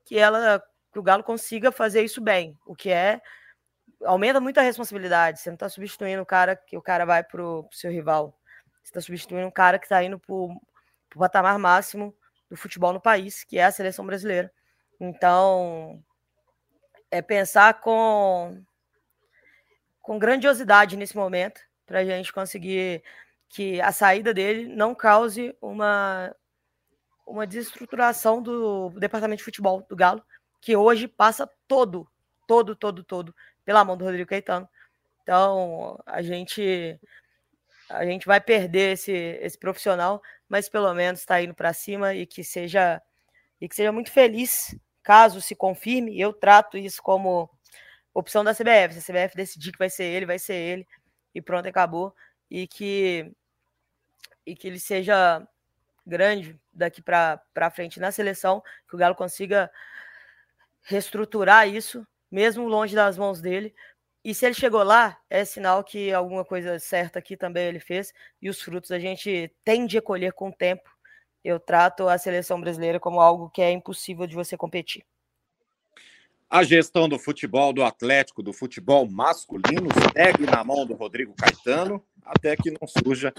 que 0.05 0.17
ela 0.17 0.63
que 0.91 0.99
o 0.99 1.03
Galo 1.03 1.23
consiga 1.23 1.71
fazer 1.71 2.03
isso 2.03 2.21
bem, 2.21 2.57
o 2.65 2.75
que 2.75 2.89
é 2.89 3.21
aumenta 4.03 4.39
muito 4.39 4.59
a 4.59 4.63
responsabilidade. 4.63 5.39
Você 5.39 5.49
não 5.49 5.55
está 5.55 5.69
substituindo 5.69 6.21
o 6.21 6.25
cara 6.25 6.55
que 6.55 6.77
o 6.77 6.81
cara 6.81 7.05
vai 7.05 7.23
para 7.23 7.43
o 7.43 7.67
seu 7.71 7.91
rival. 7.91 8.37
Você 8.83 8.89
está 8.89 9.01
substituindo 9.01 9.47
um 9.47 9.51
cara 9.51 9.79
que 9.79 9.85
está 9.85 10.03
indo 10.03 10.19
para 10.19 10.33
o 10.33 10.59
patamar 11.17 11.57
máximo 11.59 12.15
do 12.49 12.55
futebol 12.55 12.93
no 12.93 13.01
país, 13.01 13.43
que 13.43 13.57
é 13.57 13.65
a 13.65 13.71
seleção 13.71 14.05
brasileira. 14.05 14.51
Então, 14.99 16.03
é 17.11 17.21
pensar 17.21 17.81
com, 17.81 18.63
com 20.01 20.17
grandiosidade 20.17 20.97
nesse 20.97 21.15
momento, 21.15 21.61
para 21.85 21.99
a 21.99 22.05
gente 22.05 22.33
conseguir 22.33 23.03
que 23.49 23.79
a 23.81 23.91
saída 23.91 24.33
dele 24.33 24.67
não 24.67 24.93
cause 24.93 25.55
uma, 25.61 26.35
uma 27.25 27.47
desestruturação 27.47 28.41
do 28.41 28.89
departamento 28.91 29.39
de 29.39 29.45
futebol 29.45 29.85
do 29.87 29.95
Galo, 29.95 30.23
que 30.59 30.75
hoje 30.75 31.07
passa 31.07 31.49
todo, 31.67 32.09
todo, 32.47 32.75
todo, 32.75 33.03
todo 33.03 33.33
pela 33.67 33.83
mão 33.83 33.97
do 33.97 34.05
Rodrigo 34.05 34.29
Caetano. 34.29 34.67
Então, 35.21 36.01
a 36.05 36.21
gente 36.21 36.97
a 37.89 38.05
gente 38.05 38.25
vai 38.25 38.39
perder 38.39 38.93
esse, 38.93 39.11
esse 39.11 39.57
profissional, 39.57 40.21
mas 40.47 40.69
pelo 40.69 40.93
menos 40.93 41.19
está 41.19 41.41
indo 41.41 41.53
para 41.53 41.73
cima 41.73 42.13
e 42.15 42.25
que 42.25 42.45
seja 42.45 43.01
e 43.59 43.67
que 43.67 43.75
seja 43.75 43.91
muito 43.91 44.09
feliz 44.09 44.73
caso 45.03 45.41
se 45.41 45.53
confirme. 45.53 46.17
Eu 46.17 46.31
trato 46.31 46.77
isso 46.77 47.03
como 47.03 47.49
opção 48.13 48.41
da 48.41 48.53
CBF. 48.53 48.93
Se 48.93 49.11
a 49.11 49.13
CBF 49.13 49.35
decidir 49.35 49.73
que 49.73 49.77
vai 49.77 49.89
ser 49.89 50.05
ele, 50.05 50.25
vai 50.25 50.39
ser 50.39 50.55
ele 50.55 50.87
e 51.35 51.41
pronto, 51.41 51.67
acabou. 51.67 52.15
E 52.49 52.67
que 52.67 53.33
e 54.45 54.55
que 54.55 54.65
ele 54.65 54.79
seja 54.79 55.45
grande 56.05 56.57
daqui 56.71 57.01
para 57.01 57.69
frente 57.75 57.99
na 57.99 58.13
seleção, 58.13 58.63
que 58.87 58.95
o 58.95 58.97
Galo 58.97 59.13
consiga 59.13 59.69
reestruturar 60.83 61.67
isso, 61.67 62.07
mesmo 62.31 62.67
longe 62.67 62.95
das 62.95 63.17
mãos 63.17 63.41
dele. 63.41 63.73
E 64.23 64.33
se 64.33 64.45
ele 64.45 64.55
chegou 64.55 64.83
lá, 64.83 65.17
é 65.29 65.45
sinal 65.45 65.83
que 65.83 66.11
alguma 66.11 66.43
coisa 66.43 66.79
certa 66.79 67.19
aqui 67.19 67.37
também 67.37 67.65
ele 67.67 67.79
fez. 67.79 68.13
E 68.41 68.49
os 68.49 68.61
frutos 68.61 68.91
a 68.91 68.99
gente 68.99 69.53
tem 69.63 69.85
de 69.85 70.01
colher 70.01 70.33
com 70.33 70.49
o 70.49 70.53
tempo. 70.53 70.89
Eu 71.43 71.59
trato 71.59 72.07
a 72.07 72.17
seleção 72.17 72.59
brasileira 72.59 72.99
como 72.99 73.21
algo 73.21 73.49
que 73.49 73.61
é 73.61 73.71
impossível 73.71 74.27
de 74.27 74.35
você 74.35 74.57
competir. 74.57 75.05
A 76.49 76.63
gestão 76.63 77.09
do 77.09 77.19
futebol 77.19 77.73
do 77.73 77.83
Atlético, 77.83 78.41
do 78.41 78.53
futebol 78.53 79.09
masculino, 79.09 79.89
segue 80.13 80.45
na 80.45 80.63
mão 80.63 80.85
do 80.85 80.93
Rodrigo 80.93 81.33
Caetano, 81.35 82.01
até 82.25 82.55
que 82.55 82.71
não 82.71 82.87
surja 82.87 83.33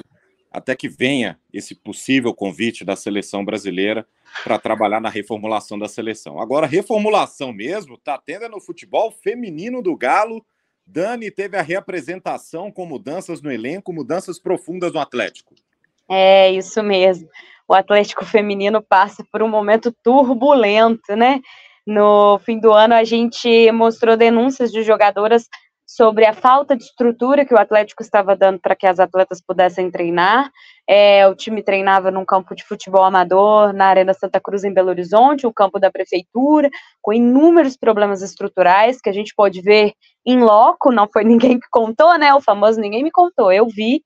até 0.51 0.75
que 0.75 0.89
venha 0.89 1.39
esse 1.53 1.75
possível 1.75 2.35
convite 2.35 2.85
da 2.85 2.97
seleção 2.97 3.45
brasileira 3.45 4.07
para 4.45 4.59
trabalhar 4.59 5.01
na 5.01 5.09
reformulação 5.09 5.79
da 5.79 5.89
seleção. 5.89 6.41
Agora, 6.41 6.67
reformulação 6.67 7.53
mesmo, 7.53 7.95
está 7.95 8.19
tendo 8.19 8.49
no 8.49 8.61
futebol 8.61 9.11
feminino 9.11 9.83
do 9.83 9.97
Galo. 9.97 10.45
Dani 10.87 11.31
teve 11.31 11.57
a 11.57 11.63
reapresentação 11.63 12.71
com 12.71 12.87
mudanças 12.87 13.43
no 13.43 13.53
elenco, 13.53 13.93
mudanças 13.93 14.39
profundas 14.39 14.93
no 14.93 15.01
Atlético. 15.01 15.55
É, 16.09 16.51
isso 16.51 16.83
mesmo. 16.83 17.29
O 17.67 17.75
Atlético 17.75 18.25
feminino 18.25 18.81
passa 18.81 19.23
por 19.31 19.43
um 19.43 19.49
momento 19.49 19.95
turbulento, 20.03 21.15
né? 21.15 21.43
No 21.87 22.39
fim 22.39 22.59
do 22.59 22.73
ano, 22.73 22.95
a 22.95 23.05
gente 23.05 23.71
mostrou 23.73 24.17
denúncias 24.17 24.73
de 24.73 24.83
jogadoras 24.83 25.49
sobre 25.89 26.27
a 26.27 26.35
falta 26.35 26.77
de 26.77 26.85
estrutura 26.85 27.47
que 27.47 27.55
o 27.55 27.59
Atlético 27.59 28.03
estava 28.03 28.37
dando 28.37 28.61
para 28.61 28.77
que 28.77 28.87
as 28.87 29.01
atletas 29.01 29.41
pudessem 29.41 29.91
treinar. 29.91 30.51
É, 30.87 31.27
o 31.27 31.35
time 31.35 31.63
treinava 31.63 32.11
num 32.11 32.27
campo 32.27 32.55
de 32.55 32.63
futebol 32.63 33.03
amador 33.03 33.73
na 33.73 33.87
Arena 33.87 34.13
Santa 34.13 34.39
Cruz, 34.39 34.65
em 34.65 34.73
Belo 34.73 34.91
Horizonte, 34.91 35.47
o 35.47 35.53
campo 35.53 35.81
da 35.81 35.91
prefeitura, 35.91 36.69
com 37.01 37.15
inúmeros 37.15 37.75
problemas 37.75 38.21
estruturais 38.21 39.01
que 39.01 39.09
a 39.09 39.13
gente 39.15 39.33
pode 39.35 39.63
ver 39.63 39.95
em 40.27 40.41
loco, 40.41 40.93
não 40.93 41.09
foi 41.11 41.25
ninguém 41.25 41.59
que 41.59 41.69
contou, 41.71 42.19
né? 42.19 42.35
O 42.35 42.41
famoso 42.43 42.79
ninguém 42.79 43.03
me 43.03 43.11
contou, 43.11 43.51
eu 43.51 43.67
vi. 43.67 44.03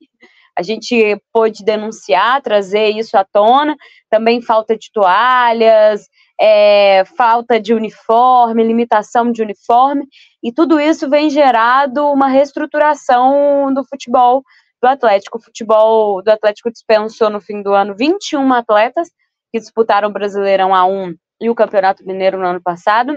A 0.57 0.63
gente 0.63 1.21
pôde 1.33 1.65
denunciar, 1.65 2.43
trazer 2.43 2.91
isso 2.91 3.17
à 3.17 3.25
tona, 3.25 3.75
também 4.09 4.41
falta 4.41 4.77
de 4.77 4.93
toalhas, 4.93 6.07
é, 6.41 7.05
falta 7.17 7.59
de 7.59 7.73
uniforme, 7.73 8.63
limitação 8.63 9.33
de 9.33 9.43
uniforme, 9.43 10.07
e 10.43 10.53
tudo 10.53 10.81
isso 10.81 11.09
vem 11.09 11.31
gerado 11.31 12.07
uma 12.09 12.29
reestruturação 12.29 13.73
do 13.73 13.85
futebol 13.85 14.43
do 14.83 14.89
Atlético. 14.89 15.39
O 15.39 15.43
futebol 15.43 16.23
do 16.23 16.29
Atlético 16.29 16.71
dispensou 16.71 17.31
no 17.31 17.41
fim 17.41 17.63
do 17.63 17.73
ano 17.73 17.95
21 17.97 18.53
atletas 18.53 19.09
que 19.53 19.61
disputaram 19.61 20.09
o 20.09 20.13
Brasileirão 20.13 20.71
A1 20.71 21.15
e 21.41 21.49
o 21.49 21.55
Campeonato 21.55 22.05
Mineiro 22.05 22.39
no 22.39 22.47
ano 22.47 22.63
passado. 22.63 23.17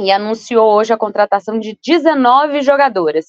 e 0.00 0.12
anunciou 0.12 0.70
hoje 0.72 0.92
a 0.92 0.96
contratação 0.96 1.58
de 1.58 1.76
19 1.84 2.62
jogadoras. 2.62 3.26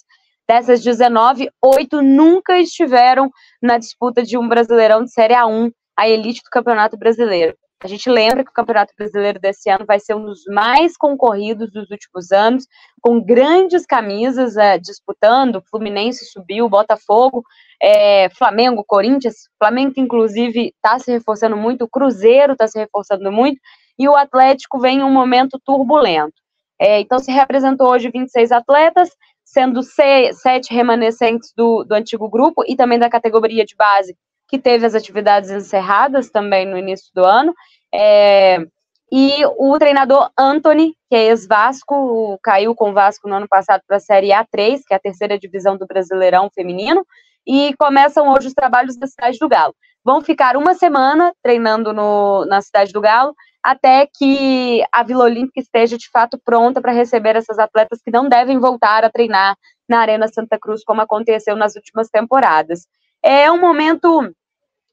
Dessas 0.48 0.84
19, 0.84 1.50
oito 1.64 2.02
nunca 2.02 2.60
estiveram 2.60 3.32
na 3.62 3.80
disputa 3.80 4.22
de 4.24 4.38
um 4.38 4.48
Brasileirão 4.48 5.04
de 5.04 5.12
Série 5.12 5.34
A1, 5.34 5.72
a 5.98 6.08
elite 6.08 6.42
do 6.44 6.50
Campeonato 6.52 6.96
Brasileiro. 6.96 7.56
A 7.82 7.88
gente 7.88 8.10
lembra 8.10 8.44
que 8.44 8.52
o 8.52 8.54
Campeonato 8.54 8.94
Brasileiro 8.98 9.40
desse 9.40 9.70
ano 9.70 9.86
vai 9.86 10.00
ser 10.02 10.14
um 10.14 10.26
dos 10.26 10.44
mais 10.48 10.98
concorridos 10.98 11.72
dos 11.72 11.90
últimos 11.90 12.30
anos, 12.32 12.68
com 13.02 13.24
grandes 13.24 13.86
camisas 13.86 14.58
é, 14.58 14.78
disputando. 14.78 15.64
Fluminense 15.70 16.26
subiu, 16.26 16.68
Botafogo, 16.68 17.42
é, 17.82 18.30
Flamengo, 18.32 18.84
Corinthians. 18.86 19.48
Flamengo, 19.58 19.94
inclusive 19.96 20.74
está 20.76 21.00
se 21.00 21.10
reforçando 21.10 21.56
muito, 21.56 21.86
o 21.86 21.90
Cruzeiro 21.90 22.52
está 22.52 22.68
se 22.68 22.78
reforçando 22.78 23.32
muito, 23.32 23.60
e 23.98 24.10
o 24.10 24.16
Atlético 24.16 24.80
vem 24.80 25.00
em 25.00 25.04
um 25.04 25.12
momento 25.12 25.58
turbulento. 25.64 26.34
É, 26.78 27.00
então, 27.00 27.20
se 27.20 27.32
representou 27.32 27.90
hoje 27.90 28.12
26 28.12 28.52
atletas, 28.52 29.10
sendo 29.44 29.82
sete 29.84 30.74
remanescentes 30.74 31.54
do, 31.56 31.84
do 31.84 31.94
antigo 31.94 32.30
grupo 32.30 32.64
e 32.68 32.76
também 32.76 33.00
da 33.00 33.10
categoria 33.10 33.66
de 33.66 33.76
base, 33.76 34.16
que 34.50 34.58
teve 34.58 34.86
as 34.86 34.96
atividades 34.96 35.52
encerradas 35.52 36.30
também 36.30 36.66
no 36.66 36.78
início 36.78 37.12
do 37.14 37.24
ano. 37.24 37.54
É, 37.94 38.66
e 39.12 39.44
o 39.58 39.78
treinador 39.80 40.30
Anthony, 40.38 40.96
que 41.10 41.16
é 41.16 41.26
ex-Vasco, 41.28 42.38
caiu 42.44 42.76
com 42.76 42.90
o 42.90 42.94
Vasco 42.94 43.28
no 43.28 43.36
ano 43.36 43.48
passado 43.48 43.82
para 43.88 43.98
a 43.98 44.00
Série 44.00 44.30
A3, 44.30 44.82
que 44.86 44.94
é 44.94 44.98
a 44.98 45.00
terceira 45.00 45.38
divisão 45.38 45.78
do 45.78 45.88
Brasileirão 45.88 46.50
Feminino, 46.54 47.06
e 47.46 47.74
começam 47.80 48.28
hoje 48.30 48.48
os 48.48 48.54
trabalhos 48.54 48.98
da 48.98 49.08
Cidade 49.08 49.40
do 49.40 49.50
Galo. 49.50 49.76
Vão 50.04 50.22
ficar 50.22 50.56
uma 50.56 50.74
semana 50.74 51.34
treinando 51.44 51.92
no, 51.92 52.46
na 52.46 52.62
Cidade 52.62 52.92
do 52.94 53.02
Galo, 53.02 53.34
até 53.64 54.08
que 54.08 54.84
a 54.92 55.04
Vila 55.04 55.26
Olímpica 55.26 55.60
esteja 55.60 55.98
de 55.98 56.10
fato 56.10 56.40
pronta 56.44 56.80
para 56.80 56.92
receber 56.92 57.36
essas 57.36 57.60
atletas 57.60 58.00
que 58.04 58.12
não 58.12 58.30
devem 58.30 58.60
voltar 58.60 59.04
a 59.04 59.10
treinar 59.10 59.56
na 59.88 60.00
Arena 60.00 60.28
Santa 60.28 60.58
Cruz, 60.60 60.84
como 60.84 61.02
aconteceu 61.02 61.56
nas 61.56 61.76
últimas 61.76 62.10
temporadas. 62.10 62.88
É 63.24 63.52
um 63.52 63.60
momento 63.60 64.32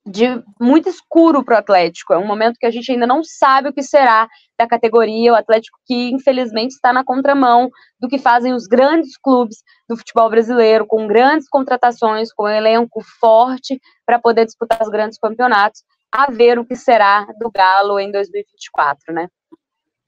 de 0.07 0.41
muito 0.61 0.89
escuro 0.89 1.45
para 1.45 1.57
o 1.57 1.59
Atlético. 1.59 2.13
É 2.13 2.19
um 2.19 2.27
momento 2.27 2.59
que 2.59 2.67
a 2.67 2.71
gente 2.71 2.93
ainda 2.93 3.07
não 3.07 3.25
sabe 3.25 3.69
o 3.69 3.73
que 3.73 3.83
será 3.83 4.29
da 4.57 4.67
categoria. 4.67 5.33
O 5.33 5.37
Atlético 5.37 5.79
que 5.85 6.11
infelizmente 6.11 6.73
está 6.73 6.93
na 6.93 7.05
contramão 7.05 7.69
do 7.99 8.09
que 8.09 8.19
fazem 8.19 8.55
os 8.55 8.67
grandes 8.69 9.19
clubes 9.19 9.57
do 9.89 9.97
futebol 9.97 10.31
brasileiro, 10.31 10.87
com 10.87 11.09
grandes 11.09 11.49
contratações, 11.49 12.33
com 12.33 12.45
um 12.45 12.49
elenco 12.49 13.03
forte 13.21 13.81
para 14.07 14.19
poder 14.19 14.47
disputar 14.47 14.81
os 14.81 14.89
grandes 14.89 15.19
campeonatos. 15.19 15.83
A 16.13 16.31
ver 16.31 16.59
o 16.59 16.65
que 16.65 16.77
será 16.77 17.27
do 17.41 17.51
Galo 17.51 17.99
em 17.99 18.13
2024, 18.13 19.13
né? 19.13 19.29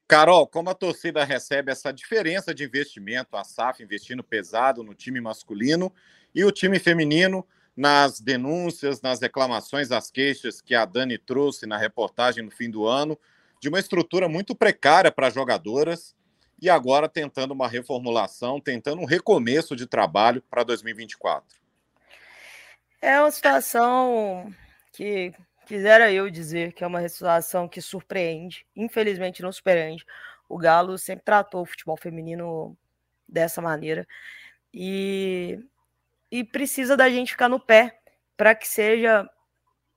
Carol, 0.07 0.47
como 0.47 0.71
a 0.71 0.75
torcida 0.75 1.23
recebe 1.25 1.71
essa 1.71 1.93
diferença 1.93 2.55
de 2.55 2.65
investimento, 2.65 3.37
a 3.37 3.45
SAF 3.45 3.83
investindo 3.83 4.25
pesado 4.25 4.83
no 4.83 4.95
time 4.95 5.21
masculino 5.21 5.93
e 6.35 6.45
o 6.45 6.53
time 6.53 6.79
feminino 6.79 7.45
nas 7.79 8.21
denúncias, 8.21 9.01
nas 9.01 9.21
reclamações, 9.21 9.93
as 9.93 10.11
queixas 10.11 10.61
que 10.61 10.75
a 10.75 10.85
Dani 10.85 11.17
trouxe 11.17 11.65
na 11.65 11.79
reportagem 11.79 12.45
no 12.45 12.51
fim 12.51 12.69
do 12.69 12.85
ano, 12.85 13.17
de 13.61 13.69
uma 13.69 13.79
estrutura 13.79 14.29
muito 14.29 14.53
precária 14.53 15.13
para 15.13 15.31
jogadoras 15.31 16.13
e 16.61 16.69
agora 16.69 17.09
tentando 17.09 17.53
uma 17.53 17.69
reformulação, 17.69 18.61
tentando 18.61 19.01
um 19.01 19.05
recomeço 19.05 19.77
de 19.77 19.87
trabalho 19.87 20.43
para 20.51 20.65
2024. 20.65 21.57
É 23.01 23.21
uma 23.21 23.31
situação 23.31 24.53
que 24.93 25.33
quisera 25.65 26.11
eu 26.11 26.29
dizer 26.29 26.73
que 26.73 26.83
é 26.83 26.87
uma 26.87 27.09
situação 27.09 27.69
que 27.69 27.81
surpreende, 27.81 28.67
infelizmente 28.75 29.41
não 29.41 29.53
surpreende. 29.53 30.05
O 30.49 30.59
Galo 30.59 30.99
sempre 30.99 31.25
tratou 31.25 31.63
o 31.63 31.67
futebol 31.67 31.97
feminino 31.97 32.77
dessa 33.29 33.63
maneira 33.63 34.05
e 34.75 35.61
e 36.31 36.45
precisa 36.45 36.97
da 36.97 37.09
gente 37.09 37.33
ficar 37.33 37.49
no 37.49 37.61
pé 37.61 38.01
para 38.37 38.55
que 38.55 38.67
seja 38.67 39.29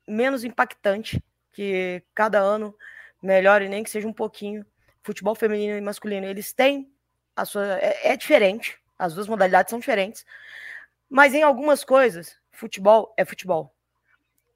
menos 0.07 0.43
impactante, 0.43 1.23
que 1.51 2.03
cada 2.13 2.39
ano 2.39 2.75
melhore, 3.21 3.69
nem 3.69 3.83
que 3.83 3.89
seja 3.89 4.07
um 4.07 4.13
pouquinho. 4.13 4.65
Futebol 5.03 5.35
feminino 5.35 5.77
e 5.77 5.81
masculino, 5.81 6.25
eles 6.25 6.53
têm 6.53 6.91
a 7.35 7.45
sua. 7.45 7.77
É, 7.79 8.11
é 8.11 8.17
diferente, 8.17 8.79
as 8.97 9.13
duas 9.13 9.27
modalidades 9.27 9.69
são 9.69 9.79
diferentes, 9.79 10.25
mas 11.09 11.33
em 11.33 11.43
algumas 11.43 11.83
coisas, 11.83 12.37
futebol 12.51 13.13
é 13.17 13.25
futebol. 13.25 13.73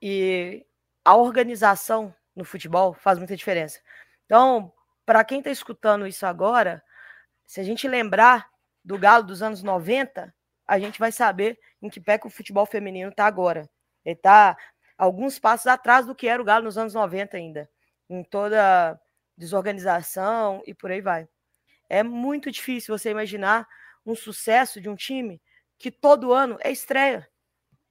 E 0.02 0.66
a 1.04 1.16
organização 1.16 2.14
no 2.36 2.46
futebol 2.46 2.94
faz 2.94 3.18
muita 3.18 3.36
diferença. 3.36 3.80
Então, 4.26 4.72
para 5.06 5.24
quem 5.24 5.40
está 5.40 5.52
escutando 5.52 6.08
isso 6.08 6.26
agora, 6.26 6.84
se 7.46 7.60
a 7.60 7.64
gente 7.64 7.88
lembrar 7.88 8.50
do 8.84 8.98
Galo 8.98 9.24
dos 9.24 9.42
anos 9.42 9.64
90, 9.64 10.34
a 10.68 10.80
gente 10.80 11.00
vai 11.00 11.12
saber 11.12 11.60
em 11.82 11.90
que 11.90 12.00
pé 12.00 12.18
que 12.18 12.28
o 12.28 12.30
futebol 12.30 12.66
feminino 12.66 13.10
está 13.10 13.26
agora. 13.26 13.70
Ele 14.04 14.16
está 14.16 14.58
alguns 14.98 15.40
passos 15.40 15.68
atrás 15.68 16.06
do 16.06 16.16
que 16.16 16.28
era 16.28 16.42
o 16.42 16.46
Galo 16.46 16.66
nos 16.66 16.78
anos 16.78 16.94
90 16.94 17.38
ainda, 17.38 17.70
em 18.10 18.24
toda 18.24 19.00
desorganização 19.38 20.64
e 20.66 20.74
por 20.74 20.92
aí 20.92 21.02
vai. 21.02 21.28
É 21.90 22.02
muito 22.02 22.52
difícil 22.52 22.98
você 22.98 23.12
imaginar 23.12 23.68
um 24.06 24.16
sucesso 24.16 24.80
de 24.80 24.90
um 24.90 24.96
time 24.96 25.42
que 25.78 25.92
todo 25.92 26.34
ano 26.34 26.58
é 26.62 26.72
estreia. 26.72 27.28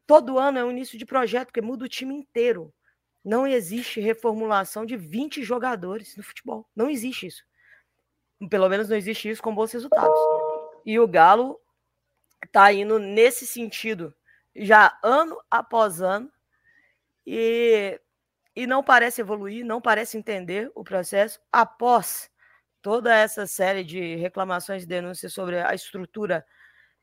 Todo 0.06 0.38
ano 0.38 0.58
é 0.58 0.64
um 0.64 0.70
início 0.70 0.98
de 0.98 1.06
projeto, 1.06 1.46
porque 1.46 1.62
muda 1.62 1.84
o 1.84 1.88
time 1.88 2.14
inteiro. 2.14 2.72
Não 3.24 3.46
existe 3.46 4.00
reformulação 4.00 4.84
de 4.84 4.96
20 4.96 5.42
jogadores 5.42 6.16
no 6.16 6.22
futebol. 6.22 6.68
Não 6.76 6.90
existe 6.90 7.26
isso. 7.26 7.42
Pelo 8.50 8.68
menos 8.68 8.88
não 8.88 8.96
existe 8.96 9.30
isso 9.30 9.42
com 9.42 9.54
bons 9.54 9.72
resultados. 9.72 10.18
E 10.84 10.98
o 10.98 11.08
Galo 11.08 11.58
tá 12.46 12.72
indo 12.72 12.98
nesse 12.98 13.46
sentido 13.46 14.14
já 14.54 14.98
ano 15.02 15.40
após 15.50 16.00
ano 16.00 16.30
e, 17.26 18.00
e 18.54 18.66
não 18.66 18.82
parece 18.82 19.20
evoluir, 19.20 19.64
não 19.64 19.80
parece 19.80 20.16
entender 20.16 20.70
o 20.74 20.84
processo 20.84 21.40
após 21.50 22.30
toda 22.82 23.14
essa 23.14 23.46
série 23.46 23.82
de 23.82 24.16
reclamações 24.16 24.82
e 24.82 24.86
denúncias 24.86 25.32
sobre 25.32 25.58
a 25.58 25.74
estrutura 25.74 26.44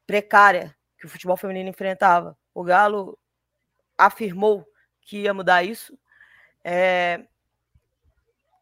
precária 0.05 0.75
que 0.97 1.05
o 1.05 1.09
futebol 1.09 1.35
feminino 1.35 1.69
enfrentava. 1.69 2.37
O 2.53 2.63
Galo 2.63 3.17
afirmou 3.97 4.65
que 5.01 5.21
ia 5.21 5.33
mudar 5.33 5.63
isso. 5.63 5.97
É, 6.63 7.25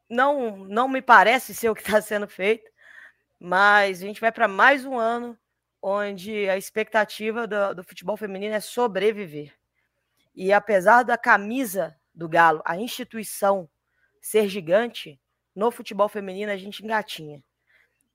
não, 0.09 0.57
não 0.57 0.87
me 0.87 1.01
parece 1.01 1.53
ser 1.53 1.69
o 1.69 1.75
que 1.75 1.81
está 1.81 2.01
sendo 2.01 2.27
feito, 2.27 2.69
mas 3.39 4.01
a 4.01 4.05
gente 4.05 4.21
vai 4.21 4.31
para 4.31 4.47
mais 4.47 4.85
um 4.85 4.97
ano 4.97 5.37
onde 5.81 6.49
a 6.49 6.57
expectativa 6.57 7.47
do, 7.47 7.75
do 7.75 7.83
futebol 7.83 8.17
feminino 8.17 8.55
é 8.55 8.59
sobreviver. 8.59 9.53
E 10.35 10.53
apesar 10.53 11.03
da 11.03 11.17
camisa 11.17 11.95
do 12.13 12.27
Galo, 12.27 12.61
a 12.65 12.77
instituição 12.77 13.69
ser 14.21 14.47
gigante, 14.47 15.19
no 15.55 15.71
futebol 15.71 16.09
feminino 16.09 16.51
a 16.51 16.57
gente 16.57 16.83
engatinha. 16.83 17.43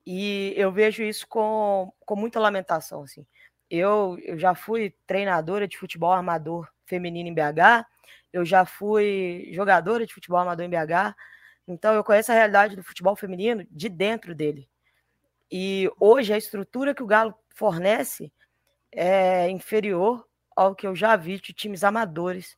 E 0.06 0.52
eu 0.56 0.70
vejo 0.70 1.02
isso 1.02 1.26
com, 1.26 1.92
com 2.00 2.16
muita 2.16 2.38
lamentação. 2.38 3.02
Assim. 3.02 3.26
Eu, 3.70 4.18
eu 4.22 4.38
já 4.38 4.54
fui 4.54 4.94
treinadora 5.06 5.66
de 5.66 5.78
futebol 5.78 6.12
armador 6.12 6.68
feminino 6.86 7.28
em 7.28 7.34
BH, 7.34 7.86
eu 8.32 8.44
já 8.44 8.64
fui 8.66 9.48
jogadora 9.52 10.06
de 10.06 10.12
futebol 10.12 10.40
amador 10.40 10.64
em 10.64 10.68
BH, 10.68 11.14
então 11.66 11.94
eu 11.94 12.04
conheço 12.04 12.30
a 12.30 12.34
realidade 12.34 12.76
do 12.76 12.82
futebol 12.82 13.16
feminino 13.16 13.66
de 13.70 13.88
dentro 13.88 14.34
dele. 14.34 14.68
E 15.51 15.90
hoje 15.99 16.32
a 16.32 16.38
estrutura 16.38 16.95
que 16.95 17.03
o 17.03 17.07
Galo 17.07 17.34
fornece 17.51 18.32
é 18.90 19.49
inferior 19.51 20.26
ao 20.55 20.74
que 20.74 20.86
eu 20.86 20.95
já 20.95 21.16
vi 21.16 21.40
de 21.40 21.53
times 21.53 21.84
amadores 21.84 22.57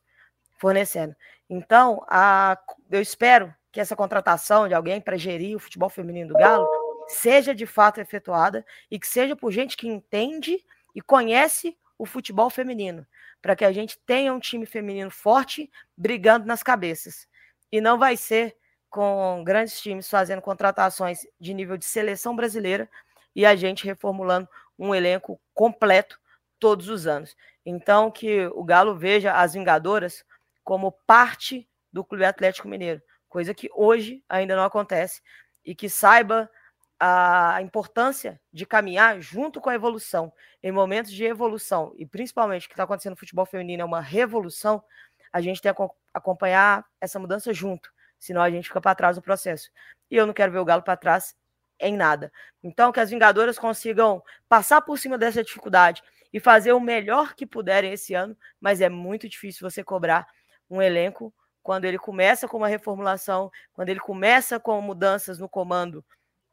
fornecendo. 0.59 1.15
Então, 1.49 2.03
a, 2.07 2.57
eu 2.89 3.01
espero 3.01 3.53
que 3.71 3.79
essa 3.79 3.95
contratação 3.95 4.67
de 4.67 4.73
alguém 4.73 4.99
para 4.99 5.17
gerir 5.17 5.55
o 5.55 5.59
futebol 5.59 5.89
feminino 5.89 6.29
do 6.29 6.39
Galo 6.39 6.67
seja 7.07 7.55
de 7.55 7.65
fato 7.65 7.99
efetuada 7.99 8.65
e 8.89 8.99
que 8.99 9.07
seja 9.07 9.35
por 9.35 9.51
gente 9.51 9.77
que 9.77 9.87
entende 9.87 10.63
e 10.95 11.01
conhece 11.01 11.77
o 11.97 12.05
futebol 12.05 12.49
feminino, 12.49 13.05
para 13.41 13.55
que 13.55 13.65
a 13.65 13.71
gente 13.71 13.97
tenha 13.99 14.33
um 14.33 14.39
time 14.39 14.65
feminino 14.65 15.09
forte 15.09 15.71
brigando 15.95 16.45
nas 16.45 16.61
cabeças. 16.61 17.27
E 17.71 17.81
não 17.81 17.97
vai 17.97 18.17
ser 18.17 18.55
com 18.89 19.43
grandes 19.45 19.79
times 19.79 20.09
fazendo 20.09 20.41
contratações 20.41 21.25
de 21.39 21.53
nível 21.53 21.77
de 21.77 21.85
seleção 21.85 22.35
brasileira 22.35 22.89
e 23.35 23.45
a 23.45 23.55
gente 23.55 23.85
reformulando 23.85 24.47
um 24.77 24.93
elenco 24.93 25.39
completo 25.53 26.19
todos 26.59 26.89
os 26.89 27.07
anos. 27.07 27.35
Então, 27.65 28.09
que 28.09 28.47
o 28.47 28.63
Galo 28.63 28.95
veja 28.95 29.33
as 29.33 29.53
Vingadoras 29.53 30.23
como 30.63 30.91
parte 31.05 31.67
do 31.91 32.03
Clube 32.03 32.25
Atlético 32.25 32.67
Mineiro, 32.67 33.01
coisa 33.29 33.53
que 33.53 33.69
hoje 33.73 34.23
ainda 34.27 34.55
não 34.55 34.63
acontece, 34.63 35.21
e 35.65 35.75
que 35.75 35.89
saiba 35.89 36.49
a 36.99 37.61
importância 37.61 38.39
de 38.51 38.65
caminhar 38.65 39.19
junto 39.19 39.61
com 39.61 39.69
a 39.69 39.75
evolução. 39.75 40.33
Em 40.63 40.71
momentos 40.71 41.11
de 41.11 41.23
evolução, 41.23 41.93
e 41.95 42.05
principalmente 42.05 42.65
o 42.65 42.69
que 42.69 42.73
está 42.73 42.83
acontecendo 42.83 43.11
no 43.11 43.19
futebol 43.19 43.45
feminino 43.45 43.83
é 43.83 43.85
uma 43.85 44.01
revolução, 44.01 44.83
a 45.31 45.41
gente 45.41 45.61
tem 45.61 45.73
que 45.73 45.81
acompanhar 46.13 46.85
essa 46.99 47.19
mudança 47.19 47.53
junto, 47.53 47.91
senão 48.19 48.41
a 48.41 48.49
gente 48.49 48.67
fica 48.67 48.81
para 48.81 48.95
trás 48.95 49.15
do 49.15 49.21
processo. 49.21 49.69
E 50.09 50.15
eu 50.15 50.25
não 50.25 50.33
quero 50.33 50.51
ver 50.51 50.59
o 50.59 50.65
Galo 50.65 50.83
para 50.83 50.97
trás 50.97 51.35
em 51.79 51.95
nada. 51.95 52.31
Então, 52.63 52.91
que 52.91 52.99
as 52.99 53.09
Vingadoras 53.09 53.57
consigam 53.57 54.23
passar 54.49 54.81
por 54.81 54.97
cima 54.97 55.17
dessa 55.17 55.43
dificuldade 55.43 56.01
e 56.33 56.39
fazer 56.39 56.73
o 56.73 56.79
melhor 56.79 57.35
que 57.35 57.45
puderem 57.45 57.93
esse 57.93 58.13
ano, 58.13 58.35
mas 58.59 58.81
é 58.81 58.89
muito 58.89 59.29
difícil 59.29 59.69
você 59.69 59.83
cobrar 59.83 60.27
um 60.69 60.81
elenco 60.81 61.33
quando 61.63 61.85
ele 61.85 61.97
começa 61.97 62.47
com 62.47 62.57
uma 62.57 62.67
reformulação, 62.67 63.51
quando 63.73 63.89
ele 63.89 63.99
começa 63.99 64.59
com 64.59 64.81
mudanças 64.81 65.37
no 65.37 65.49
comando 65.49 66.03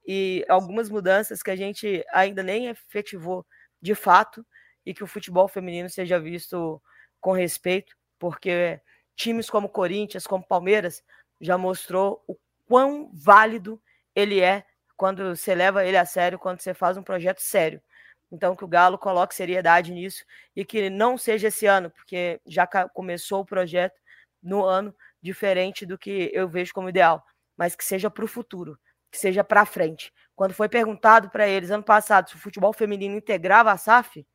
e 0.07 0.45
algumas 0.49 0.91
mudanças 0.91 1.43
que 1.43 1.51
a 1.51 1.57
gente 1.57 2.05
ainda 2.13 2.43
nem 2.43 2.67
efetivou 2.67 3.47
de 3.81 3.95
fato 3.95 4.45
e 4.85 4.93
que 4.93 5.03
o 5.03 5.07
futebol 5.07 5.49
feminino 5.49 5.89
seja 5.89 6.21
visto 6.21 6.81
com 7.21 7.33
respeito, 7.33 7.97
porque 8.19 8.81
times 9.17 9.49
como 9.49 9.69
Corinthians, 9.69 10.27
como 10.27 10.47
Palmeiras, 10.47 11.03
já 11.41 11.59
mostrou 11.59 12.23
o 12.27 12.37
quão 12.67 13.11
válido 13.13 13.81
ele 14.15 14.41
é 14.41 14.65
quando 14.97 15.37
você 15.37 15.55
leva 15.55 15.85
ele 15.85 15.97
a 15.97 16.05
sério, 16.07 16.39
quando 16.39 16.61
você 16.61 16.73
faz 16.73 16.97
um 16.97 17.03
projeto 17.03 17.41
sério. 17.41 17.83
Então, 18.31 18.57
que 18.57 18.65
o 18.65 18.69
Galo 18.69 18.99
coloque 18.99 19.35
seriedade 19.35 19.93
nisso 19.93 20.25
e 20.57 20.65
que 20.65 20.91
não 20.91 21.17
seja 21.17 21.49
esse 21.49 21.67
ano, 21.67 21.91
porque 21.91 22.41
já 22.47 22.67
começou 22.67 23.41
o 23.41 23.47
projeto 23.47 23.95
no 24.43 24.65
ano 24.65 24.95
diferente 25.23 25.87
do 25.87 25.97
que 25.97 26.31
eu 26.33 26.49
vejo 26.49 26.73
como 26.73 26.89
ideal, 26.89 27.25
mas 27.57 27.75
que 27.77 27.85
seja 27.85 28.11
para 28.11 28.25
o 28.25 28.29
futuro, 28.29 28.79
que 29.11 29.19
seja 29.19 29.45
para 29.45 29.65
frente. 29.65 30.13
Quando 30.35 30.53
foi 30.53 30.69
perguntado 30.69 31.31
para 31.31 31.47
eles 31.49 31.71
ano 31.71 31.85
passado 31.85 32.29
se 32.29 32.37
o 32.37 32.39
futebol 32.39 32.73
feminino 32.73 33.17
integrava 33.17 33.71
a 33.71 33.77
SAF, 33.77 34.27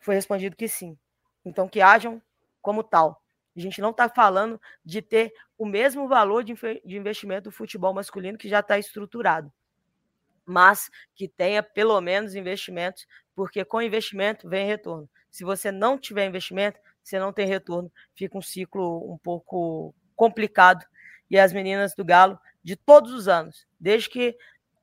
foi 0.00 0.14
respondido 0.14 0.56
que 0.56 0.68
sim. 0.68 0.96
Então, 1.44 1.68
que 1.68 1.80
hajam 1.80 2.22
como 2.62 2.82
tal. 2.82 3.22
A 3.56 3.60
gente 3.60 3.80
não 3.80 3.90
está 3.90 4.08
falando 4.08 4.60
de 4.84 5.00
ter 5.00 5.32
o 5.56 5.64
mesmo 5.64 6.06
valor 6.06 6.44
de, 6.44 6.54
investimento 6.84 7.44
do 7.44 7.50
futebol 7.50 7.94
masculino 7.94 8.36
que 8.36 8.48
já 8.48 8.60
está 8.60 8.78
estruturado, 8.78 9.50
mas 10.44 10.90
que 11.14 11.26
tenha 11.26 11.62
pelo 11.62 11.98
menos 12.00 12.34
investimentos, 12.34 13.06
porque 13.34 13.64
com 13.64 13.80
investimento 13.80 14.48
vem 14.48 14.66
retorno. 14.66 15.08
Se 15.30 15.44
você 15.44 15.72
não 15.72 15.98
tiver 15.98 16.26
investimento, 16.26 16.78
você 17.02 17.18
não 17.18 17.32
tem 17.32 17.46
retorno. 17.46 17.90
Fica 18.14 18.36
um 18.36 18.42
ciclo 18.42 19.12
um 19.12 19.18
pouco 19.18 19.94
complicado. 20.14 20.84
E 21.30 21.38
as 21.38 21.52
meninas 21.52 21.94
do 21.94 22.04
Galo, 22.04 22.38
de 22.62 22.76
todos 22.76 23.12
os 23.12 23.28
anos, 23.28 23.66
desde 23.78 24.08
que 24.10 24.36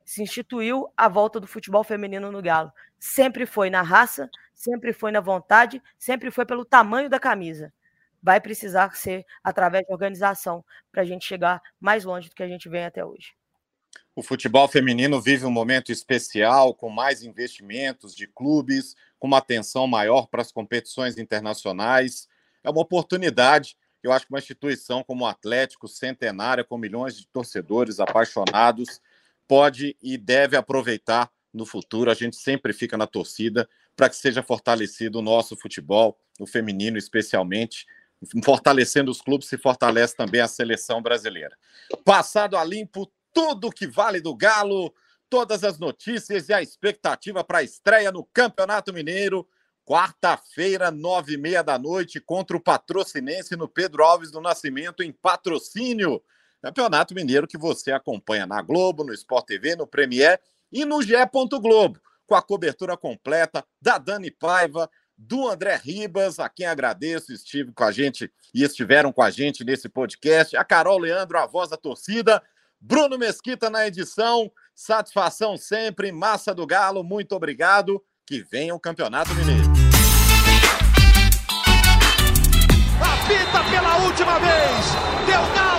se 0.04 0.22
instituiu 0.22 0.92
a 0.96 1.08
volta 1.08 1.40
do 1.40 1.46
futebol 1.46 1.82
feminino 1.82 2.30
no 2.30 2.42
Galo, 2.42 2.72
sempre 2.98 3.46
foi 3.46 3.70
na 3.70 3.82
raça, 3.82 4.28
sempre 4.54 4.92
foi 4.92 5.10
na 5.10 5.20
vontade, 5.20 5.82
sempre 5.98 6.30
foi 6.30 6.44
pelo 6.44 6.64
tamanho 6.64 7.08
da 7.08 7.18
camisa. 7.18 7.72
Vai 8.24 8.40
precisar 8.40 8.96
ser 8.96 9.22
através 9.42 9.84
de 9.84 9.92
organização 9.92 10.64
para 10.90 11.02
a 11.02 11.04
gente 11.04 11.26
chegar 11.26 11.60
mais 11.78 12.04
longe 12.04 12.30
do 12.30 12.34
que 12.34 12.42
a 12.42 12.48
gente 12.48 12.70
vem 12.70 12.86
até 12.86 13.04
hoje. 13.04 13.34
O 14.16 14.22
futebol 14.22 14.66
feminino 14.66 15.20
vive 15.20 15.44
um 15.44 15.50
momento 15.50 15.92
especial, 15.92 16.74
com 16.74 16.88
mais 16.88 17.22
investimentos 17.22 18.14
de 18.14 18.26
clubes, 18.26 18.96
com 19.18 19.26
uma 19.26 19.38
atenção 19.38 19.86
maior 19.86 20.26
para 20.26 20.40
as 20.40 20.50
competições 20.50 21.18
internacionais. 21.18 22.26
É 22.62 22.70
uma 22.70 22.80
oportunidade. 22.80 23.76
Eu 24.02 24.10
acho 24.10 24.26
que 24.26 24.32
uma 24.32 24.38
instituição 24.38 25.04
como 25.04 25.24
o 25.24 25.28
Atlético, 25.28 25.86
centenária, 25.86 26.64
com 26.64 26.78
milhões 26.78 27.18
de 27.18 27.26
torcedores 27.26 28.00
apaixonados, 28.00 29.02
pode 29.46 29.98
e 30.02 30.16
deve 30.16 30.56
aproveitar 30.56 31.30
no 31.52 31.66
futuro. 31.66 32.10
A 32.10 32.14
gente 32.14 32.36
sempre 32.36 32.72
fica 32.72 32.96
na 32.96 33.06
torcida 33.06 33.68
para 33.94 34.08
que 34.08 34.16
seja 34.16 34.42
fortalecido 34.42 35.18
o 35.18 35.22
nosso 35.22 35.56
futebol, 35.56 36.18
o 36.40 36.46
feminino 36.46 36.96
especialmente. 36.96 37.86
Fortalecendo 38.44 39.10
os 39.10 39.20
clubes, 39.20 39.48
se 39.48 39.58
fortalece 39.58 40.16
também 40.16 40.40
a 40.40 40.48
seleção 40.48 41.02
brasileira. 41.02 41.56
Passado 42.04 42.56
a 42.56 42.64
limpo, 42.64 43.10
tudo 43.32 43.70
que 43.70 43.86
vale 43.86 44.20
do 44.20 44.34
Galo, 44.34 44.94
todas 45.28 45.64
as 45.64 45.78
notícias 45.78 46.48
e 46.48 46.52
a 46.52 46.62
expectativa 46.62 47.42
para 47.42 47.58
a 47.58 47.62
estreia 47.62 48.12
no 48.12 48.24
Campeonato 48.24 48.92
Mineiro. 48.92 49.46
Quarta-feira, 49.84 50.90
nove 50.90 51.34
e 51.34 51.36
meia 51.36 51.62
da 51.62 51.78
noite, 51.78 52.18
contra 52.18 52.56
o 52.56 52.60
Patrocinense 52.60 53.54
no 53.54 53.68
Pedro 53.68 54.02
Alves 54.02 54.30
do 54.30 54.40
Nascimento, 54.40 55.02
em 55.02 55.12
patrocínio. 55.12 56.22
Campeonato 56.62 57.14
Mineiro 57.14 57.46
que 57.46 57.58
você 57.58 57.92
acompanha 57.92 58.46
na 58.46 58.62
Globo, 58.62 59.04
no 59.04 59.12
Sport 59.12 59.44
TV, 59.46 59.76
no 59.76 59.86
Premier 59.86 60.40
e 60.72 60.86
no 60.86 61.02
GE. 61.02 61.14
Globo 61.60 62.00
com 62.26 62.34
a 62.34 62.42
cobertura 62.42 62.96
completa 62.96 63.64
da 63.80 63.98
Dani 63.98 64.30
Paiva, 64.30 64.90
do 65.16 65.48
André 65.48 65.76
Ribas, 65.76 66.38
a 66.38 66.48
quem 66.48 66.66
agradeço, 66.66 67.32
estive 67.32 67.72
com 67.72 67.84
a 67.84 67.92
gente 67.92 68.30
e 68.52 68.62
estiveram 68.62 69.12
com 69.12 69.22
a 69.22 69.30
gente 69.30 69.64
nesse 69.64 69.88
podcast, 69.88 70.56
a 70.56 70.64
Carol 70.64 70.98
Leandro, 70.98 71.38
a 71.38 71.46
voz 71.46 71.70
da 71.70 71.76
torcida, 71.76 72.42
Bruno 72.80 73.16
Mesquita 73.16 73.70
na 73.70 73.86
edição, 73.86 74.50
satisfação 74.74 75.56
sempre, 75.56 76.12
massa 76.12 76.54
do 76.54 76.66
Galo, 76.66 77.02
muito 77.02 77.34
obrigado, 77.34 78.02
que 78.26 78.42
venha 78.42 78.74
o 78.74 78.80
Campeonato 78.80 79.32
Mineiro. 79.34 79.72
Apita 83.00 83.70
pela 83.70 83.96
última 84.04 84.38
vez! 84.38 85.73